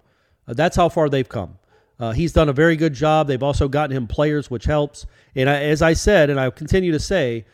Uh, 0.48 0.54
that's 0.54 0.76
how 0.76 0.88
far 0.88 1.08
they've 1.08 1.28
come. 1.28 1.58
Uh, 1.98 2.12
he's 2.12 2.32
done 2.32 2.48
a 2.48 2.52
very 2.52 2.76
good 2.76 2.94
job. 2.94 3.26
They've 3.26 3.42
also 3.42 3.68
gotten 3.68 3.94
him 3.94 4.06
players, 4.06 4.50
which 4.50 4.64
helps. 4.64 5.04
And 5.34 5.50
I, 5.50 5.64
as 5.64 5.82
I 5.82 5.92
said, 5.92 6.30
and 6.30 6.40
I 6.40 6.48
continue 6.48 6.92
to 6.92 6.98
say, 6.98 7.44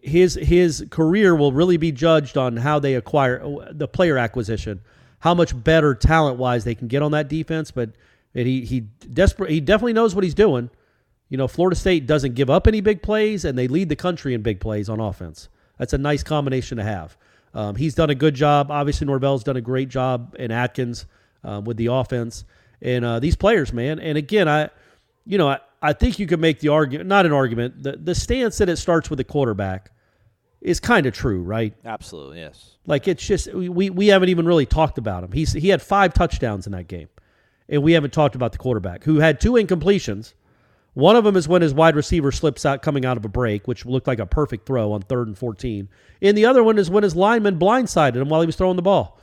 his 0.00 0.34
his 0.34 0.86
career 0.90 1.34
will 1.34 1.52
really 1.52 1.76
be 1.76 1.92
judged 1.92 2.38
on 2.38 2.56
how 2.58 2.78
they 2.78 2.94
acquire 2.94 3.42
uh, 3.44 3.72
the 3.72 3.88
player 3.88 4.16
acquisition, 4.16 4.80
how 5.20 5.34
much 5.34 5.62
better 5.64 5.94
talent 5.94 6.38
wise 6.38 6.64
they 6.64 6.74
can 6.74 6.88
get 6.88 7.02
on 7.02 7.12
that 7.12 7.28
defense. 7.28 7.70
But 7.70 7.90
he 8.34 8.64
he 8.64 8.80
desperate 8.80 9.50
he 9.50 9.60
definitely 9.60 9.94
knows 9.94 10.14
what 10.14 10.24
he's 10.24 10.34
doing. 10.34 10.70
You 11.28 11.36
know, 11.36 11.48
Florida 11.48 11.76
State 11.76 12.06
doesn't 12.06 12.34
give 12.34 12.50
up 12.50 12.66
any 12.66 12.80
big 12.80 13.02
plays, 13.02 13.44
and 13.44 13.58
they 13.58 13.66
lead 13.66 13.88
the 13.88 13.96
country 13.96 14.34
in 14.34 14.42
big 14.42 14.60
plays 14.60 14.88
on 14.88 15.00
offense. 15.00 15.48
That's 15.78 15.92
a 15.92 15.98
nice 15.98 16.22
combination 16.22 16.78
to 16.78 16.84
have. 16.84 17.16
Um, 17.52 17.74
he's 17.74 17.94
done 17.94 18.10
a 18.10 18.14
good 18.14 18.34
job. 18.34 18.70
Obviously, 18.70 19.06
Norvell's 19.06 19.42
done 19.42 19.56
a 19.56 19.60
great 19.60 19.88
job 19.88 20.36
in 20.38 20.50
Atkins 20.50 21.06
um, 21.42 21.64
with 21.64 21.76
the 21.76 21.86
offense. 21.86 22.44
And 22.82 23.04
uh, 23.04 23.18
these 23.18 23.34
players, 23.34 23.72
man. 23.72 23.98
And 23.98 24.18
again, 24.18 24.48
I, 24.48 24.68
you 25.24 25.38
know, 25.38 25.48
I, 25.48 25.60
I 25.80 25.92
think 25.92 26.18
you 26.18 26.26
could 26.26 26.40
make 26.40 26.60
the 26.60 26.68
argument, 26.68 27.08
not 27.08 27.26
an 27.26 27.32
argument, 27.32 27.82
the, 27.82 27.96
the 27.96 28.14
stance 28.14 28.58
that 28.58 28.68
it 28.68 28.76
starts 28.76 29.08
with 29.08 29.16
the 29.16 29.24
quarterback 29.24 29.90
is 30.60 30.80
kind 30.80 31.06
of 31.06 31.14
true, 31.14 31.42
right? 31.42 31.74
Absolutely, 31.84 32.38
yes. 32.38 32.76
Like 32.86 33.08
it's 33.08 33.24
just 33.26 33.52
we 33.52 33.90
we 33.90 34.08
haven't 34.08 34.28
even 34.28 34.46
really 34.46 34.66
talked 34.66 34.98
about 34.98 35.24
him. 35.24 35.32
He's 35.32 35.52
he 35.52 35.68
had 35.68 35.82
five 35.82 36.14
touchdowns 36.14 36.66
in 36.66 36.72
that 36.72 36.88
game, 36.88 37.08
and 37.68 37.82
we 37.82 37.92
haven't 37.92 38.12
talked 38.12 38.34
about 38.34 38.52
the 38.52 38.58
quarterback 38.58 39.04
who 39.04 39.16
had 39.18 39.40
two 39.40 39.52
incompletions. 39.52 40.34
One 40.94 41.14
of 41.14 41.24
them 41.24 41.36
is 41.36 41.46
when 41.46 41.60
his 41.60 41.74
wide 41.74 41.94
receiver 41.94 42.32
slips 42.32 42.64
out 42.64 42.80
coming 42.80 43.04
out 43.04 43.18
of 43.18 43.24
a 43.26 43.28
break, 43.28 43.68
which 43.68 43.84
looked 43.84 44.06
like 44.06 44.18
a 44.18 44.24
perfect 44.24 44.64
throw 44.64 44.92
on 44.92 45.02
third 45.02 45.26
and 45.26 45.36
fourteen. 45.36 45.88
And 46.22 46.38
the 46.38 46.46
other 46.46 46.64
one 46.64 46.78
is 46.78 46.88
when 46.88 47.02
his 47.02 47.14
lineman 47.14 47.58
blindsided 47.58 48.16
him 48.16 48.30
while 48.30 48.40
he 48.40 48.46
was 48.46 48.56
throwing 48.56 48.76
the 48.76 48.82
ball. 48.82 49.20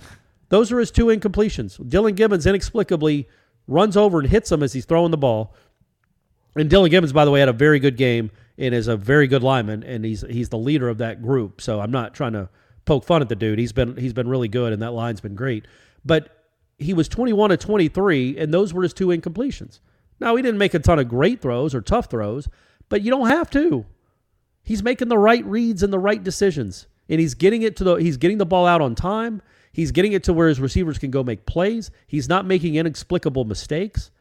Those 0.50 0.72
are 0.72 0.80
his 0.80 0.92
two 0.92 1.08
incompletions. 1.08 1.80
Dillan 1.80 2.16
Gibbons 2.16 2.46
inexplicably 2.46 3.28
runs 3.68 3.98
over 3.98 4.20
and 4.20 4.30
hits 4.30 4.52
him 4.52 4.62
as 4.62 4.74
he's 4.74 4.86
throwing 4.86 5.10
the 5.10 5.18
ball. 5.18 5.56
And 6.56 6.70
Dillan 6.70 6.92
Gibbons, 6.92 7.12
by 7.12 7.26
the 7.26 7.32
way, 7.32 7.40
had 7.40 7.50
a 7.50 7.54
very 7.54 7.80
good 7.80 7.98
game 7.98 8.30
and 8.58 8.74
is 8.74 8.88
a 8.88 8.98
very 8.98 9.28
good 9.28 9.44
lineman, 9.44 9.84
and 9.84 10.06
he's 10.06 10.22
he's 10.22 10.50
the 10.50 10.58
leader 10.58 10.90
of 10.90 11.00
that 11.00 11.22
group. 11.22 11.62
So 11.62 11.80
I'm 11.80 11.92
not 11.92 12.14
trying 12.14 12.34
to 12.34 12.50
poke 12.86 13.04
fun 13.04 13.22
at 13.22 13.30
the 13.30 13.36
dude. 13.36 13.60
He's 13.60 13.72
been 13.72 13.98
he's 13.98 14.14
been 14.14 14.28
really 14.28 14.48
good, 14.48 14.74
and 14.74 14.82
that 14.82 14.92
line's 14.92 15.22
been 15.22 15.36
great. 15.36 15.66
But 16.06 16.30
he 16.78 16.94
was 16.94 17.08
21 17.08 17.52
to 17.52 17.58
23, 17.58 18.38
and 18.38 18.54
those 18.54 18.74
were 18.74 18.84
his 18.84 18.94
two 18.94 19.08
incompletions. 19.08 19.80
Now 20.20 20.36
he 20.36 20.42
didn't 20.42 20.58
make 20.58 20.74
a 20.74 20.80
ton 20.80 21.00
of 21.00 21.08
great 21.08 21.42
throws 21.42 21.74
or 21.74 21.82
tough 21.82 22.10
throws, 22.10 22.48
but 22.90 23.02
you 23.02 23.12
don't 23.12 23.28
have 23.28 23.50
to. 23.52 23.86
He's 24.64 24.84
making 24.84 25.10
the 25.10 25.18
right 25.18 25.46
reads 25.46 25.84
and 25.84 25.92
the 25.92 26.00
right 26.00 26.24
decisions, 26.24 26.88
and 27.10 27.20
he's 27.20 27.34
getting 27.34 27.62
it 27.62 27.76
to 27.78 27.84
the 27.84 27.96
he's 27.96 28.18
getting 28.18 28.38
the 28.38 28.46
ball 28.46 28.66
out 28.66 28.82
on 28.82 28.96
time. 28.96 29.42
He's 29.72 29.92
getting 29.92 30.14
it 30.14 30.24
to 30.26 30.34
where 30.34 30.48
his 30.48 30.60
receivers 30.60 31.00
can 31.00 31.10
go 31.10 31.24
make 31.24 31.48
plays. 31.48 31.90
He's 32.06 32.30
not 32.30 32.46
making 32.46 32.76
inexplicable 32.76 33.44
mistakes. 33.46 34.12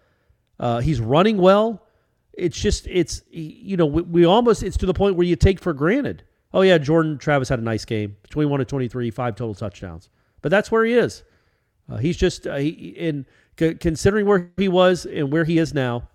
Uh, 0.58 0.80
he's 0.80 0.98
running 0.98 1.36
well. 1.36 1.86
It's 2.34 2.58
just 2.58 2.86
it's 2.86 3.22
you 3.30 3.76
know 3.76 3.86
we, 3.86 4.02
we 4.02 4.24
almost 4.24 4.62
it's 4.62 4.76
to 4.78 4.86
the 4.86 4.94
point 4.94 5.16
where 5.16 5.26
you 5.26 5.36
take 5.36 5.60
for 5.60 5.72
granted. 5.72 6.24
Oh 6.54 6.62
yeah, 6.62 6.78
Jordan 6.78 7.18
Travis 7.18 7.48
had 7.48 7.58
a 7.58 7.62
nice 7.62 7.84
game, 7.84 8.16
twenty 8.30 8.46
one 8.46 8.58
to 8.60 8.64
twenty 8.64 8.88
three, 8.88 9.10
five 9.10 9.36
total 9.36 9.54
touchdowns. 9.54 10.08
But 10.40 10.50
that's 10.50 10.70
where 10.70 10.84
he 10.84 10.94
is. 10.94 11.22
Uh, 11.90 11.96
he's 11.98 12.16
just 12.16 12.46
uh, 12.46 12.56
he, 12.56 12.70
in 12.70 13.26
c- 13.58 13.74
considering 13.74 14.26
where 14.26 14.50
he 14.56 14.68
was 14.68 15.04
and 15.06 15.30
where 15.32 15.44
he 15.44 15.58
is 15.58 15.74
now, 15.74 16.08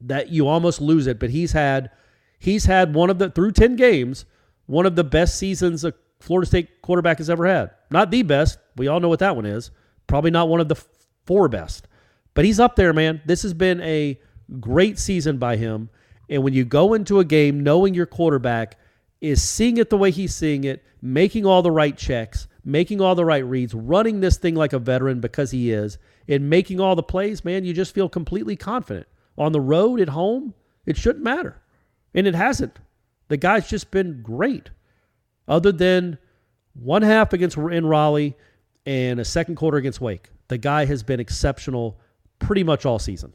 that 0.00 0.30
you 0.30 0.46
almost 0.46 0.80
lose 0.80 1.06
it. 1.06 1.18
But 1.18 1.30
he's 1.30 1.52
had 1.52 1.90
he's 2.38 2.64
had 2.64 2.94
one 2.94 3.10
of 3.10 3.18
the 3.18 3.30
through 3.30 3.52
ten 3.52 3.76
games, 3.76 4.24
one 4.66 4.86
of 4.86 4.96
the 4.96 5.04
best 5.04 5.38
seasons 5.38 5.84
a 5.84 5.94
Florida 6.20 6.46
State 6.46 6.80
quarterback 6.82 7.18
has 7.18 7.28
ever 7.28 7.46
had. 7.46 7.70
Not 7.90 8.10
the 8.10 8.22
best. 8.22 8.58
We 8.76 8.88
all 8.88 9.00
know 9.00 9.08
what 9.08 9.18
that 9.18 9.36
one 9.36 9.46
is. 9.46 9.70
Probably 10.06 10.30
not 10.30 10.48
one 10.48 10.60
of 10.60 10.68
the 10.68 10.76
f- 10.76 10.86
four 11.26 11.48
best. 11.48 11.86
But 12.34 12.44
he's 12.44 12.58
up 12.58 12.76
there, 12.76 12.92
man. 12.92 13.20
This 13.26 13.42
has 13.42 13.54
been 13.54 13.80
a 13.82 14.18
great 14.60 14.98
season 14.98 15.38
by 15.38 15.56
him. 15.56 15.90
And 16.28 16.42
when 16.42 16.54
you 16.54 16.64
go 16.64 16.94
into 16.94 17.20
a 17.20 17.24
game 17.24 17.62
knowing 17.62 17.94
your 17.94 18.06
quarterback 18.06 18.78
is 19.20 19.42
seeing 19.42 19.76
it 19.76 19.90
the 19.90 19.96
way 19.96 20.10
he's 20.10 20.34
seeing 20.34 20.64
it, 20.64 20.82
making 21.00 21.46
all 21.46 21.62
the 21.62 21.70
right 21.70 21.96
checks, 21.96 22.46
making 22.64 23.00
all 23.00 23.14
the 23.14 23.24
right 23.24 23.44
reads, 23.44 23.74
running 23.74 24.20
this 24.20 24.36
thing 24.36 24.54
like 24.54 24.72
a 24.72 24.78
veteran 24.78 25.20
because 25.20 25.50
he 25.50 25.70
is, 25.70 25.98
and 26.28 26.48
making 26.48 26.80
all 26.80 26.96
the 26.96 27.02
plays, 27.02 27.44
man, 27.44 27.64
you 27.64 27.72
just 27.72 27.94
feel 27.94 28.08
completely 28.08 28.56
confident. 28.56 29.06
On 29.36 29.52
the 29.52 29.60
road, 29.60 30.00
at 30.00 30.08
home, 30.08 30.54
it 30.86 30.96
shouldn't 30.96 31.24
matter. 31.24 31.60
And 32.14 32.26
it 32.26 32.34
hasn't. 32.34 32.78
The 33.28 33.36
guy's 33.36 33.68
just 33.68 33.90
been 33.90 34.22
great. 34.22 34.70
Other 35.48 35.72
than 35.72 36.18
one 36.74 37.02
half 37.02 37.32
against 37.32 37.56
in 37.56 37.86
Raleigh 37.86 38.36
and 38.86 39.20
a 39.20 39.24
second 39.24 39.56
quarter 39.56 39.78
against 39.78 40.00
Wake. 40.00 40.30
The 40.48 40.58
guy 40.58 40.84
has 40.84 41.02
been 41.02 41.20
exceptional 41.20 41.98
pretty 42.38 42.62
much 42.62 42.84
all 42.84 42.98
season. 42.98 43.32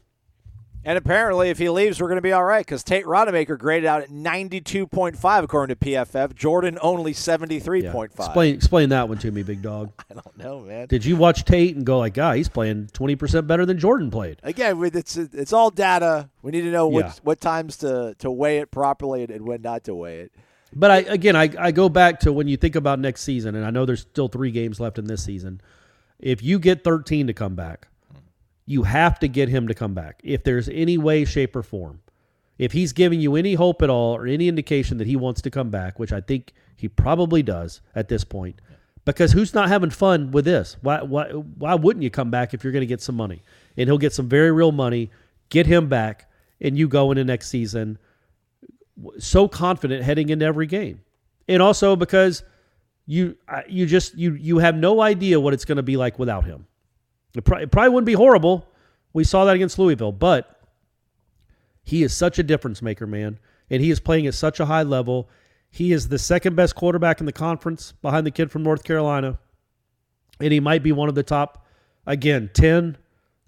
And 0.82 0.96
apparently, 0.96 1.50
if 1.50 1.58
he 1.58 1.68
leaves, 1.68 2.00
we're 2.00 2.08
going 2.08 2.16
to 2.16 2.22
be 2.22 2.32
all 2.32 2.42
right 2.44 2.64
because 2.64 2.82
Tate 2.82 3.04
Rodemaker 3.04 3.58
graded 3.58 3.86
out 3.86 4.00
at 4.02 4.08
92.5 4.08 5.42
according 5.44 5.76
to 5.76 5.84
PFF. 5.84 6.34
Jordan 6.34 6.78
only 6.80 7.12
73.5. 7.12 8.04
Explain 8.14 8.54
explain 8.54 8.88
that 8.88 9.08
one 9.08 9.18
to 9.18 9.30
me, 9.30 9.42
big 9.42 9.60
dog. 9.60 9.92
I 10.10 10.14
don't 10.14 10.38
know, 10.38 10.60
man. 10.60 10.86
Did 10.86 11.04
you 11.04 11.16
watch 11.16 11.44
Tate 11.44 11.76
and 11.76 11.84
go 11.84 11.98
like, 11.98 12.14
"God, 12.14 12.36
he's 12.36 12.48
playing 12.48 12.88
twenty 12.94 13.14
percent 13.14 13.46
better 13.46 13.66
than 13.66 13.78
Jordan 13.78 14.10
played"? 14.10 14.40
Again, 14.42 14.78
with- 14.78 14.96
it's 14.96 15.16
it's 15.16 15.52
all 15.52 15.70
data. 15.70 16.30
We 16.42 16.50
need 16.50 16.62
to 16.62 16.70
know 16.70 16.88
what 16.88 17.04
Yeah. 17.04 17.12
what 17.24 17.40
times 17.40 17.76
to, 17.78 18.14
to 18.18 18.30
weigh 18.30 18.58
it 18.58 18.70
properly 18.70 19.22
and, 19.22 19.30
and 19.30 19.46
when 19.46 19.60
not 19.62 19.84
to 19.84 19.94
weigh 19.94 20.20
it. 20.20 20.32
But 20.74 20.90
I 20.90 20.96
again, 20.98 21.36
I, 21.36 21.50
I 21.58 21.72
go 21.72 21.88
back 21.90 22.20
to 22.20 22.32
when 22.32 22.48
you 22.48 22.56
think 22.56 22.74
about 22.76 22.98
next 22.98 23.22
season, 23.22 23.54
and 23.54 23.66
I 23.66 23.70
know 23.70 23.84
there's 23.84 24.00
still 24.02 24.28
three 24.28 24.50
games 24.50 24.80
left 24.80 24.98
in 24.98 25.04
this 25.04 25.22
season. 25.22 25.60
If 26.18 26.42
you 26.42 26.58
get 26.58 26.84
13 26.84 27.26
to 27.26 27.32
come 27.34 27.54
back, 27.54 27.88
you 28.70 28.84
have 28.84 29.18
to 29.18 29.26
get 29.26 29.48
him 29.48 29.66
to 29.66 29.74
come 29.74 29.94
back. 29.94 30.20
If 30.22 30.44
there's 30.44 30.68
any 30.68 30.96
way, 30.96 31.24
shape, 31.24 31.56
or 31.56 31.62
form, 31.64 32.02
if 32.56 32.70
he's 32.70 32.92
giving 32.92 33.20
you 33.20 33.34
any 33.34 33.54
hope 33.54 33.82
at 33.82 33.90
all 33.90 34.14
or 34.14 34.28
any 34.28 34.46
indication 34.46 34.98
that 34.98 35.08
he 35.08 35.16
wants 35.16 35.42
to 35.42 35.50
come 35.50 35.70
back, 35.70 35.98
which 35.98 36.12
I 36.12 36.20
think 36.20 36.52
he 36.76 36.86
probably 36.86 37.42
does 37.42 37.80
at 37.96 38.08
this 38.08 38.22
point, 38.22 38.60
because 39.04 39.32
who's 39.32 39.54
not 39.54 39.68
having 39.68 39.90
fun 39.90 40.30
with 40.30 40.44
this? 40.44 40.76
Why 40.82 41.02
why 41.02 41.30
why 41.30 41.74
wouldn't 41.74 42.04
you 42.04 42.10
come 42.10 42.30
back 42.30 42.54
if 42.54 42.62
you're 42.62 42.72
going 42.72 42.82
to 42.82 42.86
get 42.86 43.02
some 43.02 43.16
money? 43.16 43.42
And 43.76 43.88
he'll 43.88 43.98
get 43.98 44.12
some 44.12 44.28
very 44.28 44.52
real 44.52 44.70
money. 44.70 45.10
Get 45.48 45.66
him 45.66 45.88
back, 45.88 46.30
and 46.60 46.78
you 46.78 46.86
go 46.86 47.10
into 47.10 47.24
next 47.24 47.48
season 47.48 47.98
so 49.18 49.48
confident 49.48 50.04
heading 50.04 50.28
into 50.28 50.44
every 50.44 50.68
game, 50.68 51.00
and 51.48 51.60
also 51.60 51.96
because 51.96 52.44
you 53.06 53.36
you 53.68 53.86
just 53.86 54.16
you 54.16 54.34
you 54.34 54.58
have 54.58 54.76
no 54.76 55.00
idea 55.00 55.40
what 55.40 55.54
it's 55.54 55.64
going 55.64 55.74
to 55.74 55.82
be 55.82 55.96
like 55.96 56.20
without 56.20 56.44
him. 56.44 56.66
It, 57.34 57.44
pro- 57.44 57.58
it 57.58 57.70
probably 57.70 57.90
wouldn't 57.90 58.06
be 58.06 58.12
horrible. 58.14 58.66
We 59.12 59.24
saw 59.24 59.44
that 59.44 59.54
against 59.56 59.78
Louisville, 59.78 60.12
but 60.12 60.60
he 61.82 62.02
is 62.02 62.16
such 62.16 62.38
a 62.38 62.42
difference 62.42 62.82
maker, 62.82 63.06
man, 63.06 63.38
and 63.68 63.82
he 63.82 63.90
is 63.90 64.00
playing 64.00 64.26
at 64.26 64.34
such 64.34 64.60
a 64.60 64.66
high 64.66 64.82
level. 64.82 65.28
He 65.70 65.92
is 65.92 66.08
the 66.08 66.18
second 66.18 66.56
best 66.56 66.74
quarterback 66.74 67.20
in 67.20 67.26
the 67.26 67.32
conference 67.32 67.92
behind 68.02 68.26
the 68.26 68.30
kid 68.30 68.50
from 68.50 68.62
North 68.62 68.84
Carolina, 68.84 69.38
and 70.40 70.52
he 70.52 70.60
might 70.60 70.82
be 70.82 70.92
one 70.92 71.08
of 71.08 71.14
the 71.14 71.22
top 71.22 71.66
again 72.06 72.50
ten 72.52 72.96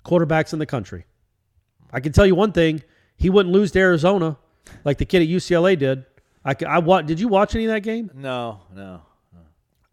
quarterbacks 0.04 0.52
in 0.52 0.58
the 0.58 0.66
country. 0.66 1.04
I 1.92 2.00
can 2.00 2.12
tell 2.12 2.26
you 2.26 2.34
one 2.34 2.52
thing: 2.52 2.82
he 3.16 3.30
wouldn't 3.30 3.52
lose 3.52 3.72
to 3.72 3.78
Arizona 3.80 4.36
like 4.84 4.98
the 4.98 5.04
kid 5.04 5.22
at 5.22 5.28
UCLA 5.28 5.78
did. 5.78 6.04
I 6.44 6.78
wa- 6.80 7.02
did 7.02 7.20
you 7.20 7.28
watch 7.28 7.54
any 7.54 7.66
of 7.66 7.70
that 7.72 7.80
game? 7.82 8.10
No, 8.14 8.62
no. 8.74 9.02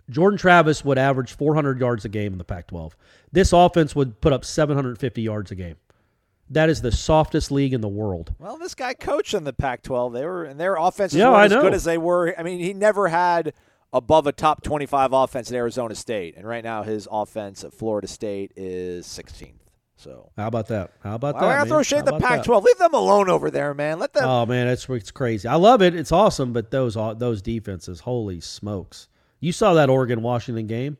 Jordan 0.09 0.37
Travis 0.37 0.83
would 0.83 0.97
average 0.97 1.33
400 1.33 1.79
yards 1.79 2.05
a 2.05 2.09
game 2.09 2.31
in 2.31 2.37
the 2.37 2.43
Pac 2.43 2.67
12. 2.67 2.95
This 3.31 3.53
offense 3.53 3.95
would 3.95 4.21
put 4.21 4.33
up 4.33 4.43
750 4.43 5.21
yards 5.21 5.51
a 5.51 5.55
game. 5.55 5.75
That 6.51 6.69
is 6.69 6.81
the 6.81 6.91
softest 6.91 7.51
league 7.51 7.73
in 7.73 7.81
the 7.81 7.87
world. 7.87 8.33
Well, 8.39 8.57
this 8.57 8.73
guy 8.73 8.95
coached 8.95 9.35
in 9.35 9.43
the 9.43 9.53
Pac-12. 9.53 10.13
They 10.13 10.25
were 10.25 10.45
and 10.45 10.59
their 10.59 10.75
offenses 10.75 11.19
Yeah, 11.19 11.29
weren't 11.31 11.53
as 11.53 11.61
good 11.61 11.73
as 11.75 11.83
they 11.83 11.97
were. 11.99 12.33
I 12.37 12.41
mean, 12.41 12.59
he 12.59 12.73
never 12.73 13.07
had 13.07 13.53
above 13.93 14.25
a 14.25 14.31
top 14.31 14.63
25 14.63 15.13
offense 15.13 15.51
at 15.51 15.55
Arizona 15.55 15.93
State, 15.93 16.35
and 16.37 16.47
right 16.47 16.63
now 16.63 16.81
his 16.81 17.07
offense 17.11 17.63
at 17.63 17.73
Florida 17.73 18.07
State 18.07 18.51
is 18.55 19.05
16th. 19.05 19.53
So 19.95 20.31
How 20.37 20.47
about 20.47 20.67
that? 20.69 20.91
How 21.03 21.15
about 21.15 21.35
why 21.35 21.41
that? 21.41 21.49
I 21.49 21.57
man? 21.59 21.67
throw 21.67 21.83
shade 21.83 21.99
at 21.99 22.05
the? 22.05 22.19
Pac-12? 22.19 22.63
Leave 22.63 22.77
them 22.77 22.93
alone 22.93 23.29
over 23.29 23.51
there, 23.51 23.73
man. 23.73 23.99
Let 23.99 24.13
them. 24.13 24.23
Oh 24.23 24.45
man, 24.45 24.67
that's 24.67 24.87
it's 24.89 25.11
crazy. 25.11 25.47
I 25.47 25.55
love 25.55 25.81
it. 25.81 25.93
It's 25.93 26.11
awesome, 26.11 26.53
but 26.53 26.71
those 26.71 26.95
those 27.19 27.41
defenses, 27.41 27.99
holy 27.99 28.39
smokes! 28.39 29.09
You 29.39 29.51
saw 29.51 29.73
that 29.75 29.89
Oregon 29.89 30.21
Washington 30.21 30.67
game. 30.67 30.97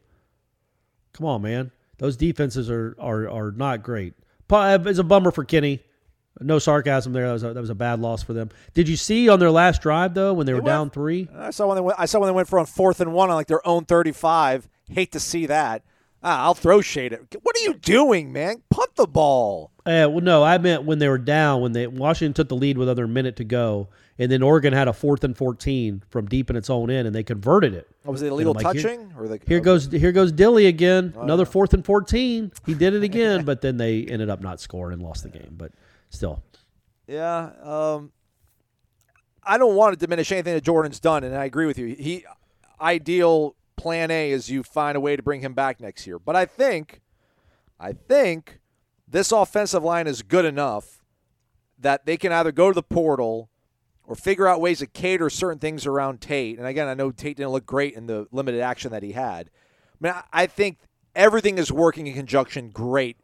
Come 1.13 1.25
on, 1.25 1.41
man. 1.41 1.71
Those 1.97 2.15
defenses 2.15 2.69
are 2.69 2.95
are 2.99 3.29
are 3.29 3.51
not 3.51 3.83
great. 3.83 4.13
It's 4.51 4.99
a 4.99 5.03
bummer 5.03 5.31
for 5.31 5.43
Kenny. 5.43 5.81
No 6.39 6.57
sarcasm 6.57 7.11
there. 7.11 7.27
That 7.27 7.33
was 7.33 7.43
a, 7.43 7.53
that 7.53 7.59
was 7.59 7.69
a 7.69 7.75
bad 7.75 7.99
loss 7.99 8.23
for 8.23 8.31
them. 8.33 8.49
Did 8.73 8.87
you 8.87 8.95
see 8.95 9.27
on 9.27 9.39
their 9.39 9.51
last 9.51 9.81
drive 9.81 10.13
though 10.13 10.33
when 10.33 10.45
they 10.45 10.53
were 10.53 10.59
went- 10.61 10.67
down 10.67 10.89
three? 10.89 11.27
I 11.35 11.51
saw 11.51 11.67
when 11.67 11.75
they 11.75 11.81
went. 11.81 11.99
I 11.99 12.05
saw 12.05 12.19
when 12.19 12.27
they 12.27 12.33
went 12.33 12.47
for 12.47 12.59
on 12.59 12.65
fourth 12.65 13.01
and 13.01 13.11
one 13.13 13.29
on 13.29 13.35
like 13.35 13.47
their 13.47 13.65
own 13.67 13.85
35. 13.85 14.69
Hate 14.89 15.11
to 15.11 15.19
see 15.19 15.45
that. 15.47 15.83
Ah, 16.23 16.43
I'll 16.43 16.53
throw 16.53 16.81
shade 16.81 17.13
at. 17.13 17.21
What 17.43 17.55
are 17.57 17.63
you 17.63 17.73
doing, 17.75 18.31
man? 18.33 18.61
Punt 18.69 18.95
the 18.95 19.07
ball. 19.07 19.71
Uh, 19.85 20.07
well, 20.09 20.21
no, 20.21 20.43
I 20.43 20.57
meant 20.57 20.83
when 20.83 20.99
they 20.99 21.07
were 21.07 21.17
down 21.17 21.61
when 21.61 21.71
they 21.73 21.87
Washington 21.87 22.33
took 22.33 22.49
the 22.49 22.55
lead 22.55 22.77
with 22.77 22.89
under 22.89 23.05
a 23.05 23.07
minute 23.07 23.35
to 23.37 23.43
go, 23.43 23.87
and 24.19 24.29
then 24.29 24.43
Oregon 24.43 24.73
had 24.73 24.89
a 24.89 24.93
fourth 24.93 25.23
and 25.23 25.35
fourteen 25.35 26.03
from 26.09 26.27
deep 26.27 26.49
in 26.49 26.57
its 26.57 26.69
own 26.69 26.91
end, 26.91 27.07
and 27.07 27.15
they 27.15 27.23
converted 27.23 27.73
it. 27.73 27.87
Oh, 28.05 28.11
was 28.11 28.21
it 28.21 28.27
illegal 28.27 28.53
like, 28.53 28.75
here- 28.75 28.83
touching 28.83 29.13
or 29.17 29.27
the 29.27 29.39
Here 29.47 29.59
oh, 29.59 29.61
goes 29.61 29.89
here 29.89 30.11
goes 30.11 30.33
Dilly 30.33 30.67
again. 30.67 31.13
Oh, 31.15 31.21
Another 31.21 31.45
fourth 31.45 31.73
and 31.73 31.83
fourteen. 31.83 32.51
He 32.65 32.73
did 32.73 32.93
it 32.93 33.01
again, 33.01 33.45
but 33.45 33.61
then 33.61 33.77
they 33.77 34.03
ended 34.03 34.29
up 34.29 34.41
not 34.41 34.59
scoring 34.59 34.93
and 34.93 35.01
lost 35.01 35.23
the 35.23 35.29
game. 35.29 35.55
But 35.57 35.71
still, 36.09 36.43
Yeah. 37.07 37.51
Um, 37.63 38.11
I 39.41 39.57
don't 39.57 39.75
want 39.75 39.97
to 39.97 40.05
diminish 40.05 40.31
anything 40.31 40.53
that 40.53 40.63
Jordan's 40.63 40.99
done, 40.99 41.23
and 41.23 41.33
I 41.33 41.45
agree 41.45 41.65
with 41.65 41.77
you. 41.77 41.87
He 41.87 42.25
ideal 42.81 43.55
plan 43.77 44.11
A 44.11 44.31
is 44.31 44.49
you 44.49 44.63
find 44.63 44.97
a 44.97 44.99
way 44.99 45.15
to 45.15 45.23
bring 45.23 45.39
him 45.39 45.53
back 45.53 45.79
next 45.79 46.05
year. 46.05 46.19
But 46.19 46.35
I 46.35 46.45
think, 46.45 47.01
I 47.79 47.93
think 47.93 48.59
this 49.07 49.31
offensive 49.31 49.83
line 49.83 50.07
is 50.07 50.21
good 50.21 50.43
enough 50.45 51.01
that 51.79 52.05
they 52.05 52.17
can 52.17 52.33
either 52.33 52.51
go 52.51 52.69
to 52.69 52.75
the 52.75 52.83
portal 52.83 53.49
or 54.09 54.15
figure 54.15 54.47
out 54.47 54.59
ways 54.59 54.79
to 54.79 54.87
cater 54.87 55.29
certain 55.29 55.59
things 55.59 55.85
around 55.85 56.19
Tate. 56.19 56.57
And 56.57 56.65
again, 56.67 56.87
I 56.87 56.95
know 56.95 57.11
Tate 57.11 57.37
didn't 57.37 57.51
look 57.51 57.65
great 57.67 57.93
in 57.93 58.07
the 58.07 58.27
limited 58.31 58.59
action 58.59 58.91
that 58.91 59.03
he 59.03 59.11
had. 59.11 59.51
I 60.01 60.07
mean, 60.07 60.13
I- 60.33 60.47
think 60.47 60.79
everything 61.15 61.59
is 61.59 61.71
working 61.71 62.07
in 62.07 62.15
conjunction 62.15 62.71
great 62.71 63.17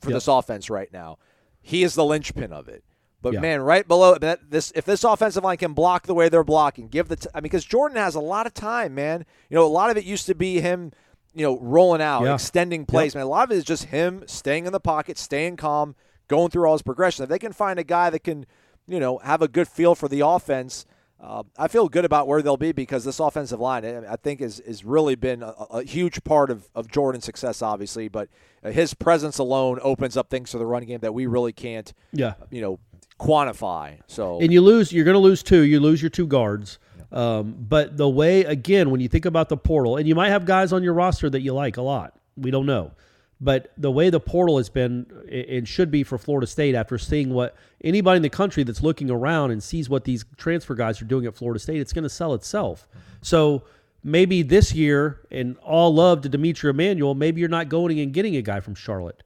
for 0.00 0.08
Yep. 0.08 0.16
this 0.16 0.28
offense 0.28 0.70
right 0.70 0.90
now. 0.92 1.18
He 1.60 1.82
is 1.82 1.94
the 1.94 2.04
linchpin 2.06 2.54
of 2.54 2.68
it. 2.68 2.84
But 3.20 3.34
Yeah. 3.34 3.40
man, 3.40 3.60
right 3.60 3.86
below 3.86 4.16
that, 4.16 4.50
this 4.50 4.72
if 4.74 4.86
this 4.86 5.04
offensive 5.04 5.44
line 5.44 5.58
can 5.58 5.74
block 5.74 6.06
the 6.06 6.14
way 6.14 6.30
they're 6.30 6.42
blocking, 6.42 6.88
give 6.88 7.08
the 7.08 7.16
t- 7.16 7.28
I 7.34 7.38
mean, 7.38 7.42
because 7.42 7.66
Jordan 7.66 7.98
has 7.98 8.14
a 8.14 8.20
lot 8.20 8.46
of 8.46 8.54
time, 8.54 8.94
man. 8.94 9.26
You 9.50 9.56
know, 9.56 9.66
a 9.66 9.68
lot 9.68 9.90
of 9.90 9.98
it 9.98 10.04
used 10.04 10.24
to 10.26 10.34
be 10.34 10.62
him, 10.62 10.92
you 11.34 11.44
know, 11.44 11.58
rolling 11.60 12.00
out, 12.00 12.22
Yeah. 12.24 12.32
extending 12.34 12.86
plays. 12.86 13.14
Man, 13.14 13.24
a 13.24 13.28
lot 13.28 13.44
of 13.44 13.52
it 13.54 13.58
is 13.58 13.64
just 13.64 13.84
him 13.84 14.24
staying 14.26 14.64
in 14.64 14.72
the 14.72 14.80
pocket, 14.80 15.18
staying 15.18 15.58
calm, 15.58 15.96
going 16.28 16.50
through 16.50 16.64
all 16.66 16.72
his 16.72 16.80
progression. 16.82 17.22
If 17.24 17.28
they 17.28 17.38
can 17.38 17.52
find 17.52 17.78
a 17.78 17.84
guy 17.84 18.08
that 18.08 18.20
can, 18.24 18.46
you 18.90 18.98
know, 18.98 19.18
have 19.18 19.40
a 19.40 19.48
good 19.48 19.68
feel 19.68 19.94
for 19.94 20.08
the 20.08 20.20
offense, 20.26 20.84
uh, 21.22 21.42
I 21.56 21.68
feel 21.68 21.88
good 21.88 22.04
about 22.04 22.26
where 22.26 22.42
they'll 22.42 22.56
be 22.56 22.72
because 22.72 23.04
this 23.04 23.20
offensive 23.20 23.60
line, 23.60 23.84
I 23.84 24.12
I 24.12 24.16
think, 24.16 24.40
is 24.40 24.60
has 24.66 24.84
really 24.84 25.14
been 25.14 25.42
a, 25.42 25.54
a 25.70 25.82
huge 25.84 26.24
part 26.24 26.50
of, 26.50 26.68
of 26.74 26.90
Jordan's 26.90 27.24
success, 27.24 27.62
obviously. 27.62 28.08
But 28.08 28.28
uh, 28.64 28.70
his 28.70 28.94
presence 28.94 29.38
alone 29.38 29.78
opens 29.82 30.16
up 30.16 30.30
things 30.30 30.50
for 30.50 30.58
the 30.58 30.66
running 30.66 30.88
game 30.88 31.00
that 31.00 31.12
we 31.12 31.26
really 31.26 31.52
can't, 31.52 31.92
yeah. 32.12 32.34
you 32.50 32.62
know, 32.62 32.80
quantify. 33.18 33.98
So 34.06 34.40
And 34.40 34.52
you 34.52 34.60
lose. 34.62 34.92
You're 34.92 35.04
going 35.04 35.14
to 35.14 35.20
lose 35.20 35.42
two. 35.42 35.62
You 35.62 35.78
lose 35.78 36.02
your 36.02 36.10
two 36.10 36.26
guards. 36.26 36.78
Um, 37.12 37.56
but 37.58 37.96
the 37.96 38.08
way 38.08 38.44
again, 38.44 38.90
when 38.90 39.00
you 39.00 39.08
think 39.08 39.24
about 39.24 39.48
the 39.48 39.56
portal, 39.56 39.98
and 39.98 40.08
you 40.08 40.14
might 40.14 40.30
have 40.30 40.46
guys 40.46 40.72
on 40.72 40.82
your 40.82 40.94
roster 40.94 41.28
that 41.28 41.40
you 41.40 41.52
like 41.52 41.76
a 41.76 41.82
lot. 41.82 42.14
We 42.36 42.50
don't 42.50 42.66
know. 42.66 42.92
But 43.40 43.72
the 43.78 43.90
way 43.90 44.10
the 44.10 44.20
portal 44.20 44.58
has 44.58 44.68
been 44.68 45.06
and 45.30 45.66
should 45.66 45.90
be 45.90 46.02
for 46.02 46.18
Florida 46.18 46.46
State 46.46 46.74
after 46.74 46.98
seeing 46.98 47.30
what 47.32 47.56
anybody 47.82 48.16
in 48.16 48.22
the 48.22 48.28
country 48.28 48.64
that's 48.64 48.82
looking 48.82 49.10
around 49.10 49.50
and 49.50 49.62
sees 49.62 49.88
what 49.88 50.04
these 50.04 50.26
transfer 50.36 50.74
guys 50.74 51.00
are 51.00 51.06
doing 51.06 51.24
at 51.24 51.34
Florida 51.34 51.58
State, 51.58 51.80
it's 51.80 51.94
going 51.94 52.02
to 52.02 52.10
sell 52.10 52.34
itself. 52.34 52.86
So 53.22 53.62
maybe 54.04 54.42
this 54.42 54.74
year, 54.74 55.20
and 55.30 55.56
all 55.58 55.94
love 55.94 56.20
to 56.22 56.28
D'Mitri 56.28 56.68
Emmanuel, 56.68 57.14
maybe 57.14 57.40
you're 57.40 57.48
not 57.48 57.70
going 57.70 57.98
and 58.00 58.12
getting 58.12 58.36
a 58.36 58.42
guy 58.42 58.60
from 58.60 58.74
Charlotte. 58.74 59.22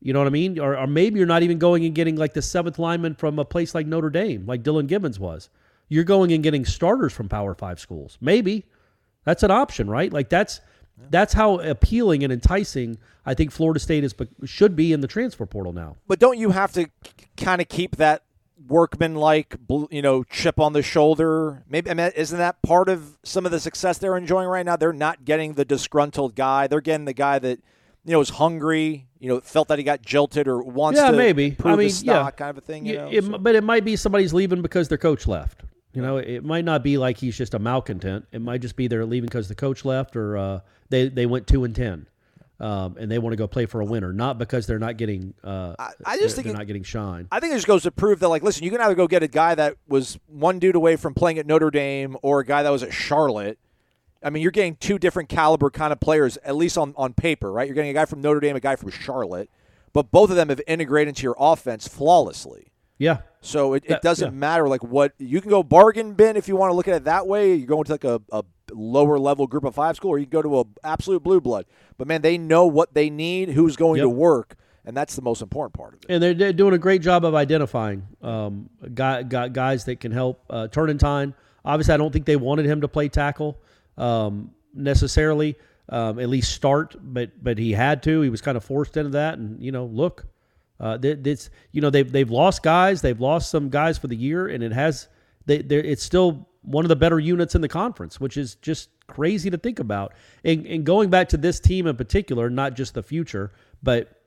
You 0.00 0.14
know 0.14 0.20
what 0.20 0.28
I 0.28 0.30
mean? 0.30 0.58
Or, 0.58 0.78
or 0.78 0.86
maybe 0.86 1.18
you're 1.18 1.26
not 1.26 1.42
even 1.42 1.58
going 1.58 1.84
and 1.84 1.94
getting 1.94 2.16
like 2.16 2.32
the 2.32 2.40
seventh 2.40 2.78
lineman 2.78 3.14
from 3.16 3.38
a 3.38 3.44
place 3.44 3.74
like 3.74 3.86
Notre 3.86 4.08
Dame, 4.08 4.46
like 4.46 4.62
Dillan 4.62 4.86
Gibbons 4.86 5.20
was. 5.20 5.50
You're 5.88 6.04
going 6.04 6.32
and 6.32 6.42
getting 6.42 6.64
starters 6.64 7.12
from 7.12 7.28
Power 7.28 7.54
Five 7.54 7.78
schools. 7.80 8.16
Maybe 8.20 8.64
that's 9.24 9.42
an 9.42 9.50
option, 9.50 9.90
right? 9.90 10.10
Like 10.10 10.30
that's 10.30 10.60
that's 11.08 11.32
how 11.32 11.58
appealing 11.60 12.22
and 12.24 12.32
enticing 12.32 12.98
I 13.24 13.34
think 13.34 13.52
Florida 13.52 13.78
State 13.80 14.04
is 14.04 14.14
should 14.44 14.74
be 14.76 14.92
in 14.92 15.00
the 15.00 15.06
transfer 15.08 15.46
portal 15.46 15.72
now. 15.72 15.96
But 16.08 16.18
don't 16.18 16.38
you 16.38 16.50
have 16.50 16.72
to 16.72 16.88
kind 17.36 17.60
of 17.60 17.68
keep 17.68 17.96
that 17.96 18.22
workman 18.68 19.14
like 19.14 19.56
you 19.90 20.02
know 20.02 20.24
chip 20.24 20.58
on 20.58 20.72
the 20.72 20.82
shoulder? 20.82 21.62
Maybe 21.68 21.90
I 21.90 21.94
mean, 21.94 22.10
isn't 22.16 22.38
that 22.38 22.60
part 22.62 22.88
of 22.88 23.16
some 23.22 23.46
of 23.46 23.52
the 23.52 23.60
success 23.60 23.98
they're 23.98 24.16
enjoying 24.16 24.48
right 24.48 24.64
now? 24.66 24.76
They're 24.76 24.92
not 24.92 25.24
getting 25.24 25.54
the 25.54 25.64
disgruntled 25.64 26.34
guy. 26.34 26.66
They're 26.66 26.80
getting 26.80 27.04
the 27.04 27.12
guy 27.12 27.38
that 27.38 27.58
you 28.04 28.12
know 28.12 28.20
is 28.20 28.30
hungry. 28.30 29.06
You 29.18 29.28
know, 29.28 29.40
felt 29.40 29.68
that 29.68 29.76
he 29.78 29.84
got 29.84 30.00
jilted 30.00 30.48
or 30.48 30.62
wants 30.62 30.98
yeah, 30.98 31.10
to 31.10 31.16
maybe. 31.16 31.50
prove 31.50 31.74
I 31.74 31.76
mean, 31.76 31.88
his 31.88 31.98
stock, 31.98 32.26
yeah, 32.26 32.30
kind 32.30 32.50
of 32.50 32.58
a 32.58 32.60
thing. 32.62 32.86
You 32.86 32.96
know, 32.96 33.08
it- 33.12 33.24
so- 33.24 33.36
but 33.38 33.54
it 33.54 33.62
might 33.62 33.84
be 33.84 33.94
somebody's 33.96 34.32
leaving 34.32 34.62
because 34.62 34.88
their 34.88 34.96
coach 34.96 35.26
left. 35.26 35.62
You 35.92 36.02
know, 36.02 36.18
it 36.18 36.44
might 36.44 36.64
not 36.64 36.84
be 36.84 36.98
like 36.98 37.18
he's 37.18 37.36
just 37.36 37.54
a 37.54 37.58
malcontent. 37.58 38.26
It 38.32 38.40
might 38.40 38.60
just 38.60 38.76
be 38.76 38.86
they're 38.86 39.04
leaving 39.04 39.28
because 39.28 39.48
the 39.48 39.54
coach 39.56 39.84
left, 39.84 40.14
or 40.16 40.36
uh, 40.36 40.60
they 40.88 41.08
they 41.08 41.26
went 41.26 41.46
two 41.48 41.64
and 41.64 41.74
ten, 41.74 42.06
um, 42.60 42.96
and 42.98 43.10
they 43.10 43.18
want 43.18 43.32
to 43.32 43.36
go 43.36 43.48
play 43.48 43.66
for 43.66 43.80
a 43.80 43.84
winner, 43.84 44.12
not 44.12 44.38
because 44.38 44.66
they're 44.68 44.78
not 44.78 44.96
getting. 44.98 45.34
Uh, 45.42 45.74
I- 45.78 45.90
I 46.04 46.16
just 46.18 46.20
they're- 46.20 46.28
think 46.28 46.44
they're 46.44 46.54
it- 46.54 46.58
not 46.58 46.66
getting 46.68 46.84
shine. 46.84 47.26
I 47.32 47.40
think 47.40 47.52
it 47.52 47.56
just 47.56 47.66
goes 47.66 47.82
to 47.82 47.90
prove 47.90 48.20
that, 48.20 48.28
like, 48.28 48.42
listen, 48.44 48.62
you 48.62 48.70
can 48.70 48.80
either 48.80 48.94
go 48.94 49.08
get 49.08 49.22
a 49.24 49.28
guy 49.28 49.54
that 49.56 49.76
was 49.88 50.16
one 50.28 50.58
dude 50.60 50.76
away 50.76 50.94
from 50.96 51.12
playing 51.14 51.38
at 51.40 51.46
Notre 51.46 51.70
Dame 51.72 52.16
or 52.22 52.38
a 52.40 52.44
guy 52.44 52.62
that 52.62 52.70
was 52.70 52.82
at 52.84 52.92
Charlotte. 52.92 53.58
I 54.22 54.30
mean, 54.30 54.42
you're 54.42 54.52
getting 54.52 54.76
two 54.76 54.98
different 54.98 55.28
caliber 55.30 55.70
kind 55.70 55.92
of 55.92 55.98
players, 55.98 56.36
at 56.44 56.54
least 56.54 56.76
on, 56.76 56.92
on 56.96 57.14
paper, 57.14 57.50
right? 57.50 57.66
You're 57.66 57.74
getting 57.74 57.90
a 57.90 57.94
guy 57.94 58.04
from 58.04 58.20
Notre 58.20 58.38
Dame, 58.38 58.54
a 58.54 58.60
guy 58.60 58.76
from 58.76 58.90
Charlotte, 58.90 59.48
but 59.94 60.10
both 60.10 60.28
of 60.30 60.36
them 60.36 60.50
have 60.50 60.60
integrated 60.68 61.08
into 61.08 61.22
your 61.22 61.34
offense 61.38 61.88
flawlessly. 61.88 62.68
Yeah, 62.98 63.22
So 63.42 63.72
it, 63.72 63.84
it 63.86 64.02
doesn't 64.02 64.32
yeah. 64.32 64.38
matter 64.38 64.68
like 64.68 64.82
what 64.84 65.14
you 65.18 65.40
can 65.40 65.48
go 65.48 65.62
bargain 65.62 66.12
bin 66.12 66.36
if 66.36 66.46
you 66.46 66.56
want 66.56 66.70
to 66.70 66.74
look 66.74 66.88
at 66.88 66.94
it 66.94 67.04
that 67.04 67.26
way. 67.26 67.54
You're 67.54 67.66
going 67.66 67.84
to 67.84 67.92
like 67.92 68.04
a, 68.04 68.20
a 68.30 68.44
lower 68.72 69.18
level 69.18 69.46
group 69.46 69.64
of 69.64 69.74
five 69.74 69.96
school, 69.96 70.10
or 70.10 70.18
you 70.18 70.26
can 70.26 70.30
go 70.30 70.42
to 70.42 70.60
a 70.60 70.64
absolute 70.84 71.22
blue 71.22 71.40
blood. 71.40 71.64
But 71.96 72.06
man, 72.06 72.22
they 72.22 72.36
know 72.36 72.66
what 72.66 72.92
they 72.92 73.08
need, 73.08 73.50
who's 73.50 73.76
going 73.76 74.00
to 74.00 74.08
work, 74.08 74.56
and 74.84 74.94
that's 74.94 75.16
the 75.16 75.22
most 75.22 75.40
important 75.40 75.74
part 75.74 75.94
of 75.94 76.00
it. 76.00 76.06
and 76.10 76.22
they're, 76.22 76.34
they're 76.34 76.52
doing 76.52 76.74
a 76.74 76.78
great 76.78 77.00
job 77.00 77.24
of 77.24 77.34
identifying 77.34 78.06
um, 78.20 78.68
guy, 78.92 79.22
guy, 79.22 79.48
guys 79.48 79.84
that 79.86 80.00
can 80.00 80.12
help 80.12 80.44
uh, 80.50 80.68
turn 80.68 80.90
in 80.90 80.98
time. 80.98 81.34
Obviously, 81.64 81.94
I 81.94 81.96
don't 81.96 82.12
think 82.12 82.26
they 82.26 82.36
wanted 82.36 82.66
him 82.66 82.82
to 82.82 82.88
play 82.88 83.08
tackle 83.08 83.58
um, 83.96 84.50
necessarily, 84.74 85.56
um, 85.88 86.18
at 86.18 86.28
least 86.28 86.52
start, 86.52 86.94
but 87.00 87.42
but 87.42 87.56
he 87.56 87.72
had 87.72 88.02
to. 88.02 88.20
He 88.20 88.28
was 88.28 88.42
kind 88.42 88.58
of 88.58 88.64
forced 88.64 88.98
into 88.98 89.10
that, 89.10 89.38
and 89.38 89.62
you 89.62 89.72
know, 89.72 89.86
look, 89.86 90.26
uh, 90.80 90.98
th- 90.98 91.18
this 91.20 91.50
you 91.72 91.80
know 91.80 91.90
they've 91.90 92.10
they've 92.10 92.30
lost 92.30 92.62
guys, 92.62 93.02
they've 93.02 93.20
lost 93.20 93.50
some 93.50 93.68
guys 93.68 93.98
for 93.98 94.08
the 94.08 94.16
year, 94.16 94.48
and 94.48 94.64
it 94.64 94.72
has 94.72 95.08
they 95.46 95.56
it's 95.58 96.02
still 96.02 96.48
one 96.62 96.84
of 96.84 96.88
the 96.88 96.96
better 96.96 97.18
units 97.18 97.54
in 97.54 97.60
the 97.60 97.68
conference, 97.68 98.20
which 98.20 98.36
is 98.36 98.56
just 98.56 98.90
crazy 99.06 99.50
to 99.50 99.58
think 99.58 99.78
about. 99.78 100.12
And, 100.44 100.66
and 100.66 100.84
going 100.84 101.10
back 101.10 101.28
to 101.30 101.36
this 101.36 101.58
team 101.58 101.86
in 101.86 101.96
particular, 101.96 102.50
not 102.50 102.74
just 102.74 102.94
the 102.94 103.02
future, 103.02 103.52
but 103.82 104.20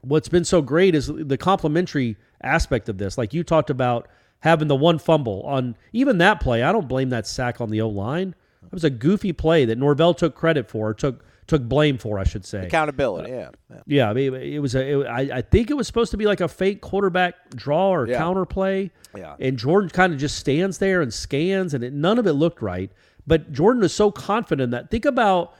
what's 0.00 0.28
been 0.28 0.44
so 0.44 0.60
great 0.60 0.94
is 0.94 1.06
the 1.06 1.38
complementary 1.38 2.16
aspect 2.42 2.88
of 2.88 2.98
this. 2.98 3.16
Like 3.16 3.32
you 3.32 3.42
talked 3.44 3.70
about 3.70 4.08
having 4.40 4.68
the 4.68 4.76
one 4.76 4.98
fumble 4.98 5.42
on 5.42 5.76
even 5.92 6.18
that 6.18 6.40
play. 6.40 6.62
I 6.62 6.72
don't 6.72 6.88
blame 6.88 7.10
that 7.10 7.26
sack 7.26 7.60
on 7.60 7.70
the 7.70 7.80
O 7.80 7.88
line. 7.88 8.34
It 8.62 8.72
was 8.72 8.84
a 8.84 8.90
goofy 8.90 9.32
play 9.32 9.64
that 9.64 9.78
Norvell 9.78 10.14
took 10.14 10.34
credit 10.34 10.68
for, 10.68 10.92
took 10.92 11.24
took 11.46 11.62
blame 11.62 11.98
for, 11.98 12.18
I 12.18 12.24
should 12.24 12.44
say. 12.44 12.66
Accountability, 12.66 13.30
yeah. 13.30 13.50
yeah. 13.70 13.80
Yeah, 13.86 14.10
I 14.10 14.14
mean, 14.14 14.34
it 14.34 14.60
was 14.60 14.74
a. 14.74 15.00
It, 15.00 15.06
I, 15.06 15.38
I 15.38 15.42
think 15.42 15.70
it 15.70 15.74
was 15.74 15.86
supposed 15.86 16.10
to 16.12 16.16
be 16.16 16.24
like 16.26 16.40
a 16.40 16.48
fake 16.48 16.80
quarterback 16.80 17.34
draw 17.54 17.90
or 17.90 18.06
Yeah. 18.08 18.18
counter 18.18 18.44
play. 18.46 18.90
Yeah. 19.16 19.36
And 19.38 19.58
Jordan 19.58 19.90
kind 19.90 20.12
of 20.12 20.18
just 20.18 20.38
stands 20.38 20.78
there 20.78 21.02
and 21.02 21.12
scans, 21.12 21.74
and 21.74 21.84
it, 21.84 21.92
none 21.92 22.18
of 22.18 22.26
it 22.26 22.32
looked 22.32 22.62
right. 22.62 22.90
But 23.26 23.52
Jordan 23.52 23.82
is 23.82 23.94
so 23.94 24.10
confident 24.10 24.70
that. 24.72 24.90
Think 24.90 25.04
about 25.04 25.54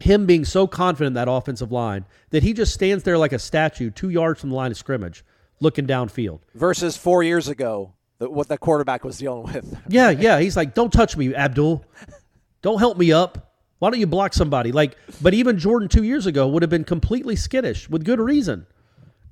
him 0.00 0.24
being 0.24 0.44
so 0.46 0.66
confident 0.66 1.08
in 1.08 1.12
that 1.14 1.28
offensive 1.30 1.70
line 1.70 2.06
that 2.30 2.42
he 2.42 2.52
just 2.54 2.72
stands 2.72 3.04
there 3.04 3.18
like 3.18 3.32
a 3.32 3.38
statue, 3.38 3.90
two 3.90 4.08
yards 4.08 4.40
from 4.40 4.48
the 4.50 4.56
line 4.56 4.70
of 4.70 4.76
scrimmage, 4.78 5.22
looking 5.60 5.86
downfield. 5.86 6.40
Versus 6.54 6.96
four 6.96 7.22
years 7.22 7.48
ago, 7.48 7.92
the, 8.18 8.30
what 8.30 8.48
that 8.48 8.60
quarterback 8.60 9.04
was 9.04 9.18
dealing 9.18 9.42
with. 9.52 9.78
Yeah, 9.88 10.10
yeah. 10.10 10.40
He's 10.40 10.56
like, 10.56 10.74
"Don't 10.74 10.92
touch 10.92 11.16
me, 11.16 11.34
Abdul. 11.34 11.84
Don't 12.62 12.78
help 12.78 12.96
me 12.98 13.12
up. 13.12 13.49
Why 13.80 13.90
don't 13.90 13.98
you 13.98 14.06
block 14.06 14.32
somebody?" 14.32 14.70
Like, 14.70 14.96
but 15.20 15.34
even 15.34 15.58
Jordan 15.58 15.88
two 15.88 16.04
years 16.04 16.26
ago 16.26 16.46
would 16.46 16.62
have 16.62 16.70
been 16.70 16.84
completely 16.84 17.34
skittish 17.34 17.90
with 17.90 18.04
good 18.04 18.20
reason, 18.20 18.66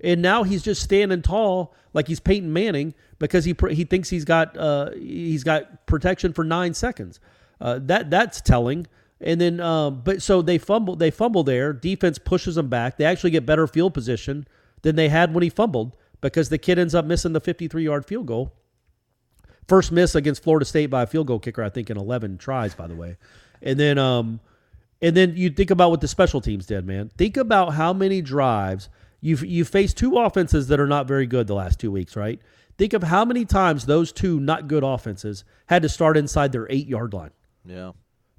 and 0.03 0.21
now 0.21 0.43
he's 0.43 0.63
just 0.63 0.83
standing 0.83 1.23
tall 1.23 1.73
like 1.93 2.09
he's 2.09 2.21
Peyton 2.21 2.53
Manning 2.53 2.95
because 3.19 3.45
he 3.45 3.55
he 3.71 3.85
thinks 3.85 4.11
he's 4.11 4.25
got 4.25 4.57
uh, 4.57 4.91
he's 4.93 5.45
got 5.45 5.87
protection 5.87 6.33
for 6.33 6.43
nine 6.43 6.75
seconds. 6.75 7.21
Uh, 7.61 7.79
that 7.83 8.11
that's 8.11 8.41
telling. 8.41 8.87
And 9.21 9.41
then, 9.41 9.59
um, 9.59 10.03
but 10.05 10.23
so 10.23 10.43
they 10.43 10.59
fumble 10.59 10.95
they 10.95 11.11
fumble 11.11 11.43
there. 11.43 11.73
Defense 11.73 12.19
pushes 12.19 12.55
them 12.55 12.69
back. 12.69 12.99
They 12.99 13.05
actually 13.05 13.31
get 13.31 13.45
better 13.47 13.67
field 13.67 13.95
position 13.95 14.47
than 14.83 14.97
they 14.97 15.09
had 15.09 15.35
when 15.35 15.43
he 15.43 15.51
fumbled 15.51 15.97
because 16.21 16.49
the 16.49 16.59
kid 16.59 16.79
ends 16.79 16.95
up 16.95 17.05
missing 17.05 17.33
the 17.33 17.41
53 17.41 17.83
yard 17.83 18.07
field 18.07 18.27
goal. 18.27 18.55
First 19.67 19.93
miss 19.93 20.15
against 20.15 20.43
Florida 20.43 20.65
State 20.65 20.87
by 20.87 21.03
a 21.03 21.07
field 21.07 21.27
goal 21.27 21.39
kicker, 21.41 21.63
I 21.63 21.69
think, 21.69 21.91
in 21.91 21.99
11 21.99 22.39
tries, 22.39 22.75
by 22.75 22.87
the 22.87 22.95
way. 22.95 23.17
And 23.63 23.79
then, 23.79 23.99
um, 23.99 24.41
and 25.01 25.17
then 25.17 25.37
you 25.37 25.51
think 25.51 25.71
about 25.71 25.91
what 25.91 26.01
the 26.01 26.09
special 26.09 26.41
teams 26.41 26.67
did, 26.67 26.87
man. 26.87 27.11
Think 27.17 27.37
about 27.37 27.75
how 27.75 27.93
many 27.93 28.21
drives 28.23 28.89
you've 29.21 29.45
you 29.45 29.65
faced 29.65 29.97
two 29.97 30.17
offenses 30.19 30.69
that 30.69 30.79
are 30.81 30.87
not 30.87 31.07
very 31.07 31.27
good 31.27 31.47
the 31.47 31.55
last 31.55 31.79
two 31.81 31.91
weeks, 31.91 32.17
right? 32.17 32.41
Think 32.77 32.93
of 32.93 33.03
how 33.03 33.25
many 33.25 33.45
times 33.45 33.87
those 33.87 34.13
two 34.13 34.39
not 34.39 34.69
good 34.69 34.85
offenses 34.85 35.45
had 35.67 35.83
to 35.83 35.89
start 35.89 36.17
inside 36.17 36.53
their 36.53 36.67
eight 36.71 36.87
yard 36.87 37.13
line. 37.13 37.33
Yeah. 37.65 37.93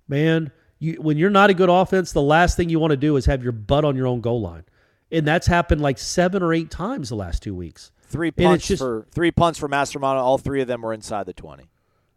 Man, 0.08 0.52
you 0.80 0.94
when 1.02 1.18
you're 1.18 1.30
not 1.30 1.50
a 1.50 1.54
good 1.54 1.70
offense, 1.70 2.12
the 2.14 2.22
last 2.22 2.56
thing 2.58 2.70
you 2.70 2.80
want 2.80 2.92
to 2.92 2.98
do 2.98 3.16
is 3.18 3.26
have 3.26 3.44
your 3.44 3.52
butt 3.52 3.84
on 3.86 3.96
your 3.96 4.08
own 4.08 4.22
goal 4.22 4.42
line. 4.42 4.64
And 5.12 5.26
that's 5.28 5.48
happened 5.48 5.82
like 5.82 5.98
seven 5.98 6.44
or 6.44 6.54
eight 6.54 6.70
times 6.70 7.10
the 7.10 7.16
last 7.16 7.42
two 7.44 7.56
weeks. 7.56 7.92
Three 8.04 8.32
punts 8.32 8.68
just- 8.68 8.82
for 8.82 9.06
three 9.12 9.32
punts 9.32 9.60
for 9.60 9.68
Mastromano. 9.70 10.18
All 10.18 10.38
three 10.38 10.62
of 10.62 10.68
them 10.68 10.82
were 10.82 10.94
inside 10.94 11.26
the 11.26 11.34
twenty. 11.34 11.70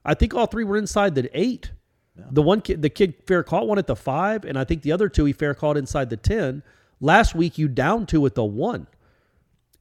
I 0.05 0.15
think 0.15 0.35
all 0.35 0.47
three 0.47 0.65
were 0.65 0.77
inside 0.77 1.15
the 1.15 1.29
eight. 1.39 1.73
The 2.31 2.43
one 2.43 2.61
kid, 2.61 2.83
the 2.83 2.91
kid 2.91 3.15
fair 3.27 3.43
caught 3.43 3.67
one 3.67 3.79
at 3.79 3.87
the 3.87 3.97
five, 3.97 4.45
and 4.45 4.59
I 4.59 4.65
think 4.65 4.83
the 4.83 4.93
other 4.93 5.09
two 5.09 5.25
he 5.25 5.33
fair 5.33 5.55
caught 5.55 5.77
inside 5.77 6.11
the 6.11 6.17
ten. 6.17 6.63
Last 7.01 7.35
week 7.35 7.57
you 7.59 7.69
down 7.69 8.07
two 8.07 8.25
at 8.27 8.35
the 8.35 8.45
one, 8.45 8.87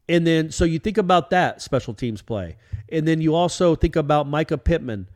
and 0.07 0.25
then 0.25 0.49
so 0.51 0.63
you 0.65 0.79
think 0.79 0.97
about 0.97 1.29
that 1.32 1.61
special 1.61 1.93
teams 1.93 2.21
play, 2.21 2.55
and 2.89 3.07
then 3.07 3.21
you 3.21 3.36
also 3.36 3.75
think 3.75 3.95
about 3.95 4.27
Mycah 4.27 4.63
Pittman 4.63 5.07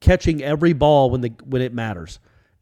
catching 0.00 0.42
every 0.42 0.72
ball 0.72 1.10
when 1.10 1.20
the 1.20 1.32
when 1.44 1.60
it 1.62 1.74
matters, 1.74 2.18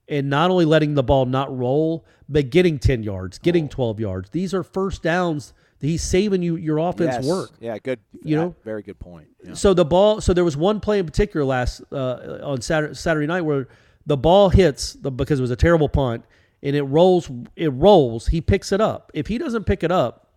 and 0.08 0.28
not 0.28 0.50
only 0.50 0.64
letting 0.64 0.94
the 0.94 1.02
ball 1.04 1.24
not 1.24 1.56
roll, 1.56 2.04
but 2.28 2.50
getting 2.50 2.78
ten 2.80 3.02
yards, 3.04 3.38
getting 3.38 3.68
twelve 3.68 4.00
yards. 4.00 4.30
These 4.30 4.52
are 4.52 4.62
first 4.64 5.02
downs. 5.02 5.52
that 5.78 5.86
He's 5.86 6.02
saving 6.02 6.42
you 6.42 6.56
your 6.56 6.78
offense 6.78 7.14
Yes. 7.14 7.24
work. 7.26 7.50
Yeah, 7.60 7.78
good. 7.78 8.00
You 8.12 8.20
yeah, 8.24 8.36
know? 8.42 8.54
very 8.64 8.82
good 8.82 8.98
point. 8.98 9.28
Yeah. 9.44 9.54
So 9.54 9.72
the 9.72 9.84
ball. 9.84 10.20
So 10.20 10.34
there 10.34 10.44
was 10.44 10.56
one 10.56 10.80
play 10.80 10.98
in 10.98 11.06
particular 11.06 11.46
last 11.46 11.80
uh, 11.92 12.40
on 12.42 12.60
Saturday, 12.60 12.94
Saturday 12.94 13.26
night 13.28 13.42
where 13.42 13.68
the 14.06 14.16
ball 14.16 14.48
hits 14.48 14.94
the, 14.94 15.10
because 15.10 15.38
it 15.38 15.42
was 15.42 15.50
a 15.50 15.56
terrible 15.56 15.88
punt 15.88 16.24
and 16.62 16.74
it 16.76 16.82
rolls. 16.82 17.30
It 17.56 17.72
rolls. 17.72 18.28
He 18.28 18.40
picks 18.40 18.72
it 18.72 18.80
up. 18.80 19.10
If 19.14 19.26
he 19.26 19.38
doesn't 19.38 19.64
pick 19.64 19.82
it 19.82 19.92
up, 19.92 20.28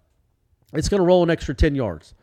it's 0.74 0.90
going 0.90 1.00
to 1.00 1.06
roll 1.06 1.24
an 1.24 1.30
extra 1.30 1.54
ten 1.54 1.76
yards. 1.76 2.14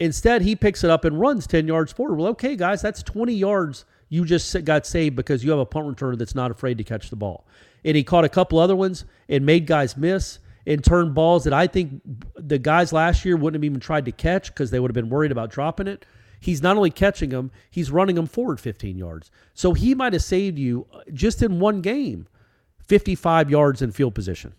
Instead, 0.00 0.42
he 0.42 0.56
picks 0.56 0.82
it 0.82 0.90
up 0.90 1.04
and 1.04 1.20
runs 1.20 1.46
ten 1.46 1.66
yards 1.66 1.92
forward. 1.92 2.16
Well, 2.16 2.28
okay, 2.28 2.56
guys, 2.56 2.82
that's 2.82 3.02
twenty 3.02 3.34
yards 3.34 3.84
you 4.08 4.24
just 4.24 4.64
got 4.64 4.86
saved 4.86 5.16
because 5.16 5.42
you 5.42 5.50
have 5.50 5.58
a 5.58 5.66
punt 5.66 5.86
returner 5.86 6.16
that's 6.16 6.34
not 6.34 6.50
afraid 6.50 6.78
to 6.78 6.84
catch 6.84 7.10
the 7.10 7.16
ball. 7.16 7.46
And 7.84 7.96
he 7.96 8.04
caught 8.04 8.24
a 8.24 8.28
couple 8.28 8.58
other 8.58 8.76
ones 8.76 9.04
and 9.28 9.44
made 9.44 9.66
guys 9.66 9.96
miss 9.96 10.38
and 10.66 10.82
turned 10.84 11.14
balls 11.14 11.44
that 11.44 11.52
I 11.52 11.66
think 11.66 12.00
the 12.36 12.58
guys 12.58 12.92
last 12.92 13.24
year 13.24 13.36
wouldn't 13.36 13.54
have 13.62 13.64
even 13.64 13.80
tried 13.80 14.04
to 14.04 14.12
catch 14.12 14.48
because 14.48 14.70
they 14.70 14.78
would 14.80 14.90
have 14.90 14.94
been 14.94 15.10
worried 15.10 15.32
about 15.32 15.50
dropping 15.50 15.88
it. 15.88 16.06
He's 16.44 16.62
not 16.62 16.76
only 16.76 16.90
catching 16.90 17.30
them, 17.30 17.50
he's 17.70 17.90
running 17.90 18.16
them 18.16 18.26
forward 18.26 18.60
15 18.60 18.98
yards. 18.98 19.30
So 19.54 19.72
he 19.72 19.94
might 19.94 20.12
have 20.12 20.22
saved 20.22 20.58
you 20.58 20.86
uh, 20.92 21.00
just 21.10 21.42
in 21.42 21.58
one 21.58 21.80
game 21.80 22.28
55 22.86 23.50
yards 23.50 23.80
in 23.80 23.92
field 23.92 24.14
position. 24.14 24.52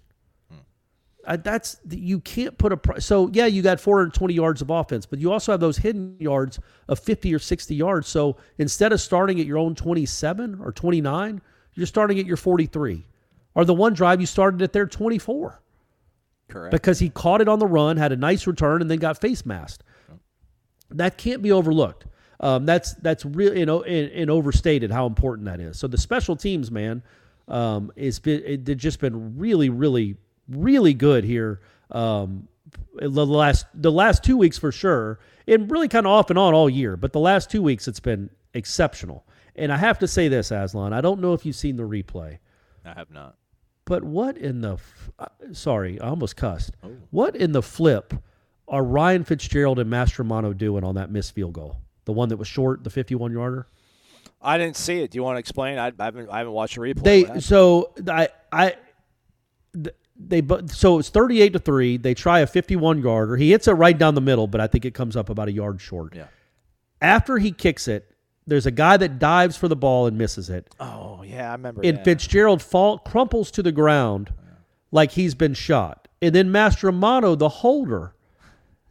Uh, 1.27 1.37
that's 1.37 1.77
you 1.89 2.19
can't 2.19 2.55
put 2.57 2.71
a 2.71 3.01
so 3.01 3.31
yeah 3.33 3.47
you 3.47 3.63
got 3.63 3.79
420 3.79 4.31
yards 4.31 4.61
of 4.61 4.69
offense 4.69 5.07
but 5.07 5.17
you 5.17 5.31
also 5.31 5.51
have 5.53 5.59
those 5.59 5.79
hidden 5.79 6.15
yards 6.19 6.59
of 6.87 6.99
50 6.99 7.33
or 7.33 7.39
60 7.39 7.73
yards 7.73 8.07
so 8.07 8.37
instead 8.59 8.93
of 8.93 9.01
starting 9.01 9.39
at 9.39 9.47
your 9.47 9.57
own 9.57 9.73
27 9.73 10.59
or 10.61 10.71
29 10.71 11.41
you're 11.73 11.87
starting 11.87 12.19
at 12.19 12.27
your 12.27 12.37
43 12.37 13.07
or 13.55 13.65
the 13.65 13.73
one 13.73 13.95
drive 13.95 14.21
you 14.21 14.27
started 14.27 14.61
at 14.61 14.71
their 14.71 14.85
24 14.85 15.59
Correct. 16.47 16.71
because 16.71 16.99
he 16.99 17.09
caught 17.09 17.41
it 17.41 17.49
on 17.49 17.57
the 17.57 17.65
run 17.65 17.97
had 17.97 18.11
a 18.11 18.17
nice 18.17 18.45
return 18.45 18.83
and 18.83 18.91
then 18.91 18.99
got 18.99 19.19
face 19.19 19.47
masked 19.47 19.81
that 20.91 21.17
can't 21.17 21.41
be 21.41 21.51
overlooked. 21.51 22.05
Um, 22.39 22.65
that's 22.65 22.93
that's 22.95 23.25
really 23.25 23.59
you 23.59 23.65
know 23.65 23.83
and, 23.83 24.11
and 24.11 24.29
overstated 24.29 24.91
how 24.91 25.05
important 25.05 25.45
that 25.45 25.59
is. 25.59 25.79
So 25.79 25.87
the 25.87 25.97
special 25.97 26.35
teams 26.35 26.69
man 26.69 27.01
um, 27.47 27.91
is 27.95 28.19
been 28.19 28.43
it, 28.45 28.65
they've 28.65 28.77
just 28.77 28.99
been 28.99 29.37
really 29.37 29.69
really 29.69 30.17
really 30.49 30.93
good 30.93 31.23
here 31.23 31.61
um, 31.91 32.47
the 32.95 33.25
last 33.25 33.65
the 33.73 33.91
last 33.91 34.23
two 34.23 34.37
weeks 34.37 34.57
for 34.57 34.71
sure 34.71 35.19
and 35.47 35.71
really 35.71 35.87
kind 35.87 36.05
of 36.05 36.11
off 36.11 36.29
and 36.29 36.37
on 36.37 36.53
all 36.53 36.69
year 36.69 36.97
but 36.97 37.13
the 37.13 37.19
last 37.19 37.49
two 37.49 37.61
weeks 37.61 37.87
it's 37.87 37.99
been 37.99 38.29
exceptional. 38.53 39.25
And 39.55 39.71
i 39.71 39.77
have 39.77 39.99
to 39.99 40.07
say 40.07 40.27
this 40.27 40.51
aslan 40.51 40.91
i 40.91 40.99
don't 41.01 41.21
know 41.21 41.33
if 41.33 41.45
you've 41.45 41.55
seen 41.55 41.77
the 41.77 41.83
replay. 41.83 42.39
I 42.83 42.93
have 42.93 43.09
not. 43.09 43.35
but 43.85 44.03
what 44.03 44.37
in 44.37 44.59
the 44.61 44.73
f- 44.73 45.09
uh, 45.19 45.25
sorry 45.53 45.99
i 46.01 46.07
almost 46.09 46.35
cussed. 46.35 46.71
What 47.11 47.35
in 47.37 47.53
the 47.53 47.61
flip 47.63 48.13
are 48.67 48.83
ryan 48.83 49.23
fitzgerald 49.23 49.79
and 49.79 49.91
mastromano 49.91 50.55
doing 50.57 50.83
on 50.83 50.95
that 50.95 51.09
missed 51.11 51.33
field 51.33 51.53
goal 51.53 51.77
the 52.05 52.11
one 52.13 52.29
that 52.29 52.37
was 52.37 52.47
short 52.47 52.83
the 52.83 52.89
51 52.89 53.31
yarder 53.31 53.67
I 54.41 54.59
didn't 54.59 54.75
see 54.75 54.99
it. 54.99 55.09
Do 55.09 55.15
you 55.17 55.23
want 55.23 55.37
to 55.37 55.39
explain? 55.39 55.79
I, 55.79 55.91
I 55.97 56.05
haven't. 56.05 56.29
I 56.29 56.37
haven't 56.39 56.53
watched 56.53 56.75
the 56.75 56.81
replay. 56.81 57.03
They 57.03 57.39
so 57.39 57.93
I 58.07 58.27
I 58.51 58.75
they 60.17 60.41
bu- 60.41 60.67
so 60.67 60.99
it's 60.99 61.09
38 61.09 61.53
to 61.53 61.59
3 61.59 61.97
they 61.97 62.13
try 62.13 62.39
a 62.39 62.47
51 62.47 63.01
yarder 63.01 63.35
he 63.37 63.51
hits 63.51 63.67
it 63.67 63.73
right 63.73 63.97
down 63.97 64.13
the 64.15 64.21
middle 64.21 64.47
but 64.47 64.61
i 64.61 64.67
think 64.67 64.85
it 64.85 64.93
comes 64.93 65.15
up 65.15 65.29
about 65.29 65.47
a 65.47 65.51
yard 65.51 65.81
short 65.81 66.15
Yeah. 66.15 66.27
after 67.01 67.37
he 67.37 67.51
kicks 67.51 67.87
it 67.87 68.09
there's 68.47 68.65
a 68.65 68.71
guy 68.71 68.95
that 68.97 69.19
dives 69.19 69.57
for 69.57 69.67
the 69.67 69.75
ball 69.75 70.05
and 70.07 70.17
misses 70.17 70.49
it 70.49 70.73
Oh 70.79 71.23
yeah, 71.23 71.49
I 71.49 71.53
remember. 71.53 71.81
and 71.83 71.97
yeah. 71.97 72.03
fitzgerald 72.03 72.61
fall 72.61 72.99
crumples 72.99 73.51
to 73.51 73.63
the 73.63 73.71
ground 73.71 74.31
like 74.91 75.11
he's 75.11 75.35
been 75.35 75.53
shot 75.53 76.07
and 76.21 76.33
then 76.35 76.49
mastromano 76.49 77.37
the 77.37 77.49
holder 77.49 78.13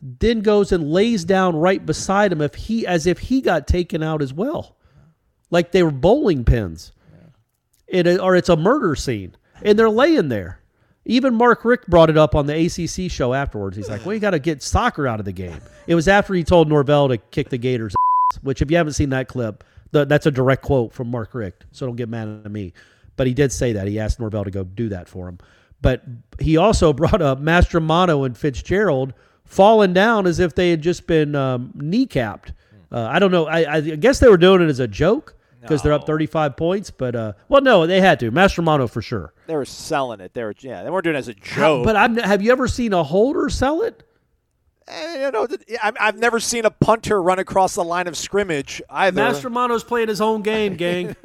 then 0.07 0.43
goes 0.43 0.71
and 0.71 0.93
lays 0.93 1.25
down 1.25 1.57
right 1.57 1.85
beside 1.85 2.31
him 2.31 2.43
if 2.43 2.55
he 2.55 2.87
as 2.87 3.07
if 3.07 3.19
he 3.19 3.41
got 3.41 3.67
taken 3.67 4.03
out 4.03 4.21
as 4.21 4.35
well. 4.35 4.77
Like 5.51 5.73
they 5.73 5.83
were 5.83 5.91
bowling 5.91 6.45
pins. 6.45 6.93
It, 7.87 8.07
or 8.21 8.37
it's 8.37 8.51
a 8.51 8.57
murder 8.57 8.95
scene. 8.97 9.35
And 9.63 9.79
they're 9.79 9.91
laying 9.91 10.29
there. 10.29 10.61
Even 11.07 11.35
mark 11.35 11.65
richt 11.65 11.89
brought 11.89 12.11
it 12.11 12.19
up 12.19 12.35
on 12.35 12.47
the 12.47 12.55
acc 12.55 13.11
show 13.11 13.33
afterwards. 13.33 13.77
He's 13.77 13.89
like 13.89 14.05
well 14.05 14.15
you 14.15 14.21
got 14.21 14.31
to 14.31 14.39
get 14.39 14.63
soccer 14.63 15.09
out 15.09 15.21
of 15.21 15.25
the 15.25 15.33
game. 15.33 15.61
It 15.87 15.95
was 15.95 16.07
after 16.07 16.35
he 16.35 16.45
told 16.45 16.69
norvell 16.69 17.09
to 17.09 17.17
kick 17.17 17.49
the 17.49 17.59
gators 17.59 17.95
ass, 18.33 18.41
which 18.43 18.61
if 18.61 18.71
you 18.71 18.77
haven't 18.77 18.93
seen 18.95 19.11
that 19.11 19.29
clip 19.29 19.65
the, 19.91 20.05
that's 20.05 20.27
a 20.27 20.31
direct 20.31 20.63
quote 20.63 20.93
from 20.93 21.11
mark 21.11 21.35
richt 21.35 21.65
so 21.73 21.87
don't 21.87 21.97
get 21.97 22.11
mad 22.11 22.29
at 22.45 22.51
me. 22.51 22.75
But 23.17 23.27
he 23.27 23.33
did 23.33 23.53
say 23.53 23.73
that. 23.75 23.87
He 23.87 23.99
asked 23.99 24.21
norvell 24.21 24.45
to 24.45 24.51
go 24.51 24.65
do 24.65 24.91
that 24.91 25.09
for 25.09 25.29
him. 25.29 25.39
But 25.81 26.03
he 26.41 26.59
also 26.59 26.93
brought 26.95 27.23
up 27.23 27.41
mastromano 27.41 28.27
and 28.27 28.37
fitzgerald 28.37 29.15
falling 29.45 29.93
down 29.93 30.27
as 30.27 30.39
if 30.41 30.55
they 30.55 30.71
had 30.71 30.83
just 30.83 31.07
been 31.07 31.35
um, 31.35 31.73
kneecapped. 31.77 32.53
Uh, 32.93 33.09
i 33.11 33.19
don't 33.19 33.31
know. 33.33 33.47
I, 33.47 33.75
I 33.77 33.81
guess 33.81 34.21
they 34.21 34.29
were 34.29 34.37
doing 34.37 34.63
it 34.63 34.69
as 34.69 34.79
a 34.81 34.87
joke 34.89 35.35
because 35.61 35.83
they're 35.83 35.95
up 35.95 36.07
35 36.07 36.59
points 36.59 36.91
but 36.91 37.17
uh, 37.17 37.33
well 37.49 37.63
no 37.63 37.87
they 37.87 38.01
had 38.01 38.21
to. 38.21 38.31
Mastromano 38.31 38.89
for 38.89 39.03
sure. 39.03 39.33
They 39.47 39.55
were 39.57 39.65
selling 39.65 40.21
it. 40.21 40.35
They 40.35 40.45
were. 40.45 40.55
Yeah, 40.61 40.83
they 40.83 40.91
weren't 40.91 41.05
doing 41.05 41.17
it 41.17 41.21
as 41.21 41.29
a 41.29 41.35
How- 41.43 41.57
joke. 41.77 41.85
but 41.85 41.97
I'm, 41.97 42.17
have 42.17 42.43
you 42.43 42.53
ever 42.53 42.69
seen 42.69 42.93
a 42.93 43.03
holder 43.03 43.49
sell 43.49 43.83
it? 43.83 44.03
Eh, 44.87 45.25
you 45.25 45.31
know, 45.31 45.47
I've 45.83 46.19
never 46.19 46.39
seen 46.39 46.67
a 46.67 46.71
punter 46.71 47.21
run 47.23 47.39
across 47.39 47.75
the 47.75 47.83
line 47.85 48.07
of 48.07 48.19
scrimmage 48.19 48.83
either. 48.91 49.23
mastromano's 49.23 49.83
playing 49.83 50.09
his 50.09 50.21
own 50.21 50.43
game 50.43 50.77
gang. 50.85 51.17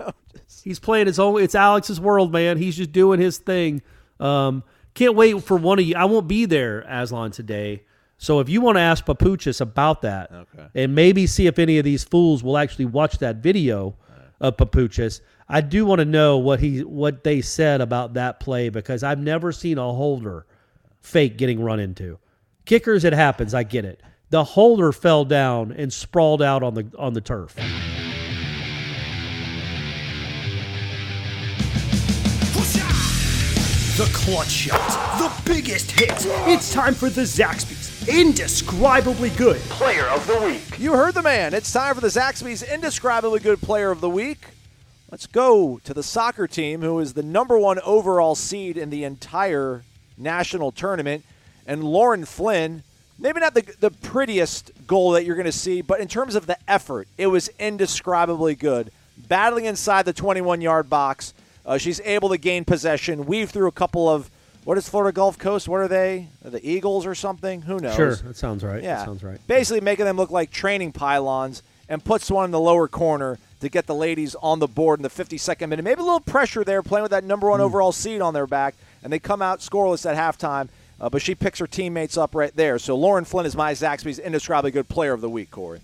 He's 0.63 0.79
playing 0.79 1.07
his 1.07 1.19
own 1.19 1.41
it's 1.41 1.55
alex's 1.55 1.99
world 1.99 2.31
man. 2.31 2.57
He's 2.57 2.77
just 2.77 2.91
doing 2.93 3.19
his 3.19 3.37
thing. 3.37 3.81
Um, 4.19 4.63
can't 4.95 5.15
wait 5.15 5.43
for 5.43 5.55
one 5.55 5.79
of 5.79 5.85
you 5.85 5.95
i 5.95 6.03
won't 6.05 6.27
be 6.27 6.45
there 6.45 6.81
aslan 6.81 7.31
today 7.31 7.83
so 8.21 8.39
if 8.41 8.47
you 8.49 8.61
want 8.61 8.75
to 8.75 8.81
ask 8.81 9.05
papuchis 9.05 9.59
about 9.61 10.01
that 10.03 10.31
Okay. 10.31 10.67
and 10.75 10.93
maybe 10.93 11.25
see 11.25 11.47
if 11.47 11.57
any 11.57 11.77
of 11.79 11.85
these 11.85 12.03
fools 12.03 12.43
will 12.43 12.57
actually 12.57 12.85
watch 12.85 13.17
that 13.19 13.37
video 13.37 13.95
of 14.39 14.55
papuchis 14.57 15.21
i 15.47 15.59
do 15.61 15.85
want 15.85 15.99
to 15.99 16.05
know 16.05 16.37
what 16.37 16.59
he 16.59 16.83
what 16.83 17.23
they 17.23 17.41
said 17.41 17.81
about 17.81 18.13
that 18.13 18.39
play 18.39 18.69
because 18.69 19.01
i've 19.03 19.19
never 19.19 19.51
seen 19.51 19.77
a 19.77 19.91
holder 19.93 20.45
fake 21.01 21.37
getting 21.37 21.61
run 21.63 21.79
into. 21.79 22.19
Kickers 22.65 23.05
it 23.05 23.13
happens. 23.13 23.53
I 23.53 23.63
get 23.63 23.85
it. 23.85 24.01
The 24.31 24.43
holder 24.43 24.91
fell 24.91 25.23
down 25.25 25.71
and 25.71 25.91
sprawled 25.91 26.41
out 26.41 26.61
on 26.61 26.73
the 26.73 26.91
on 26.99 27.13
the 27.13 27.21
turf. 27.21 27.55
The 33.97 34.09
clutch 34.13 34.49
shot, 34.49 34.79
the 35.19 35.51
biggest 35.53 35.91
hit. 35.91 36.11
It's 36.47 36.71
time 36.71 36.93
for 36.93 37.09
the 37.09 37.23
Zaxby's 37.23 37.78
indescribably 38.07 39.29
good. 39.31 39.59
Player 39.61 40.05
of 40.07 40.25
the 40.27 40.39
week. 40.41 40.79
You 40.79 40.93
heard 40.93 41.13
the 41.13 41.21
man. 41.21 41.53
It's 41.53 41.71
time 41.71 41.95
for 41.95 42.01
the 42.01 42.07
Zaxby's 42.07 42.63
indescribably 42.63 43.39
good 43.39 43.61
player 43.61 43.91
of 43.91 44.01
the 44.01 44.09
week. 44.09 44.39
Let's 45.11 45.27
go 45.27 45.79
to 45.83 45.93
the 45.93 46.03
soccer 46.03 46.47
team, 46.47 46.81
who 46.81 46.99
is 46.99 47.13
the 47.13 47.23
number 47.23 47.57
one 47.57 47.79
overall 47.79 48.35
seed 48.35 48.77
in 48.77 48.89
the 48.89 49.03
entire 49.03 49.83
national 50.17 50.71
tournament. 50.71 51.25
And 51.65 51.83
Lauren 51.83 52.25
Flynn, 52.25 52.83
maybe 53.17 53.39
not 53.39 53.53
the, 53.55 53.63
the 53.79 53.91
prettiest 53.91 54.71
goal 54.87 55.11
that 55.11 55.25
you're 55.25 55.35
going 55.35 55.45
to 55.45 55.51
see, 55.51 55.81
but 55.81 55.99
in 55.99 56.07
terms 56.07 56.35
of 56.35 56.45
the 56.45 56.57
effort, 56.67 57.07
it 57.17 57.27
was 57.27 57.49
indescribably 57.59 58.55
good. 58.55 58.91
Battling 59.27 59.65
inside 59.65 60.05
the 60.05 60.13
21 60.13 60.61
yard 60.61 60.89
box, 60.89 61.33
uh, 61.65 61.77
she's 61.77 61.99
able 62.01 62.29
to 62.29 62.37
gain 62.37 62.63
possession, 62.63 63.25
weave 63.25 63.49
through 63.49 63.67
a 63.67 63.73
couple 63.73 64.07
of. 64.07 64.29
What 64.65 64.77
is 64.77 64.87
Florida 64.87 65.13
Gulf 65.13 65.37
Coast? 65.37 65.67
What 65.67 65.81
are 65.81 65.87
they? 65.87 66.27
Are 66.43 66.49
the 66.51 66.69
Eagles 66.69 67.05
or 67.05 67.15
something? 67.15 67.63
Who 67.63 67.79
knows? 67.79 67.95
Sure, 67.95 68.15
that 68.15 68.35
sounds 68.35 68.63
right. 68.63 68.83
Yeah, 68.83 68.97
that 68.97 69.05
sounds 69.05 69.23
right. 69.23 69.39
Basically, 69.47 69.81
making 69.81 70.05
them 70.05 70.17
look 70.17 70.31
like 70.31 70.51
training 70.51 70.91
pylons, 70.91 71.63
and 71.89 72.03
puts 72.03 72.29
one 72.29 72.45
in 72.45 72.51
the 72.51 72.59
lower 72.59 72.87
corner 72.87 73.39
to 73.61 73.67
get 73.67 73.87
the 73.87 73.95
ladies 73.95 74.35
on 74.35 74.59
the 74.59 74.67
board 74.67 74.99
in 74.99 75.03
the 75.03 75.09
52nd 75.09 75.67
minute. 75.67 75.83
Maybe 75.83 75.99
a 75.99 76.03
little 76.03 76.19
pressure 76.19 76.63
there, 76.63 76.81
playing 76.83 77.01
with 77.01 77.11
that 77.11 77.23
number 77.23 77.49
one 77.49 77.59
overall 77.59 77.91
seed 77.91 78.21
on 78.21 78.33
their 78.33 78.47
back, 78.47 78.75
and 79.03 79.11
they 79.11 79.19
come 79.19 79.41
out 79.41 79.59
scoreless 79.59 80.09
at 80.09 80.15
halftime. 80.15 80.69
Uh, 81.01 81.09
but 81.09 81.21
she 81.21 81.33
picks 81.33 81.59
her 81.59 81.67
teammates 81.67 82.17
up 82.17 82.35
right 82.35 82.53
there. 82.55 82.77
So 82.77 82.95
Lauren 82.95 83.23
Flynn 83.23 83.45
is 83.45 83.55
my 83.55 83.71
Zaxby's 83.71 84.19
indescribably 84.19 84.71
good 84.71 84.89
player 84.89 85.13
of 85.13 85.21
the 85.21 85.29
week, 85.29 85.49
Corey. 85.49 85.79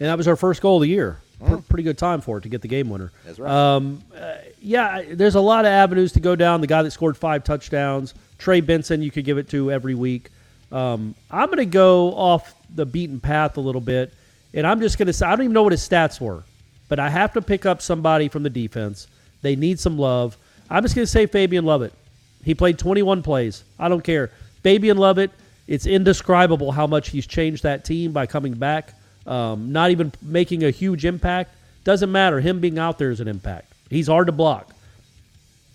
And 0.00 0.08
that 0.08 0.18
was 0.18 0.26
our 0.26 0.34
first 0.36 0.60
goal 0.60 0.76
of 0.76 0.82
the 0.82 0.88
year. 0.88 1.20
Pr- 1.44 1.56
Pretty 1.56 1.82
good 1.84 1.98
time 1.98 2.20
for 2.20 2.38
it 2.38 2.42
to 2.42 2.48
get 2.48 2.62
the 2.62 2.68
game 2.68 2.88
winner. 2.88 3.12
That's 3.24 3.38
right. 3.38 3.50
Um, 3.50 4.02
uh, 4.16 4.36
yeah, 4.60 5.02
there's 5.12 5.36
a 5.36 5.40
lot 5.40 5.64
of 5.64 5.70
avenues 5.70 6.12
to 6.12 6.20
go 6.20 6.34
down. 6.34 6.60
The 6.60 6.66
guy 6.66 6.82
that 6.82 6.90
scored 6.90 7.16
five 7.16 7.44
touchdowns, 7.44 8.14
Trey 8.38 8.60
Benson, 8.60 9.02
you 9.02 9.10
could 9.10 9.24
give 9.24 9.38
it 9.38 9.48
to 9.50 9.70
every 9.70 9.94
week. 9.94 10.30
Um, 10.72 11.14
I'm 11.30 11.46
going 11.46 11.58
to 11.58 11.66
go 11.66 12.14
off 12.14 12.54
the 12.74 12.84
beaten 12.84 13.20
path 13.20 13.56
a 13.56 13.60
little 13.60 13.80
bit, 13.80 14.12
and 14.52 14.66
I'm 14.66 14.80
just 14.80 14.98
going 14.98 15.06
to 15.06 15.12
say 15.12 15.26
I 15.26 15.30
don't 15.30 15.44
even 15.44 15.52
know 15.52 15.62
what 15.62 15.72
his 15.72 15.86
stats 15.88 16.20
were, 16.20 16.42
but 16.88 16.98
I 16.98 17.08
have 17.08 17.32
to 17.34 17.42
pick 17.42 17.64
up 17.66 17.80
somebody 17.80 18.28
from 18.28 18.42
the 18.42 18.50
defense. 18.50 19.06
They 19.42 19.56
need 19.56 19.78
some 19.80 19.98
love. 19.98 20.36
I'm 20.68 20.82
just 20.82 20.94
going 20.94 21.04
to 21.06 21.10
say 21.10 21.26
Fabian 21.26 21.64
Lovett. 21.64 21.92
He 22.44 22.54
played 22.54 22.78
21 22.78 23.22
plays. 23.22 23.64
I 23.78 23.88
don't 23.88 24.02
care. 24.02 24.30
Fabian 24.62 24.96
Lovett, 24.98 25.30
it's 25.66 25.86
indescribable 25.86 26.72
how 26.72 26.86
much 26.86 27.10
he's 27.10 27.26
changed 27.26 27.62
that 27.62 27.84
team 27.84 28.12
by 28.12 28.26
coming 28.26 28.54
back. 28.54 28.94
Um, 29.28 29.72
not 29.72 29.90
even 29.90 30.10
making 30.22 30.64
a 30.64 30.70
huge 30.70 31.04
impact. 31.04 31.54
Doesn't 31.84 32.10
matter. 32.10 32.40
Him 32.40 32.60
being 32.60 32.78
out 32.78 32.98
there 32.98 33.10
is 33.10 33.20
an 33.20 33.28
impact. 33.28 33.70
He's 33.90 34.08
hard 34.08 34.26
to 34.26 34.32
block. 34.32 34.74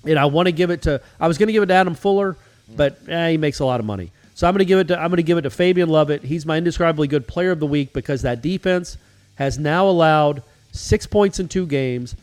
And 0.06 0.18
I 0.18 0.26
want 0.26 0.48
to 0.48 0.52
give 0.52 0.72
it 0.72 0.82
to. 0.84 1.02
I 1.20 1.28
was 1.28 1.38
going 1.38 1.48
to 1.48 1.54
give 1.54 1.64
it 1.64 1.68
to 1.68 1.74
Adam 1.74 1.94
Fuller, 1.94 2.36
but 2.76 2.98
eh, 3.08 3.32
he 3.32 3.38
makes 3.38 3.60
a 3.60 3.66
lot 3.66 3.80
of 3.80 3.86
money. 3.86 4.12
So 4.36 4.48
I'm 4.48 4.54
going 4.54 4.60
to 4.60 4.66
give 4.66 4.80
it 4.80 4.88
to. 4.90 5.00
I'm 5.00 5.10
going 5.10 5.18
to 5.18 5.24
give 5.24 5.38
it 5.38 5.44
to 5.44 5.52
Fabian 5.52 5.88
Lovett. 5.88 6.24
He's 6.24 6.46
my 6.46 6.58
indescribably 6.58 7.08
good 7.08 7.28
player 7.28 7.52
of 7.52 7.60
the 7.60 7.68
week 7.68 7.94
because 7.94 8.24
that 8.24 8.42
defense 8.42 8.98
has 9.36 9.60
now 9.60 9.88
allowed 9.88 10.42
six 10.72 11.06
points 11.06 11.40
in 11.40 11.48
two 11.48 11.68
games. 11.68 12.16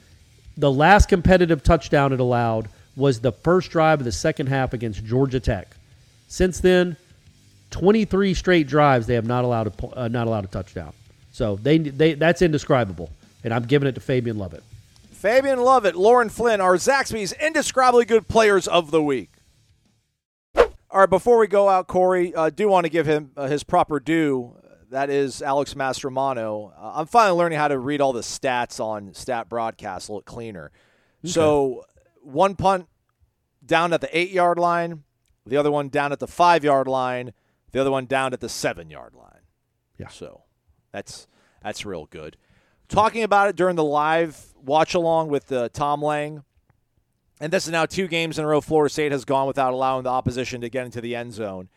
The 0.57 0.71
last 0.71 1.09
competitive 1.09 1.63
touchdown 1.63 2.13
it 2.13 2.21
allowed 2.21 2.69
was 2.97 3.21
the 3.21 3.33
first 3.33 3.71
drive 3.71 4.01
of 4.01 4.05
the 4.05 4.13
second 4.13 4.49
half 4.49 4.73
against 4.73 5.05
Georgia 5.05 5.41
Tech. 5.41 5.77
Since 6.29 6.61
then, 6.61 6.97
23 7.71 8.35
straight 8.35 8.67
drives 8.67 9.07
they 9.07 9.15
have 9.15 9.27
not 9.27 9.45
allowed 9.45 9.69
a 9.69 10.01
uh, 10.01 10.09
not 10.09 10.27
allowed 10.27 10.45
a 10.45 10.49
touchdown. 10.49 10.93
So 11.41 11.57
they 11.57 11.79
they 11.79 12.13
that's 12.13 12.43
indescribable, 12.43 13.11
and 13.45 13.55
I'm 13.55 13.63
giving 13.63 13.89
it 13.89 13.95
to 13.95 14.01
Fabian 14.03 14.37
Lovett. 14.37 14.63
Fabian 15.11 15.59
Lovett, 15.59 15.97
Lauren 15.97 16.29
Flynn, 16.29 16.61
are 16.61 16.75
Zaxby's 16.75 17.33
indescribably 17.33 18.05
good 18.05 18.29
players 18.29 18.69
of 18.69 18.91
the 18.91 19.03
week. 19.03 19.31
All 20.55 20.67
right, 20.93 21.09
before 21.09 21.39
we 21.39 21.47
go 21.47 21.67
out, 21.71 21.87
Corey, 21.87 22.37
I 22.37 22.49
uh, 22.49 22.51
do 22.51 22.69
want 22.69 22.85
to 22.85 22.91
give 22.91 23.07
him 23.07 23.31
uh, 23.39 23.47
his 23.47 23.65
proper 23.65 23.99
due. 23.99 24.55
That 24.91 25.09
is 25.09 25.41
Alex 25.41 25.73
Mastromano. 25.73 26.73
Uh, 26.79 26.93
I'm 26.97 27.07
finally 27.07 27.39
learning 27.39 27.59
how 27.59 27.69
to 27.69 27.79
read 27.79 28.03
all 28.03 28.13
the 28.13 28.21
stats 28.21 28.79
on 28.79 29.15
Stat 29.15 29.49
Broadcast 29.49 30.11
a 30.11 30.13
little 30.13 30.23
cleaner. 30.23 30.71
So, 31.25 31.87
one 32.21 32.55
punt 32.55 32.87
down 33.65 33.95
at 33.95 34.03
the 34.03 34.15
eight 34.15 34.31
yard 34.31 34.59
line, 34.59 35.05
the 35.47 35.57
other 35.57 35.71
one 35.71 35.89
down 35.89 36.13
at 36.13 36.19
the 36.19 36.29
five 36.29 36.65
yard 36.65 36.87
line, 36.87 37.33
the 37.73 37.81
other 37.81 37.91
one 37.91 38.05
down 38.05 38.35
at 38.35 38.41
the 38.41 38.49
seven 38.51 38.91
yard 38.91 39.15
line. 39.15 39.41
Yeah. 39.97 40.09
So, 40.09 40.43
that's 40.93 41.27
that's 41.63 41.85
real 41.85 42.07
good. 42.07 42.37
Talking 42.89 43.23
about 43.23 43.49
it 43.49 43.57
during 43.57 43.77
the 43.77 43.85
live 43.85 44.53
watch 44.63 44.95
along 44.95 45.29
with 45.29 45.51
uh, 45.53 45.69
Tom 45.73 46.03
Lang, 46.03 46.43
and 47.41 47.53
this 47.53 47.67
is 47.67 47.73
now 47.73 47.87
two 47.87 48.09
games 48.09 48.39
in 48.39 48.45
a 48.45 48.49
row. 48.49 48.61
Florida 48.61 48.93
State 48.93 49.13
has 49.13 49.25
gone 49.25 49.47
without 49.47 49.73
allowing 49.73 50.05
the 50.05 50.11
opposition 50.11 50.61
to 50.61 50.69
get 50.69 50.85
into 50.85 51.01
the 51.01 51.15
end 51.15 51.33
zone. 51.33 51.69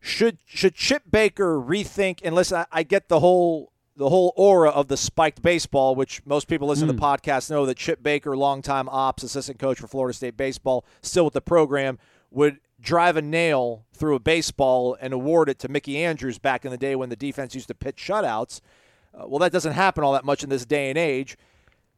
Should 0.00 0.38
should 0.46 0.74
Chip 0.74 1.04
Baker 1.10 1.60
rethink? 1.60 2.20
And 2.24 2.34
listen, 2.34 2.58
I, 2.58 2.66
I 2.72 2.82
get 2.82 3.08
the 3.08 3.20
whole 3.20 3.72
the 3.96 4.08
whole 4.08 4.32
aura 4.36 4.70
of 4.70 4.88
the 4.88 4.96
spiked 4.96 5.42
baseball, 5.42 5.94
which 5.94 6.24
most 6.26 6.48
people 6.48 6.66
listen 6.66 6.88
to 6.88 6.92
the 6.92 6.98
podcast 6.98 7.50
know 7.50 7.66
that 7.66 7.76
Chip 7.76 8.02
Baker, 8.02 8.36
longtime 8.36 8.88
ops 8.88 9.22
assistant 9.22 9.58
coach 9.58 9.78
for 9.78 9.86
Florida 9.86 10.16
State 10.16 10.36
baseball, 10.36 10.84
still 11.02 11.24
with 11.24 11.34
the 11.34 11.40
program, 11.40 11.98
would 12.30 12.58
drive 12.80 13.16
a 13.16 13.22
nail 13.22 13.86
through 13.92 14.16
a 14.16 14.20
baseball 14.20 14.96
and 15.00 15.12
award 15.12 15.48
it 15.48 15.58
to 15.60 15.68
Mickey 15.68 16.02
Andrews 16.02 16.38
back 16.38 16.64
in 16.64 16.70
the 16.70 16.76
day 16.76 16.96
when 16.96 17.10
the 17.10 17.16
defense 17.16 17.54
used 17.54 17.68
to 17.68 17.74
pitch 17.74 17.96
shutouts. 17.96 18.60
Uh, 19.14 19.26
well, 19.26 19.38
that 19.40 19.52
doesn't 19.52 19.72
happen 19.72 20.04
all 20.04 20.12
that 20.12 20.24
much 20.24 20.42
in 20.42 20.50
this 20.50 20.64
day 20.64 20.88
and 20.88 20.98
age. 20.98 21.36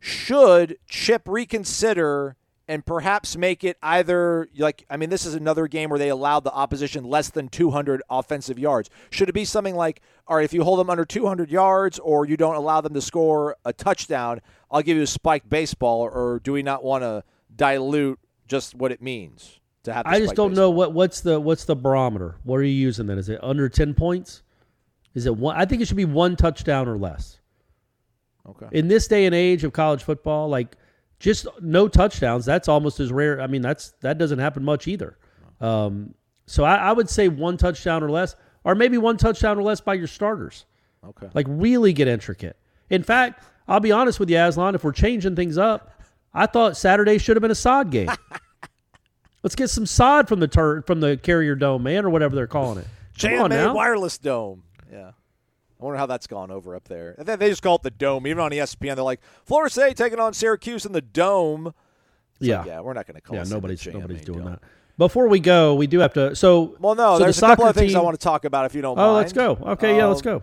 Should 0.01 0.79
Chip 0.87 1.23
reconsider 1.27 2.37
and 2.69 2.85
perhaps 2.85 3.37
make 3.37 3.63
it 3.63 3.77
either 3.83 4.49
like 4.57 4.85
I 4.89 4.97
mean 4.97 5.11
this 5.11 5.27
is 5.27 5.35
another 5.35 5.69
game 5.69 5.91
where 5.91 5.99
they 5.99 6.09
allowed 6.09 6.45
the 6.45 6.53
opposition 6.53 7.05
less 7.05 7.31
than 7.31 7.49
200 7.49 8.03
offensive 8.09 8.59
yards. 8.59 8.91
Should 9.11 9.29
it 9.29 9.33
be 9.33 9.45
something 9.45 9.75
like 9.75 10.01
all 10.27 10.37
right 10.37 10.45
if 10.45 10.53
you 10.53 10.65
hold 10.65 10.79
them 10.79 10.91
under 10.91 11.05
200 11.05 11.51
yards 11.51 11.99
or 11.99 12.27
you 12.27 12.37
don't 12.37 12.55
allow 12.55 12.81
them 12.81 12.95
to 12.95 13.01
score 13.01 13.57
a 13.65 13.73
touchdown, 13.73 14.41
I'll 14.71 14.83
give 14.83 14.97
you 14.97 15.03
a 15.03 15.07
spiked 15.07 15.49
baseball 15.49 16.01
or 16.03 16.41
do 16.43 16.53
we 16.53 16.63
not 16.63 16.83
want 16.83 17.03
to 17.03 17.23
dilute 17.55 18.19
just 18.49 18.75
what 18.75 18.93
it 18.93 19.03
means 19.03 19.61
to 19.85 19.93
have 19.93 20.07
I 20.07 20.19
just 20.19 20.35
don't 20.35 20.51
baseball? 20.51 20.65
know 20.67 20.71
what 20.71 20.93
what's 20.93 21.21
the 21.21 21.39
what's 21.41 21.65
the 21.65 21.77
barometer. 21.77 22.37
What 22.45 22.57
are 22.57 22.63
you 22.65 22.71
using 22.73 23.07
then? 23.07 23.19
Is 23.19 23.29
it 23.29 23.39
under 23.43 23.69
10 23.69 23.95
points? 23.95 24.43
Is 25.15 25.27
it 25.27 25.37
one? 25.37 25.57
I 25.57 25.65
think 25.65 25.83
it 25.83 25.89
should 25.89 25.97
be 25.97 26.05
one 26.05 26.37
touchdown 26.37 26.89
or 26.89 26.99
less. 26.99 27.41
Okay. 28.47 28.67
In 28.73 28.89
this 28.89 29.09
day 29.09 29.27
and 29.27 29.35
age 29.35 29.65
of 29.65 29.73
college 29.73 30.03
football, 30.03 30.49
like 30.49 30.77
just 31.19 31.47
no 31.61 31.89
touchdowns, 31.89 32.45
that's 32.45 32.69
almost 32.69 33.01
as 33.01 33.11
rare. 33.11 33.41
I 33.41 33.47
mean, 33.47 33.63
that's 33.63 33.93
that 34.01 34.19
doesn't 34.19 34.39
happen 34.39 34.65
much 34.65 34.87
either. 34.87 35.17
Um, 35.61 36.15
so 36.47 36.65
I, 36.65 36.77
I 36.77 36.93
would 36.93 37.09
say 37.09 37.29
one 37.29 37.57
touchdown 37.57 38.03
or 38.03 38.11
less, 38.11 38.37
or 38.65 38.75
maybe 38.75 38.99
one 38.99 39.17
touchdown 39.17 39.59
or 39.59 39.63
less 39.63 39.81
by 39.81 39.95
your 39.95 40.07
starters. 40.07 40.67
Okay. 41.07 41.29
Like 41.33 41.47
really 41.49 41.93
get 41.93 42.09
intricate. 42.09 42.57
In 42.91 43.03
fact, 43.03 43.43
I'll 43.69 43.81
be 43.81 43.93
honest 43.93 44.21
with 44.21 44.29
you, 44.29 44.39
Aslan. 44.39 44.75
If 44.75 44.85
we're 44.85 44.93
changing 44.93 45.37
things 45.37 45.57
up, 45.57 45.93
I 46.35 46.47
thought 46.47 46.77
Saturday 46.77 47.19
should 47.19 47.37
have 47.37 47.43
been 47.43 47.51
a 47.51 47.55
sod 47.55 47.91
game. 47.91 48.11
Let's 49.43 49.55
get 49.55 49.69
some 49.71 49.87
sod 49.87 50.29
from 50.29 50.41
the 50.41 50.49
tur- 50.49 50.83
from 50.83 51.01
the 51.01 51.17
Carrier 51.17 51.55
Dome, 51.55 51.83
man, 51.83 52.05
or 52.05 52.11
whatever 52.11 52.35
they're 52.35 52.47
calling 52.47 52.79
it. 52.79 52.87
Come. 53.67 53.77
Wireless 53.77 54.19
Dome. 54.19 54.64
Yeah. 54.93 55.13
I 55.81 55.85
wonder 55.85 55.99
how 55.99 56.07
that's 56.07 56.27
gone 56.27 56.51
over 56.51 56.75
up 56.77 56.85
there. 56.89 57.15
They 57.19 57.51
just 57.51 57.63
call 57.63 57.77
it 57.77 57.83
the 57.83 57.91
Dome. 57.91 58.27
Even 58.27 58.41
on 58.43 58.53
ESPN, 58.53 58.95
they're 58.95 59.03
like, 59.05 59.21
Florida 59.45 59.71
State 59.71 59.97
taking 59.97 60.21
on 60.21 60.33
Syracuse 60.33 60.87
in 60.87 60.93
the 60.93 61.03
Dome. 61.03 61.75
It's 62.39 62.47
Yeah. 62.49 62.59
like, 62.59 62.67
yeah, 62.69 62.81
we're 62.81 62.93
not 62.95 63.07
going 63.07 63.17
to 63.17 63.21
call 63.21 63.37
Yeah, 63.37 63.43
it 63.43 63.49
nobody's 63.49 63.83
the 63.83 63.93
nobody's 63.93 64.23
doing 64.25 64.39
Dome. 64.41 64.51
that. 64.53 64.61
Before 64.97 65.27
we 65.29 65.41
go, 65.41 65.75
we 65.75 65.87
do 65.89 65.99
have 65.99 66.13
to. 66.15 66.37
So 66.37 66.77
Well, 66.79 66.95
no, 66.95 67.15
so 67.15 67.19
the 67.19 67.25
there's 67.25 67.39
a 67.39 67.41
couple 67.41 67.67
of 67.67 67.75
things 67.75 67.95
I 67.97 68.01
want 68.01 68.19
to 68.19 68.23
talk 68.23 68.45
about 68.45 68.67
if 68.67 68.75
you 68.77 68.83
don't 68.83 68.97
mind. 68.97 69.09
Oh, 69.11 69.15
let's 69.15 69.33
go. 69.33 69.59
Okay, 69.73 69.97
yeah, 69.97 70.07
let's 70.07 70.21
Um, 70.21 70.25
go. 70.39 70.43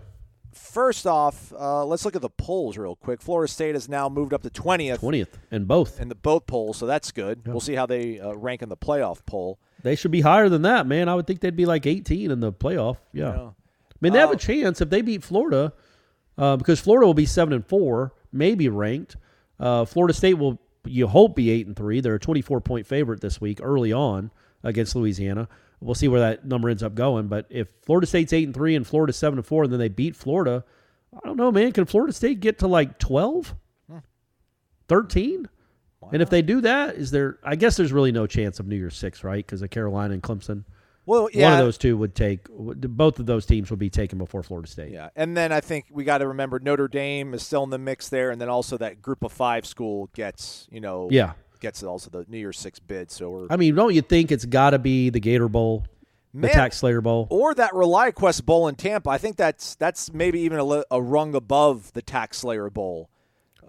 First 0.52 1.06
off, 1.06 1.50
uh, 1.58 1.84
let's 1.86 2.04
look 2.04 2.14
at 2.14 2.20
the 2.20 2.28
polls 2.28 2.76
real 2.76 2.94
quick. 2.96 3.22
Florida 3.22 3.50
State 3.50 3.74
has 3.74 3.88
now 3.88 4.10
moved 4.10 4.34
up 4.34 4.42
to 4.42 4.50
20th 4.50 4.98
Twentieth 4.98 5.38
and 5.50 5.66
both. 5.66 5.98
in 5.98 6.08
the 6.10 6.14
both 6.14 6.46
polls, 6.46 6.76
so 6.76 6.84
that's 6.86 7.10
good. 7.10 7.46
We'll 7.48 7.60
see 7.60 7.74
how 7.74 7.86
they 7.86 8.20
uh, 8.20 8.34
rank 8.34 8.60
in 8.60 8.68
the 8.68 8.76
playoff 8.76 9.24
poll. 9.24 9.58
They 9.82 9.96
should 9.96 10.10
be 10.10 10.20
higher 10.20 10.50
than 10.50 10.60
that, 10.62 10.86
man. 10.86 11.08
I 11.08 11.14
would 11.14 11.26
think 11.26 11.40
they'd 11.40 11.56
be 11.56 11.64
like 11.64 11.86
18 11.86 12.30
in 12.30 12.40
the 12.40 12.52
playoff. 12.52 12.98
Yeah. 13.14 13.34
Yeah. 13.34 13.48
I 14.02 14.06
mean, 14.06 14.14
they 14.14 14.18
have 14.18 14.32
a 14.32 14.36
chance 14.36 14.80
if 14.80 14.90
they 14.90 15.00
beat 15.00 15.22
Florida, 15.22 15.72
uh, 16.36 16.56
because 16.56 16.80
Florida 16.80 17.06
will 17.06 17.14
be 17.14 17.26
seven 17.26 17.54
and 17.54 17.64
four, 17.64 18.14
maybe 18.32 18.68
ranked. 18.68 19.16
Uh, 19.60 19.84
Florida 19.84 20.12
State 20.12 20.34
will, 20.34 20.60
you 20.84 21.06
hope, 21.06 21.36
be 21.36 21.50
eight 21.50 21.68
and 21.68 21.76
three. 21.76 22.00
They're 22.00 22.16
a 22.16 22.20
24 22.20 22.60
point 22.62 22.86
favorite 22.86 23.20
this 23.20 23.40
week, 23.40 23.60
early 23.62 23.92
on 23.92 24.32
against 24.64 24.96
Louisiana. 24.96 25.48
We'll 25.80 25.94
see 25.94 26.08
where 26.08 26.20
that 26.20 26.44
number 26.44 26.68
ends 26.68 26.82
up 26.82 26.96
going. 26.96 27.28
But 27.28 27.46
if 27.48 27.68
Florida 27.82 28.06
State's 28.08 28.32
eight 28.32 28.44
and 28.44 28.54
three 28.54 28.74
and 28.74 28.84
Florida's 28.84 29.16
seven 29.16 29.38
and 29.38 29.46
four, 29.46 29.64
and 29.64 29.72
then 29.72 29.78
they 29.78 29.88
beat 29.88 30.16
Florida, 30.16 30.64
I 31.14 31.20
don't 31.24 31.36
know, 31.36 31.52
man. 31.52 31.70
Can 31.72 31.84
Florida 31.84 32.12
State 32.12 32.40
get 32.40 32.58
to 32.60 32.66
like 32.66 32.98
12, 32.98 33.54
13? 34.88 35.48
And 36.12 36.20
if 36.20 36.28
they 36.30 36.42
do 36.42 36.60
that, 36.62 36.96
is 36.96 37.12
there? 37.12 37.38
I 37.44 37.54
guess 37.54 37.76
there's 37.76 37.92
really 37.92 38.12
no 38.12 38.26
chance 38.26 38.58
of 38.58 38.66
New 38.66 38.76
Year's 38.76 38.96
Six, 38.96 39.22
right? 39.22 39.44
Because 39.44 39.62
of 39.62 39.70
Carolina 39.70 40.14
and 40.14 40.22
Clemson. 40.22 40.64
Well, 41.04 41.28
yeah. 41.32 41.44
One 41.50 41.52
of 41.54 41.58
those 41.58 41.78
two 41.78 41.96
would 41.96 42.14
take. 42.14 42.46
Both 42.48 43.18
of 43.18 43.26
those 43.26 43.44
teams 43.44 43.70
would 43.70 43.78
be 43.78 43.90
taken 43.90 44.18
before 44.18 44.42
Florida 44.42 44.68
State. 44.68 44.92
Yeah, 44.92 45.08
and 45.16 45.36
then 45.36 45.50
I 45.52 45.60
think 45.60 45.86
we 45.90 46.04
got 46.04 46.18
to 46.18 46.28
remember 46.28 46.60
Notre 46.60 46.86
Dame 46.88 47.34
is 47.34 47.42
still 47.44 47.64
in 47.64 47.70
the 47.70 47.78
mix 47.78 48.08
there, 48.08 48.30
and 48.30 48.40
then 48.40 48.48
also 48.48 48.78
that 48.78 49.02
Group 49.02 49.24
of 49.24 49.32
Five 49.32 49.66
school 49.66 50.10
gets 50.14 50.68
you 50.70 50.80
know 50.80 51.08
Yeah. 51.10 51.32
gets 51.60 51.82
also 51.82 52.08
the 52.10 52.24
New 52.28 52.38
Year's 52.38 52.58
Six 52.58 52.78
bid. 52.78 53.10
So 53.10 53.30
we're 53.30 53.46
I 53.50 53.56
mean, 53.56 53.74
don't 53.74 53.94
you 53.94 54.02
think 54.02 54.30
it's 54.30 54.44
got 54.44 54.70
to 54.70 54.78
be 54.78 55.10
the 55.10 55.20
Gator 55.20 55.48
Bowl, 55.48 55.84
the 56.32 56.48
Tax 56.48 56.76
Slayer 56.78 57.00
Bowl? 57.00 57.26
or 57.30 57.52
that 57.54 57.72
ReliaQuest 57.72 58.44
Bowl 58.46 58.68
in 58.68 58.76
Tampa. 58.76 59.10
I 59.10 59.18
think 59.18 59.36
that's 59.36 59.74
that's 59.74 60.12
maybe 60.12 60.40
even 60.40 60.60
a, 60.60 60.84
a 60.90 61.02
rung 61.02 61.34
above 61.34 61.92
the 61.94 62.02
Tax 62.02 62.38
Slayer 62.38 62.70
Bowl. 62.70 63.10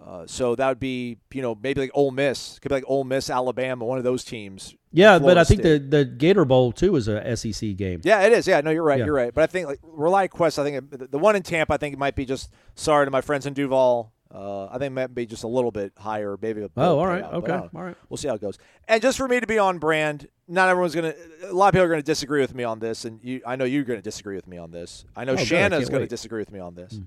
Uh, 0.02 0.26
so 0.26 0.54
that 0.54 0.68
would 0.68 0.80
be 0.80 1.16
you 1.32 1.40
know 1.42 1.54
maybe 1.62 1.80
like 1.80 1.90
Ole 1.94 2.10
Miss 2.10 2.58
could 2.58 2.68
be 2.68 2.74
like 2.74 2.84
Ole 2.86 3.04
Miss, 3.04 3.30
Alabama, 3.30 3.84
one 3.84 3.98
of 3.98 4.04
those 4.04 4.24
teams. 4.24 4.74
Yeah, 4.92 5.18
but 5.18 5.38
I 5.38 5.44
think 5.44 5.60
State. 5.62 5.90
the 5.90 5.98
the 5.98 6.04
Gator 6.04 6.44
Bowl 6.44 6.72
too 6.72 6.94
is 6.96 7.08
a 7.08 7.36
SEC 7.36 7.74
game. 7.76 8.00
Yeah, 8.04 8.22
it 8.22 8.32
is. 8.32 8.46
Yeah, 8.46 8.60
no, 8.60 8.70
you're 8.70 8.82
right. 8.82 8.98
Yeah. 8.98 9.06
You're 9.06 9.14
right. 9.14 9.32
But 9.34 9.42
I 9.44 9.46
think 9.46 9.66
like 9.66 9.80
ReliaQuest, 9.82 10.58
I 10.58 10.64
think 10.64 11.10
the 11.10 11.18
one 11.18 11.36
in 11.36 11.42
Tampa, 11.42 11.74
I 11.74 11.76
think 11.78 11.94
it 11.94 11.98
might 11.98 12.14
be 12.16 12.24
just 12.26 12.50
sorry 12.74 13.06
to 13.06 13.10
my 13.10 13.20
friends 13.22 13.46
in 13.46 13.54
Duval. 13.54 14.12
Uh, 14.32 14.66
I 14.66 14.72
think 14.78 14.86
it 14.86 14.90
might 14.94 15.14
be 15.14 15.26
just 15.26 15.44
a 15.44 15.48
little 15.48 15.70
bit 15.70 15.92
higher, 15.96 16.36
maybe. 16.42 16.62
A 16.62 16.68
Oh, 16.76 16.98
all 16.98 17.06
right. 17.06 17.22
but 17.22 17.34
Okay. 17.34 17.52
Know. 17.52 17.70
All 17.74 17.82
right. 17.84 17.96
We'll 18.08 18.16
see 18.16 18.26
how 18.26 18.34
it 18.34 18.40
goes. 18.40 18.58
And 18.88 19.00
just 19.00 19.16
for 19.16 19.28
me 19.28 19.38
to 19.38 19.46
be 19.46 19.58
on 19.58 19.78
brand, 19.78 20.26
not 20.48 20.68
everyone's 20.68 20.94
gonna. 20.94 21.14
A 21.44 21.52
lot 21.52 21.68
of 21.68 21.72
people 21.74 21.84
are 21.86 21.88
gonna 21.88 22.02
disagree 22.02 22.40
with 22.40 22.54
me 22.54 22.64
on 22.64 22.80
this, 22.80 23.04
and 23.04 23.22
you, 23.22 23.40
I 23.46 23.54
know 23.56 23.64
you're 23.64 23.84
gonna 23.84 24.02
disagree 24.02 24.34
with 24.36 24.48
me 24.48 24.58
on 24.58 24.70
this. 24.72 25.04
I 25.16 25.24
know 25.24 25.34
Oh, 25.34 25.36
Shanna's 25.36 25.88
gonna 25.88 26.00
wait. 26.02 26.08
Disagree 26.10 26.40
with 26.40 26.50
me 26.52 26.58
on 26.58 26.74
this. 26.74 26.98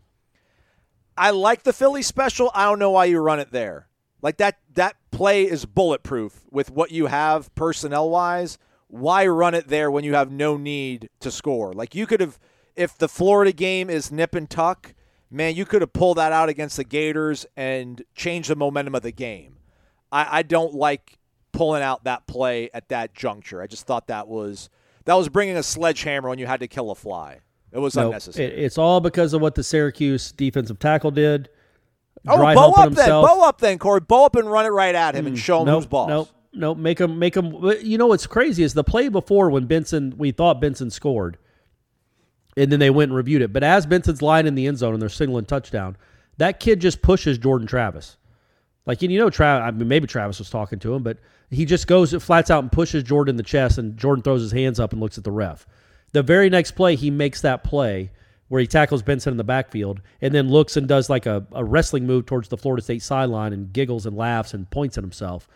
I 1.17 1.31
like 1.31 1.63
the 1.63 1.73
Philly 1.73 2.01
special. 2.01 2.51
I 2.53 2.65
don't 2.65 2.79
know 2.79 2.91
why 2.91 3.05
you 3.05 3.19
run 3.19 3.39
it 3.39 3.51
there. 3.51 3.87
Like 4.21 4.37
that 4.37 4.57
that 4.73 4.95
play 5.11 5.43
is 5.43 5.65
bulletproof 5.65 6.45
with 6.51 6.71
what 6.71 6.91
you 6.91 7.07
have 7.07 7.53
personnel 7.55 8.09
wise. 8.09 8.57
Why 8.87 9.27
run 9.27 9.53
it 9.53 9.67
there 9.67 9.91
when 9.91 10.03
you 10.03 10.13
have 10.13 10.31
no 10.31 10.57
need 10.57 11.09
to 11.19 11.31
score? 11.31 11.73
Like 11.73 11.95
you 11.95 12.05
could 12.05 12.21
have 12.21 12.39
if 12.75 12.97
the 12.97 13.07
Florida 13.07 13.51
game 13.51 13.89
is 13.89 14.11
nip 14.11 14.35
and 14.35 14.49
tuck, 14.49 14.93
man, 15.29 15.55
you 15.55 15.65
could 15.65 15.81
have 15.81 15.93
pulled 15.93 16.17
that 16.17 16.31
out 16.31 16.49
against 16.49 16.77
the 16.77 16.83
Gators 16.83 17.45
and 17.55 18.03
changed 18.15 18.49
the 18.49 18.55
momentum 18.55 18.95
of 18.95 19.01
the 19.01 19.11
game. 19.11 19.57
I, 20.11 20.39
I 20.39 20.43
don't 20.43 20.73
like 20.73 21.17
pulling 21.51 21.81
out 21.81 22.03
that 22.03 22.27
play 22.27 22.69
at 22.73 22.89
that 22.89 23.13
juncture. 23.13 23.61
I 23.61 23.67
just 23.67 23.85
thought 23.85 24.07
that 24.07 24.27
was 24.27 24.69
that 25.05 25.15
was 25.15 25.29
bringing 25.29 25.57
a 25.57 25.63
sledgehammer 25.63 26.29
when 26.29 26.39
you 26.39 26.45
had 26.47 26.59
to 26.59 26.67
kill 26.67 26.91
a 26.91 26.95
fly. 26.95 27.39
It 27.71 27.79
was 27.79 27.95
No, 27.95 28.07
unnecessary. 28.07 28.47
it- 28.47 28.59
it's 28.59 28.77
all 28.77 28.99
because 29.01 29.33
of 29.33 29.41
what 29.41 29.55
the 29.55 29.63
Syracuse 29.63 30.31
defensive 30.31 30.79
tackle 30.79 31.11
did. 31.11 31.49
oh, 32.27 32.37
dry 32.37 32.55
bow 32.55 32.71
up 32.71 32.93
then. 32.93 33.09
Bow 33.09 33.47
up 33.47 33.59
then, 33.59 33.77
Corey. 33.77 34.01
Bow 34.01 34.25
up 34.25 34.35
and 34.35 34.49
run 34.49 34.65
it 34.65 34.69
right 34.69 34.95
at 34.95 35.15
him 35.15 35.27
and 35.27 35.35
mm. 35.35 35.39
show 35.39 35.61
him 35.61 35.67
nope, 35.67 35.79
who's 35.79 35.85
boss. 35.85 36.09
Nope, 36.09 36.29
nope. 36.53 36.77
Make 36.77 36.99
him, 36.99 37.19
make 37.19 37.35
him. 37.35 37.53
You 37.81 37.97
know 37.97 38.07
what's 38.07 38.27
crazy 38.27 38.63
is 38.63 38.73
the 38.73 38.83
play 38.83 39.09
before 39.09 39.49
when 39.49 39.65
Benson, 39.65 40.13
we 40.17 40.31
thought 40.31 40.59
Benson 40.59 40.89
scored, 40.89 41.37
and 42.55 42.71
then 42.71 42.79
they 42.79 42.89
went 42.89 43.11
and 43.11 43.15
reviewed 43.15 43.41
it. 43.41 43.53
But 43.53 43.63
as 43.63 43.85
Benson's 43.85 44.21
lying 44.21 44.47
in 44.47 44.55
the 44.55 44.67
end 44.67 44.77
zone 44.77 44.93
and 44.93 45.01
they're 45.01 45.09
signaling 45.09 45.45
touchdown, 45.45 45.97
that 46.37 46.59
kid 46.59 46.81
just 46.81 47.01
pushes 47.01 47.37
Jordan 47.37 47.67
Travis. 47.67 48.17
Like 48.85 49.01
and 49.03 49.11
you 49.11 49.19
know, 49.19 49.29
Travis. 49.29 49.67
I 49.67 49.71
mean, 49.71 49.87
maybe 49.87 50.07
Travis 50.07 50.39
was 50.39 50.49
talking 50.49 50.79
to 50.79 50.95
him, 50.95 51.03
but 51.03 51.19
he 51.49 51.65
just 51.65 51.87
goes 51.87 52.13
it 52.13 52.21
flats 52.21 52.49
out 52.49 52.63
and 52.63 52.71
pushes 52.71 53.03
Jordan 53.03 53.33
in 53.33 53.37
the 53.37 53.43
chest, 53.43 53.77
and 53.77 53.97
Jordan 53.97 54.23
throws 54.23 54.41
his 54.41 54.51
hands 54.51 54.79
up 54.79 54.93
and 54.93 55.01
looks 55.01 55.17
at 55.17 55.23
the 55.23 55.31
ref. 55.31 55.67
The 56.13 56.23
very 56.23 56.49
next 56.49 56.71
play, 56.71 56.95
he 56.95 57.11
makes 57.11 57.41
that 57.41 57.63
play 57.63 58.11
where 58.47 58.61
he 58.61 58.67
tackles 58.67 59.01
Benson 59.01 59.31
in 59.31 59.37
the 59.37 59.43
backfield 59.43 60.01
and 60.21 60.33
then 60.33 60.49
looks 60.49 60.77
and 60.77 60.87
does 60.87 61.09
like 61.09 61.25
a, 61.25 61.45
a 61.51 61.65
wrestling 61.65 62.07
move 62.07 62.25
towards 62.25 62.47
the 62.47 62.57
Florida 62.57 62.81
State 62.81 63.01
sideline 63.01 63.51
and 63.53 63.73
giggles 63.73 64.05
and 64.05 64.15
laughs 64.15 64.53
and 64.53 64.69
points 64.69 64.97
at 64.97 65.03
himself. 65.03 65.47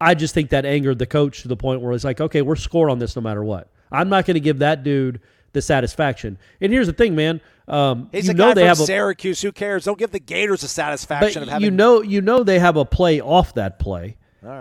I 0.00 0.14
just 0.14 0.34
think 0.34 0.50
that 0.50 0.64
angered 0.64 0.98
the 0.98 1.06
coach 1.06 1.42
to 1.42 1.48
the 1.48 1.56
point 1.56 1.80
where 1.80 1.92
it's 1.92 2.04
like, 2.04 2.20
okay, 2.20 2.42
we're 2.42 2.56
scored 2.56 2.90
on 2.90 2.98
this 2.98 3.16
no 3.16 3.22
matter 3.22 3.42
what. 3.42 3.70
I'm 3.90 4.08
not 4.08 4.24
going 4.24 4.34
to 4.34 4.40
give 4.40 4.60
that 4.60 4.84
dude 4.84 5.20
the 5.52 5.62
satisfaction. 5.62 6.38
And 6.60 6.72
here's 6.72 6.86
the 6.86 6.92
thing, 6.92 7.14
man. 7.14 7.40
Um, 7.68 8.08
He's 8.12 8.26
you 8.26 8.32
a 8.32 8.34
know 8.34 8.48
guy 8.48 8.54
they 8.54 8.60
from 8.62 8.68
have 8.68 8.80
a, 8.80 8.84
Syracuse. 8.84 9.42
Who 9.42 9.52
cares? 9.52 9.84
Don't 9.84 9.98
give 9.98 10.10
the 10.10 10.18
Gators 10.18 10.62
the 10.62 10.68
satisfaction 10.68 11.42
of 11.42 11.48
having. 11.48 11.64
you 11.64 11.70
know, 11.70 12.02
you 12.02 12.20
know 12.20 12.42
they 12.42 12.58
have 12.58 12.76
a 12.76 12.84
play 12.84 13.20
off 13.20 13.54
that 13.54 13.78
play, 13.78 14.16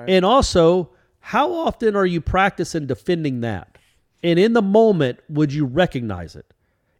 and 0.08 0.26
also 0.26 0.92
how 1.20 1.52
often 1.54 1.96
are 1.96 2.06
you 2.06 2.22
practicing 2.22 2.86
defending 2.88 3.42
that? 3.42 3.78
And 4.24 4.38
in 4.38 4.54
the 4.54 4.62
moment, 4.62 5.20
would 5.30 5.52
you 5.52 5.66
recognize 5.66 6.36
it? 6.36 6.46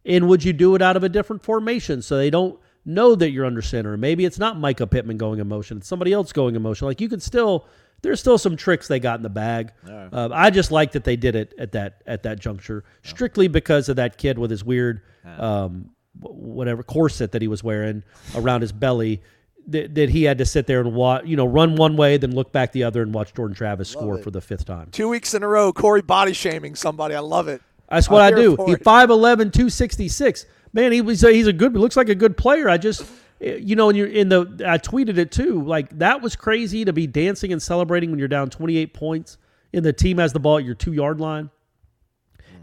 And 0.04 0.28
would 0.28 0.42
you 0.42 0.52
do 0.52 0.74
it 0.74 0.82
out 0.82 0.96
of 0.96 1.04
a 1.04 1.08
different 1.08 1.42
formation 1.42 2.02
so 2.02 2.16
they 2.16 2.30
don't 2.30 2.58
know 2.84 3.14
that 3.14 3.30
you're 3.30 3.44
under 3.46 3.62
center? 3.62 3.96
Maybe 3.96 4.24
it's 4.24 4.38
not 4.38 4.56
Mycah 4.56 4.90
Pittman 4.90 5.16
going 5.16 5.38
in 5.38 5.48
motion; 5.48 5.78
it's 5.78 5.86
somebody 5.86 6.12
else 6.12 6.32
going 6.32 6.56
in 6.56 6.62
motion. 6.62 6.88
Like 6.88 7.00
you 7.00 7.08
can 7.08 7.20
still, 7.20 7.66
there's 8.02 8.18
still 8.18 8.38
some 8.38 8.56
tricks 8.56 8.88
they 8.88 8.98
got 8.98 9.18
in 9.20 9.22
the 9.22 9.28
bag. 9.30 9.72
Uh, 10.12 10.28
I 10.32 10.50
just 10.50 10.72
like 10.72 10.92
that 10.92 11.04
they 11.04 11.14
did 11.14 11.36
it 11.36 11.54
at 11.58 11.72
that 11.72 12.02
at 12.06 12.24
that 12.24 12.40
juncture, 12.40 12.82
strictly 13.04 13.46
because 13.46 13.88
of 13.88 13.96
that 13.96 14.18
kid 14.18 14.38
with 14.38 14.50
his 14.50 14.64
weird, 14.64 15.02
um, 15.38 15.90
whatever 16.18 16.82
corset 16.82 17.30
that 17.32 17.42
he 17.42 17.48
was 17.48 17.62
wearing 17.62 18.02
around 18.34 18.62
his 18.62 18.72
belly. 18.72 19.22
That, 19.68 19.94
that 19.94 20.10
he 20.10 20.24
had 20.24 20.38
to 20.38 20.44
sit 20.44 20.66
there 20.66 20.80
and 20.80 20.92
watch, 20.92 21.24
you 21.24 21.36
know, 21.36 21.46
run 21.46 21.76
one 21.76 21.96
way, 21.96 22.16
then 22.16 22.34
look 22.34 22.50
back 22.50 22.72
the 22.72 22.82
other, 22.82 23.00
and 23.00 23.14
watch 23.14 23.32
Jordan 23.32 23.54
Travis 23.54 23.88
score 23.88 24.18
for 24.18 24.32
the 24.32 24.40
fifth 24.40 24.64
time. 24.64 24.88
two 24.90 25.08
weeks 25.08 25.34
in 25.34 25.44
a 25.44 25.48
row, 25.48 25.72
Corey 25.72 26.02
body 26.02 26.32
shaming 26.32 26.74
somebody. 26.74 27.14
I 27.14 27.20
love 27.20 27.46
it. 27.46 27.62
That's 27.88 28.10
what 28.10 28.22
I'm 28.22 28.34
I 28.34 28.36
do. 28.36 28.56
He 28.66 28.72
it. 28.72 28.82
5'11", 28.82 29.36
266. 29.52 30.46
Man, 30.72 30.90
he 30.90 31.00
was 31.00 31.20
he's 31.20 31.46
a 31.46 31.52
good 31.52 31.74
looks 31.74 31.96
like 31.96 32.08
a 32.08 32.14
good 32.14 32.36
player. 32.36 32.68
I 32.68 32.76
just 32.76 33.04
you 33.42 33.76
know, 33.76 33.88
and 33.88 33.98
you're 33.98 34.08
in 34.08 34.28
the 34.28 34.62
I 34.66 34.78
tweeted 34.78 35.18
it 35.18 35.32
too. 35.32 35.62
Like 35.62 35.96
that 35.98 36.22
was 36.22 36.36
crazy 36.36 36.84
to 36.84 36.92
be 36.92 37.06
dancing 37.06 37.52
and 37.52 37.60
celebrating 37.60 38.10
when 38.10 38.18
you're 38.18 38.28
down 38.28 38.50
28 38.50 38.94
points 38.94 39.36
and 39.72 39.84
the 39.84 39.92
team 39.92 40.18
has 40.18 40.32
the 40.32 40.40
ball 40.40 40.58
at 40.58 40.64
your 40.64 40.74
2-yard 40.74 41.20
line. 41.20 41.50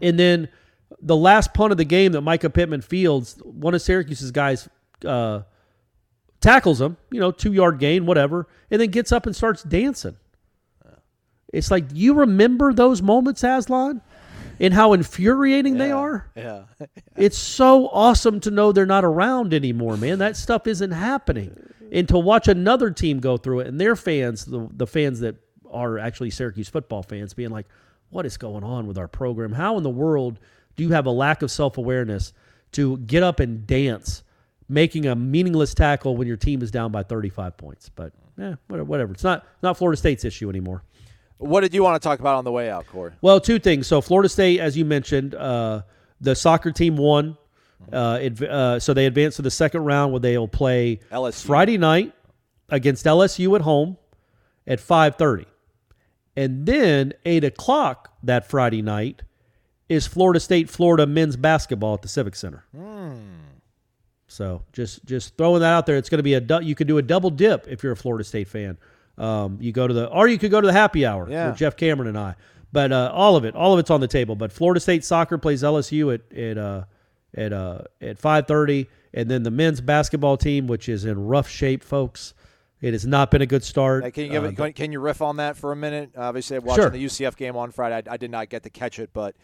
And 0.00 0.18
then 0.18 0.48
the 1.02 1.16
last 1.16 1.52
punt 1.54 1.72
of 1.72 1.78
the 1.78 1.84
game 1.84 2.12
that 2.12 2.22
Mycah 2.22 2.52
Pittman 2.52 2.80
fields, 2.80 3.40
one 3.44 3.74
of 3.74 3.82
Syracuse's 3.82 4.30
guys 4.30 4.68
uh, 5.04 5.42
tackles 6.40 6.80
him, 6.80 6.96
you 7.10 7.20
know, 7.20 7.32
2-yard 7.32 7.78
gain, 7.78 8.06
whatever, 8.06 8.46
and 8.70 8.80
then 8.80 8.90
gets 8.90 9.12
up 9.12 9.26
and 9.26 9.34
starts 9.34 9.62
dancing. 9.62 10.16
It's 11.52 11.70
like 11.70 11.86
you 11.92 12.14
remember 12.14 12.72
those 12.72 13.02
moments, 13.02 13.42
Aslan, 13.42 14.00
and 14.60 14.74
how 14.74 14.92
infuriating 14.92 15.78
they 15.78 15.90
are. 15.90 16.30
Yeah. 16.36 16.64
It's 17.16 17.36
so 17.36 17.88
awesome 17.88 18.40
to 18.40 18.50
know 18.50 18.72
they're 18.72 18.86
not 18.86 19.04
around 19.04 19.52
anymore, 19.52 19.98
man. 19.98 20.20
That 20.20 20.38
stuff 20.38 20.66
isn't 20.66 20.92
happening. 20.92 21.54
And 21.92 22.08
to 22.08 22.18
watch 22.18 22.48
another 22.48 22.90
team 22.90 23.20
go 23.20 23.36
through 23.36 23.60
it 23.60 23.66
and 23.66 23.78
their 23.78 23.94
fans, 23.94 24.46
the, 24.46 24.66
the 24.72 24.86
fans 24.86 25.20
that 25.20 25.36
are 25.70 25.98
actually 25.98 26.30
Syracuse 26.30 26.70
football 26.70 27.02
fans, 27.02 27.34
being 27.34 27.50
like, 27.50 27.66
what 28.08 28.24
is 28.24 28.38
going 28.38 28.64
on 28.64 28.86
with 28.86 28.96
our 28.96 29.08
program? 29.08 29.52
How 29.52 29.76
in 29.76 29.82
the 29.82 29.90
world 29.90 30.38
do 30.76 30.82
you 30.82 30.90
have 30.90 31.04
a 31.04 31.10
lack 31.10 31.42
of 31.42 31.50
self 31.50 31.76
awareness 31.76 32.32
to 32.72 32.96
get 32.98 33.22
up 33.22 33.40
and 33.40 33.66
dance, 33.66 34.22
making 34.70 35.06
a 35.06 35.14
meaningless 35.14 35.74
tackle 35.74 36.16
when 36.16 36.26
your 36.26 36.36
team 36.36 36.62
is 36.62 36.70
down 36.70 36.92
by 36.92 37.02
35 37.02 37.56
points? 37.56 37.90
But, 37.90 38.12
eh, 38.40 38.54
whatever. 38.68 39.12
It's 39.12 39.24
not, 39.24 39.46
not 39.62 39.76
Florida 39.76 39.96
State's 39.96 40.24
issue 40.24 40.48
anymore. 40.48 40.82
What 41.38 41.62
did 41.62 41.72
you 41.72 41.82
want 41.82 42.00
to 42.00 42.06
talk 42.06 42.20
about 42.20 42.36
on 42.36 42.44
the 42.44 42.52
way 42.52 42.70
out, 42.70 42.86
Corey? 42.86 43.12
Well, 43.22 43.40
two 43.40 43.58
things. 43.58 43.86
So 43.86 44.00
Florida 44.00 44.28
State, 44.28 44.60
as 44.60 44.76
you 44.76 44.84
mentioned, 44.84 45.34
uh, 45.34 45.82
the 46.20 46.34
soccer 46.34 46.70
team 46.70 46.96
won. 46.96 47.36
Uh, 47.90 48.18
adv- 48.22 48.42
uh, 48.42 48.78
so 48.78 48.92
they 48.92 49.06
advanced 49.06 49.36
to 49.36 49.42
the 49.42 49.50
second 49.50 49.84
round 49.84 50.12
where 50.12 50.20
they'll 50.20 50.46
play 50.46 51.00
LSU. 51.10 51.46
Friday 51.46 51.78
night 51.78 52.12
against 52.68 53.06
LSU 53.06 53.56
at 53.56 53.62
home 53.62 53.96
at 54.66 54.80
five 54.80 55.16
thirty, 55.16 55.46
and 56.36 56.66
then 56.66 57.14
eight 57.24 57.42
o'clock 57.42 58.12
that 58.22 58.46
Friday 58.48 58.82
night 58.82 59.22
is 59.88 60.06
Florida 60.06 60.38
State 60.38 60.68
Florida 60.68 61.06
men's 61.06 61.36
basketball 61.36 61.94
at 61.94 62.02
the 62.02 62.08
Civic 62.08 62.36
Center. 62.36 62.64
So 64.30 64.62
just 64.72 65.04
just 65.04 65.36
throwing 65.36 65.60
that 65.60 65.72
out 65.72 65.86
there. 65.86 65.96
It's 65.96 66.08
going 66.08 66.18
to 66.20 66.22
be 66.22 66.34
a 66.34 66.40
du- 66.40 66.62
you 66.62 66.74
can 66.76 66.86
do 66.86 66.98
a 66.98 67.02
double 67.02 67.30
dip 67.30 67.66
if 67.68 67.82
you're 67.82 67.92
a 67.92 67.96
Florida 67.96 68.22
State 68.24 68.46
fan. 68.48 68.78
Um, 69.18 69.58
you 69.60 69.72
go 69.72 69.86
to 69.88 69.92
the 69.92 70.06
or 70.08 70.28
you 70.28 70.38
could 70.38 70.50
go 70.52 70.60
to 70.60 70.66
the 70.66 70.72
happy 70.72 71.04
hour 71.04 71.28
Yeah. 71.28 71.48
with 71.48 71.56
Jeff 71.58 71.76
Cameron 71.76 72.08
and 72.08 72.16
I. 72.18 72.36
But 72.72 72.92
uh, 72.92 73.10
all 73.12 73.34
of 73.34 73.44
it, 73.44 73.56
all 73.56 73.72
of 73.72 73.80
it's 73.80 73.90
on 73.90 74.00
the 74.00 74.06
table. 74.06 74.36
But 74.36 74.52
Florida 74.52 74.78
State 74.78 75.04
soccer 75.04 75.36
plays 75.36 75.62
LSU 75.64 76.14
at 76.14 76.32
at 76.38 76.56
uh, 76.58 76.84
at 77.34 77.52
uh, 77.52 77.80
at 78.00 78.18
five 78.20 78.46
thirty, 78.46 78.88
and 79.12 79.28
then 79.28 79.42
the 79.42 79.50
men's 79.50 79.80
basketball 79.80 80.36
team, 80.36 80.68
which 80.68 80.88
is 80.88 81.04
in 81.04 81.26
rough 81.26 81.48
shape, 81.48 81.82
folks. 81.82 82.32
It 82.80 82.92
has 82.94 83.04
not 83.06 83.30
been 83.32 83.42
a 83.42 83.46
good 83.46 83.62
start. 83.64 84.14
Can 84.14 84.24
you 84.24 84.30
give 84.30 84.44
Uh, 84.44 84.48
it, 84.48 84.56
can, 84.56 84.72
can 84.72 84.92
you 84.92 85.00
riff 85.00 85.20
on 85.20 85.36
that 85.36 85.56
for 85.56 85.70
a 85.72 85.76
minute? 85.76 86.12
Obviously, 86.16 86.58
watching 86.60 86.84
Sure. 86.84 86.90
the 86.90 87.04
UCF 87.04 87.36
game 87.36 87.54
on 87.56 87.72
Friday, 87.72 88.08
I, 88.08 88.14
I 88.14 88.16
did 88.16 88.30
not 88.30 88.48
get 88.48 88.62
to 88.62 88.70
catch 88.70 88.98
it, 88.98 89.10
but 89.12 89.34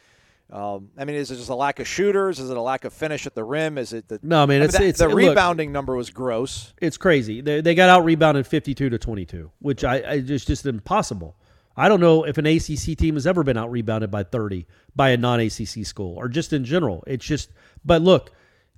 um, 0.53 0.91
I 0.97 1.05
mean, 1.05 1.17
is 1.17 1.31
it 1.31 1.37
just 1.37 1.49
a 1.49 1.55
lack 1.55 1.81
of 1.81 1.89
shooters? 1.89 2.39
Is 2.39 2.51
it 2.51 2.57
a 2.57 2.61
lack 2.63 2.85
of 2.85 2.93
finish 2.93 3.27
at 3.27 3.35
the 3.35 3.43
rim? 3.45 3.79
Is 3.79 3.93
it 3.93 4.07
the 4.09 4.21
No, 4.23 4.43
I 4.43 4.47
mean, 4.47 4.59
it's- 4.63 4.73
that- 4.75 4.83
it's- 4.83 4.99
the 4.99 5.09
look- 5.09 5.17
rebounding 5.17 5.73
number 5.73 5.95
was 5.97 6.11
gross. 6.11 6.73
it's 6.81 6.97
crazy. 6.97 7.41
They, 7.41 7.61
they 7.61 7.75
got 7.75 7.89
out 7.89 8.05
rebounded 8.05 8.47
52 8.47 8.89
to 8.91 8.99
22, 8.99 9.51
which 9.59 9.83
I, 9.85 10.03
I 10.13 10.21
just 10.21 10.47
just 10.47 10.65
impossible. 10.67 11.37
I 11.77 11.89
don't 11.89 12.01
know 12.01 12.25
if 12.25 12.39
an 12.39 12.47
ACC 12.47 12.97
team 12.97 13.15
has 13.15 13.27
ever 13.27 13.43
been 13.43 13.59
out 13.59 13.71
rebounded 13.71 14.11
by 14.11 14.23
30 14.23 14.67
by 14.95 15.11
a 15.11 15.17
non 15.17 15.41
ACC 15.41 15.85
school 15.85 16.17
or 16.17 16.29
just 16.29 16.53
in 16.53 16.65
general. 16.65 17.05
It's 17.07 17.25
just, 17.27 17.51
but 17.85 18.01
look, 18.01 18.31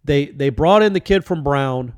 they 0.05 0.27
they 0.27 0.49
brought 0.51 0.83
in 0.83 0.95
the 0.95 1.01
kid 1.01 1.25
from 1.25 1.45
Brown, 1.45 1.93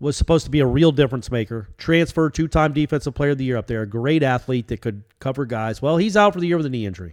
was 0.00 0.16
supposed 0.16 0.46
to 0.46 0.50
be 0.50 0.60
a 0.60 0.66
real 0.66 0.90
difference 0.92 1.30
maker. 1.30 1.68
Transfer, 1.76 2.30
two 2.30 2.48
time 2.48 2.72
defensive 2.72 3.14
player 3.14 3.30
of 3.30 3.38
the 3.38 3.44
year 3.44 3.58
up 3.58 3.66
there, 3.66 3.82
a 3.82 3.86
great 3.86 4.22
athlete 4.22 4.68
that 4.68 4.80
could 4.80 5.02
cover 5.20 5.44
guys. 5.44 5.82
Well, 5.82 5.98
he's 5.98 6.16
out 6.16 6.32
for 6.32 6.40
the 6.40 6.46
year 6.48 6.56
with 6.56 6.66
a 6.66 6.70
knee 6.70 6.86
injury. 6.86 7.12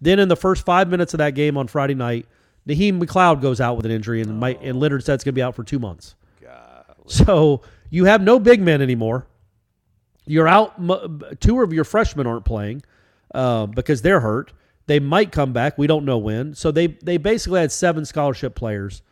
Then 0.00 0.18
in 0.18 0.28
the 0.28 0.36
first 0.36 0.64
five 0.64 0.88
minutes 0.88 1.14
of 1.14 1.18
that 1.18 1.34
game 1.34 1.56
on 1.56 1.66
Friday 1.68 1.94
night, 1.94 2.26
Naheem 2.68 3.00
McLeod 3.02 3.40
goes 3.40 3.60
out 3.60 3.76
with 3.76 3.86
an 3.86 3.92
injury, 3.92 4.20
and 4.20 4.42
and 4.42 4.78
Leonard 4.80 5.04
said 5.04 5.14
it's 5.14 5.24
going 5.24 5.32
to 5.34 5.38
be 5.38 5.42
out 5.42 5.54
for 5.54 5.64
two 5.64 5.78
months. 5.78 6.14
So 7.06 7.62
you 7.90 8.04
have 8.06 8.20
no 8.20 8.38
big 8.38 8.60
men 8.60 8.82
anymore. 8.82 9.26
You're 10.26 10.48
out. 10.48 10.74
Two 11.40 11.62
of 11.62 11.72
your 11.72 11.84
freshmen 11.84 12.26
aren't 12.26 12.44
playing 12.44 12.82
uh, 13.34 13.66
because 13.66 14.02
they're 14.02 14.20
hurt. 14.20 14.52
They 14.86 15.00
might 15.00 15.32
come 15.32 15.52
back. 15.52 15.78
We 15.78 15.86
don't 15.86 16.04
know 16.04 16.18
when. 16.18 16.54
So 16.54 16.70
they 16.70 16.88
they 16.88 17.16
basically 17.16 17.60
had 17.60 17.72
seven 17.72 18.04
scholarship 18.04 18.54
players 18.54 19.02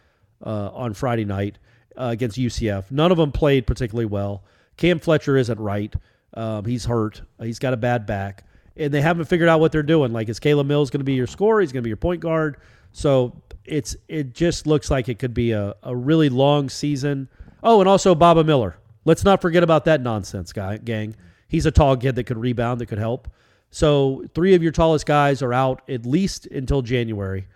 uh, 0.45 0.71
on 0.73 0.95
Friday 0.95 1.25
night 1.25 1.59
uh, 1.97 2.09
against 2.13 2.37
UCF. 2.37 2.91
None 2.91 3.13
of 3.13 3.19
them 3.19 3.33
played 3.33 3.67
particularly 3.67 4.07
well. 4.07 4.43
Cam 4.77 4.99
Fletcher 4.99 5.37
isn't 5.37 5.61
right. 5.61 5.95
Um, 6.35 6.65
he's 6.65 6.85
hurt. 6.85 7.23
He's 7.41 7.61
got 7.61 7.75
a 7.75 7.77
bad 7.77 8.07
back, 8.07 8.45
and 8.77 8.93
they 8.93 9.01
haven't 9.01 9.27
figured 9.27 9.49
out 9.49 9.61
what 9.61 9.73
they're 9.73 9.83
doing. 9.83 10.13
Like, 10.13 10.29
is 10.29 10.41
Caleb 10.41 10.67
Mills 10.67 10.91
going 10.91 11.01
to 11.01 11.05
be 11.05 11.15
your 11.15 11.27
scorer? 11.27 11.61
He's 11.61 11.73
going 11.73 11.83
to 11.83 11.85
be 11.85 11.91
your 11.91 11.97
point 11.97 12.21
guard. 12.21 12.57
So 12.93 13.41
it's 13.65 13.97
it 14.09 14.35
just 14.35 14.67
looks 14.67 14.91
like 14.91 15.09
it 15.09 15.19
could 15.19 15.35
be 15.35 15.53
a, 15.53 15.75
a 15.83 15.95
really 15.95 16.29
long 16.29 16.69
season. 16.69 17.29
Oh, 17.63 17.81
and 17.81 17.89
also 17.89 18.15
Baba 18.15 18.45
Miller. 18.45 18.77
Let's 19.05 19.25
not 19.25 19.41
forget 19.43 19.63
about 19.63 19.85
that 19.87 20.01
nonsense 20.01 20.53
guy 20.53 20.79
gang. 20.79 21.17
He's 21.49 21.67
a 21.67 21.71
tall 21.71 21.97
kid 21.97 22.17
that 22.17 22.25
could 22.25 22.39
rebound, 22.39 22.81
that 22.81 22.87
could 22.87 22.99
help. 22.99 23.29
So 23.71 24.25
three 24.35 24.55
of 24.55 24.63
your 24.63 24.73
tallest 24.73 25.07
guys 25.07 25.43
are 25.43 25.53
out 25.53 25.83
at 25.89 26.07
least 26.07 26.47
until 26.47 26.81
January, 26.83 27.49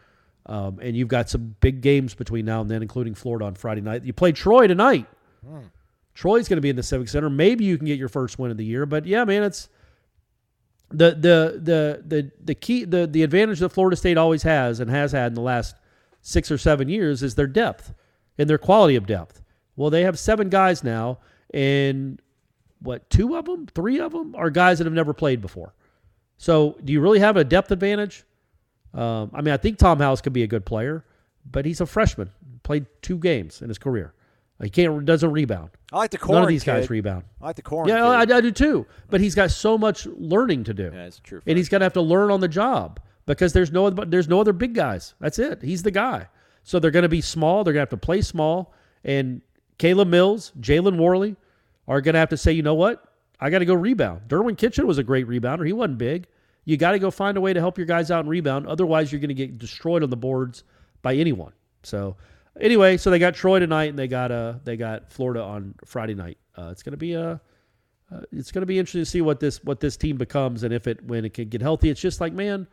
um, 0.47 0.79
and 0.83 0.97
you've 0.97 1.09
got 1.09 1.31
some 1.31 1.55
big 1.61 1.81
games 1.81 2.14
between 2.14 2.45
now 2.45 2.61
and 2.61 2.71
then, 2.71 2.83
including 2.83 3.14
Florida 3.14 3.45
on 3.45 3.55
Friday 3.55 3.81
night. 3.81 4.05
You 4.05 4.12
play 4.12 4.33
Troy 4.33 4.66
tonight. 4.66 5.07
Troy's 6.14 6.49
going 6.49 6.57
to 6.57 6.61
be 6.61 6.71
in 6.71 6.77
the 6.77 6.83
Civic 6.83 7.09
Center. 7.09 7.31
Maybe 7.31 7.64
you 7.64 7.79
can 7.79 7.87
get 7.87 7.99
your 7.99 8.09
first 8.09 8.39
win 8.39 8.51
of 8.51 8.57
the 8.57 8.64
year, 8.64 8.85
but 8.85 9.07
yeah, 9.07 9.25
man, 9.25 9.45
it's 9.45 9.69
the 10.91 11.11
the 11.11 11.61
the 11.62 12.03
the 12.07 12.30
the 12.43 12.55
key 12.55 12.84
the 12.84 13.07
the 13.07 13.22
advantage 13.22 13.61
that 13.61 13.70
Florida 13.70 13.97
State 13.97 14.16
always 14.16 14.43
has 14.43 14.80
and 14.80 14.91
has 14.91 15.12
had 15.12 15.28
in 15.28 15.34
the 15.34 15.41
last 15.41 15.76
six 16.22 16.51
or 16.51 16.59
seven 16.59 16.89
years 16.89 17.22
is 17.22 17.34
their 17.34 17.47
depth 17.47 17.93
and 18.39 18.49
their 18.49 18.59
quality 18.59 18.97
of 18.97 19.07
depth. 19.07 19.43
Well, 19.76 19.91
they 19.91 20.03
have 20.03 20.18
seven 20.18 20.49
guys 20.49 20.82
now, 20.82 21.18
and 21.53 22.20
what 22.80 23.09
two 23.11 23.36
of 23.36 23.45
them, 23.45 23.66
three 23.66 24.01
of 24.01 24.12
them 24.12 24.34
are 24.34 24.51
guys 24.51 24.78
that 24.78 24.84
have 24.84 24.95
never 24.95 25.12
played 25.12 25.41
before. 25.41 25.74
So, 26.39 26.78
do 26.84 26.93
you 26.93 27.01
really 27.01 27.18
have 27.18 27.36
a 27.36 27.45
depth 27.45 27.70
advantage? 27.70 28.24
Um, 28.95 29.30
I 29.34 29.43
mean, 29.43 29.53
I 29.53 29.57
think 29.57 29.78
Tom 29.78 29.99
House 29.99 30.20
could 30.20 30.32
be 30.32 30.43
a 30.43 30.47
good 30.47 30.64
player, 30.64 31.05
but 31.51 31.64
he's 31.66 31.80
a 31.80 31.86
freshman. 31.86 32.30
Played 32.62 32.86
two 33.03 33.18
games 33.18 33.61
in 33.61 33.68
his 33.68 33.78
career. 33.78 34.14
He 34.62 34.70
can't 34.70 35.04
doesn't 35.04 35.30
rebound. 35.30 35.70
I 35.92 35.98
like 35.98 36.11
the 36.11 36.18
None 36.18 36.28
of 36.30 36.34
Corhen 36.42 36.48
these 36.48 36.64
guys 36.64 36.90
rebound. 36.90 37.24
I 37.40 37.46
like 37.46 37.56
the 37.56 37.62
Corhen. 37.62 37.88
Yeah, 37.88 38.04
I. 38.06 38.22
I 38.22 38.24
do 38.40 38.50
too. 38.50 38.86
But 39.09 39.20
he's 39.20 39.34
got 39.36 39.50
so 39.52 39.78
much 39.78 40.06
learning 40.06 40.64
to 40.64 40.74
do, 40.74 40.84
Yeah, 40.84 41.04
that's 41.04 41.20
true. 41.20 41.40
and 41.46 41.56
he's 41.56 41.68
going 41.68 41.80
to 41.80 41.84
have 41.84 41.92
to 41.92 42.00
learn 42.02 42.30
on 42.32 42.40
the 42.40 42.48
job 42.48 42.98
because 43.26 43.52
there's 43.52 43.70
no 43.70 43.86
other, 43.86 44.04
there's 44.04 44.28
no 44.28 44.40
other 44.40 44.52
big 44.52 44.74
guys. 44.74 45.14
That's 45.20 45.38
it. 45.38 45.62
He's 45.62 45.82
the 45.84 45.90
guy. 45.92 46.26
So 46.64 46.78
they're 46.80 46.90
going 46.90 47.04
to 47.04 47.09
be 47.09 47.20
small. 47.20 47.62
They're 47.62 47.72
going 47.72 47.86
to 47.86 47.90
have 47.92 48.00
to 48.00 48.04
play 48.04 48.20
small. 48.20 48.74
And 49.04 49.42
Caleb 49.78 50.09
Mills, 50.09 50.52
Jalen 50.61 50.96
Warley 50.96 51.36
are 51.86 52.00
going 52.00 52.14
to 52.14 52.18
have 52.18 52.30
to 52.30 52.36
say, 52.36 52.52
you 52.52 52.62
know 52.62 52.74
what? 52.74 53.04
I 53.40 53.50
got 53.50 53.61
to 53.61 53.64
go 53.64 53.74
rebound. 53.74 54.22
Derwin 54.28 54.59
Kitchen 54.59 54.86
was 54.88 54.98
a 54.98 55.04
great 55.04 55.28
rebounder. 55.28 55.64
He 55.64 55.72
wasn't 55.72 55.98
big. 55.98 56.26
You 56.64 56.76
got 56.76 56.90
to 56.92 56.98
go 56.98 57.11
find 57.12 57.36
a 57.36 57.40
way 57.40 57.52
to 57.52 57.61
help 57.61 57.78
your 57.78 57.86
guys 57.86 58.11
out 58.11 58.20
and 58.20 58.28
rebound. 58.28 58.66
Otherwise, 58.66 59.12
you're 59.12 59.20
going 59.20 59.28
to 59.28 59.34
get 59.34 59.56
destroyed 59.56 60.02
on 60.02 60.11
the 60.11 60.16
boards 60.16 60.64
by 61.00 61.14
anyone. 61.14 61.52
So 61.84 62.16
anyway, 62.61 62.96
so 62.96 63.11
they 63.11 63.18
got 63.18 63.34
Troy 63.34 63.59
tonight, 63.59 63.90
and 63.90 63.98
they 63.98 64.09
got 64.09 64.30
uh 64.30 64.54
they 64.64 64.76
got 64.76 65.11
Florida 65.12 65.42
on 65.42 65.74
Friday 65.84 66.14
night. 66.14 66.38
Uh, 66.56 66.68
it's 66.70 66.82
going 66.82 66.92
to 66.92 66.96
be 66.98 67.14
a 67.14 67.40
uh, 68.11 68.20
it's 68.32 68.50
going 68.52 68.62
to 68.62 68.66
be 68.66 68.78
interesting 68.78 69.02
to 69.02 69.06
see 69.06 69.20
what 69.20 69.40
this 69.40 69.62
what 69.64 69.80
this 69.80 69.96
team 69.96 70.16
becomes 70.16 70.62
and 70.62 70.72
if 70.72 70.86
it 70.86 71.04
when 71.04 71.24
it 71.24 71.34
can 71.34 71.48
get 71.48 71.61
healthy. 71.61 71.88
It's 71.90 72.00
just 72.00 72.20
like 72.20 72.32
man, 72.32 72.66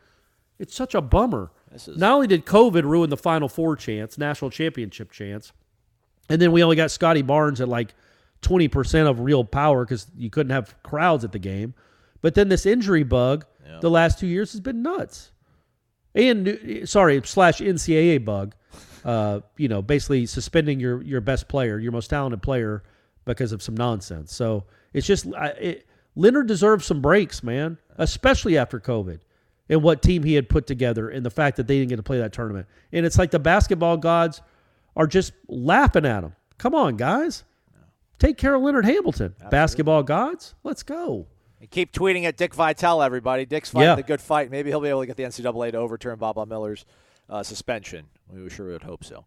it's 0.59 0.75
such 0.75 0.95
a 0.95 1.01
bummer. 1.01 1.51
Is- 1.73 1.87
Not 1.87 2.13
only 2.13 2.27
did 2.27 2.45
COVID 2.45 2.83
ruin 2.83 3.09
the 3.09 3.17
Final 3.17 3.49
Four 3.49 3.75
chance, 3.75 4.17
national 4.17 4.49
championship 4.51 5.11
chance, 5.11 5.51
and 6.29 6.41
then 6.41 6.51
we 6.51 6.63
only 6.63 6.75
got 6.77 6.89
Scottie 6.91 7.21
Barnes 7.21 7.59
at 7.61 7.67
like 7.67 7.93
twenty 8.41 8.67
percent 8.67 9.07
of 9.09 9.19
real 9.19 9.43
power 9.43 9.83
because 9.85 10.07
you 10.15 10.29
couldn't 10.29 10.51
have 10.51 10.75
crowds 10.83 11.23
at 11.23 11.31
the 11.31 11.39
game. 11.39 11.73
But 12.21 12.33
then 12.33 12.47
this 12.49 12.65
injury 12.65 13.03
bug, 13.03 13.45
the 13.81 13.89
last 13.89 14.19
two 14.19 14.27
years 14.27 14.51
has 14.53 14.61
been 14.61 14.81
nuts. 14.81 15.31
And 16.15 16.81
sorry, 16.85 17.21
slash 17.25 17.59
NCAA 17.59 18.23
bug, 18.23 18.55
uh, 19.05 19.39
you 19.55 19.67
know, 19.69 19.81
basically 19.81 20.25
suspending 20.25 20.79
your 20.81 21.01
your 21.03 21.21
best 21.21 21.47
player, 21.47 21.79
your 21.79 21.93
most 21.93 22.09
talented 22.09 22.41
player, 22.41 22.83
because 23.23 23.51
of 23.53 23.61
some 23.63 23.75
nonsense. 23.77 24.33
So 24.33 24.65
it's 24.93 25.07
just 25.07 25.27
I, 25.33 25.47
it, 25.49 25.87
Leonard 26.15 26.47
deserves 26.47 26.85
some 26.85 27.01
breaks, 27.01 27.43
man, 27.43 27.77
especially 27.97 28.57
after 28.57 28.79
COVID 28.79 29.19
and 29.69 29.81
what 29.81 30.01
team 30.01 30.23
he 30.23 30.33
had 30.33 30.47
put 30.49 30.67
together, 30.67 31.09
and 31.09 31.25
the 31.25 31.29
fact 31.31 31.57
that 31.57 31.67
they 31.67 31.77
didn't 31.79 31.89
get 31.89 31.95
to 31.97 32.03
play 32.03 32.17
that 32.19 32.33
tournament. 32.33 32.67
And 32.91 33.05
it's 33.05 33.17
like 33.17 33.31
the 33.31 33.39
basketball 33.39 33.97
gods 33.97 34.41
are 34.95 35.07
just 35.07 35.33
laughing 35.47 36.05
at 36.05 36.23
him. 36.23 36.35
Come 36.57 36.73
on, 36.75 36.95
guys, 36.97 37.43
take 38.19 38.37
care 38.37 38.53
of 38.55 38.61
Leonard 38.61 38.85
Hamilton. 38.85 39.35
Basketball 39.49 40.03
gods, 40.03 40.55
let's 40.63 40.83
go. 40.83 41.25
And 41.59 41.69
keep 41.69 41.91
tweeting 41.91 42.25
at 42.25 42.37
Dick 42.37 42.53
Vitale, 42.53 43.01
everybody. 43.01 43.45
Dick's 43.45 43.69
fighting 43.71 43.89
Yeah. 43.89 43.95
the 43.95 44.03
good 44.03 44.21
fight. 44.21 44.51
Maybe 44.51 44.69
he'll 44.69 44.81
be 44.81 44.89
able 44.89 45.01
to 45.01 45.07
get 45.07 45.17
the 45.17 45.23
NCAA 45.23 45.71
to 45.71 45.77
overturn 45.77 46.17
Bob 46.19 46.37
Miller's 46.47 46.85
uh, 47.29 47.43
suspension. 47.43 48.07
We 48.31 48.49
sure 48.49 48.67
would 48.67 48.83
hope 48.83 49.03
so. 49.03 49.25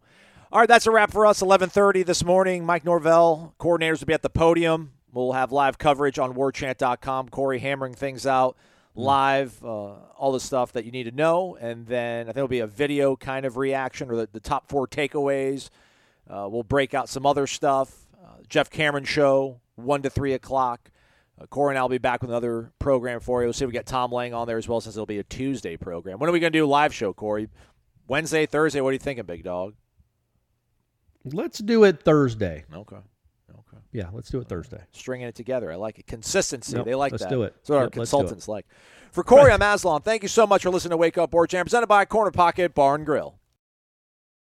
All 0.51 0.61
right, 0.61 0.69
that's 0.69 0.87
a 0.87 0.91
wrap 0.91 1.13
for 1.13 1.27
us. 1.27 1.43
11:30 1.43 2.05
this 2.05 2.25
morning. 2.25 2.65
Mike 2.65 2.85
Norvell, 2.85 3.55
coordinators 3.59 4.01
will 4.01 4.07
be 4.07 4.15
at 4.15 4.23
the 4.23 4.31
podium. 4.31 4.93
We'll 5.13 5.33
have 5.33 5.53
live 5.53 5.79
coverage 5.79 6.19
on 6.19 6.35
WarChant.com. 6.35 7.29
Corey 7.31 7.59
hammering 7.59 7.95
things 7.95 8.27
out 8.27 8.57
live, 8.99 9.63
uh, 9.65 9.95
all 10.19 10.33
the 10.33 10.41
stuff 10.41 10.73
that 10.73 10.85
you 10.85 10.91
need 10.91 11.05
to 11.05 11.13
know, 11.13 11.57
and 11.61 11.87
then 11.87 12.23
I 12.23 12.27
think 12.27 12.39
it'll 12.39 12.49
be 12.49 12.61
a 12.61 12.67
video 12.67 13.15
kind 13.15 13.47
of 13.47 13.57
reaction 13.57 14.11
or 14.11 14.17
the, 14.17 14.29
the 14.33 14.41
top 14.41 14.69
four 14.69 14.89
takeaways. 14.89 15.71
Uh, 16.29 16.49
we'll 16.51 16.65
break 16.65 16.95
out 16.95 17.09
some 17.09 17.25
other 17.25 17.47
stuff. 17.47 18.07
Uh, 18.23 18.43
Jeff 18.49 18.69
Cameron 18.71 19.05
show, 19.05 19.61
one 19.77 20.03
to 20.03 20.11
three 20.11 20.33
o'clock. 20.33 20.91
Uh, 21.41 21.47
Corey 21.47 21.73
and 21.73 21.79
I 21.79 21.83
will 21.83 21.89
be 21.89 21.99
back 21.99 22.21
with 22.21 22.31
another 22.31 22.73
program 22.81 23.21
for 23.21 23.41
you. 23.41 23.47
We'll 23.47 23.53
see 23.53 23.65
if 23.65 23.69
we 23.69 23.73
get 23.73 23.87
Tom 23.87 24.11
Lang 24.11 24.35
on 24.35 24.47
there 24.49 24.59
as 24.59 24.67
well, 24.67 24.81
since 24.81 24.97
it'll 24.97 25.07
be 25.07 25.21
a 25.21 25.25
Tuesday 25.25 25.77
program. 25.77 26.19
When 26.19 26.29
are 26.29 26.33
we 26.33 26.41
going 26.41 26.53
to 26.53 26.59
do 26.59 26.65
a 26.65 26.67
live 26.67 26.93
show, 26.93 27.13
Corey? 27.13 27.49
Wednesday, 28.09 28.47
Thursday? 28.47 28.81
What 28.81 28.91
are 28.91 28.93
you 28.95 28.99
thinking, 28.99 29.25
big 29.25 29.45
dog? 29.45 29.75
Let's 31.25 31.59
do 31.59 31.85
it 31.85 32.03
Thursday. 32.03 32.65
Okay. 32.75 32.97
Okay. 32.97 33.83
Yeah, 33.93 34.09
let's 34.13 34.31
do 34.31 34.41
it 34.41 34.49
Thursday. 34.49 34.81
Stringing 34.93 35.29
it 35.29 35.35
together. 35.35 35.71
I 35.71 35.77
like 35.77 35.99
it. 35.99 36.07
Consistency. 36.07 36.77
Yep, 36.77 36.87
they 36.87 36.95
like 36.95 37.13
let's 37.13 37.25
that. 37.25 37.31
do 37.31 37.43
it. 37.43 37.55
That's 37.57 37.71
what 37.71 37.77
our 37.77 37.83
Yep, 37.85 37.93
it. 37.93 37.93
consultants 37.93 38.49
like. 38.49 38.67
For 39.13 39.23
Corey, 39.25 39.53
I'm 39.53 39.63
Aslan. 39.63 40.03
Thank 40.03 40.23
you 40.23 40.29
so 40.29 40.47
much 40.47 40.63
for 40.63 40.71
listening 40.71 40.91
to 40.91 40.97
Wake 40.97 41.19
Up 41.19 41.31
WarChant, 41.33 41.63
presented 41.63 41.87
by 41.87 42.05
Corner 42.05 42.31
Pocket 42.31 42.75
Bar 42.75 42.95
and 42.97 43.07
Grill. 43.07 43.39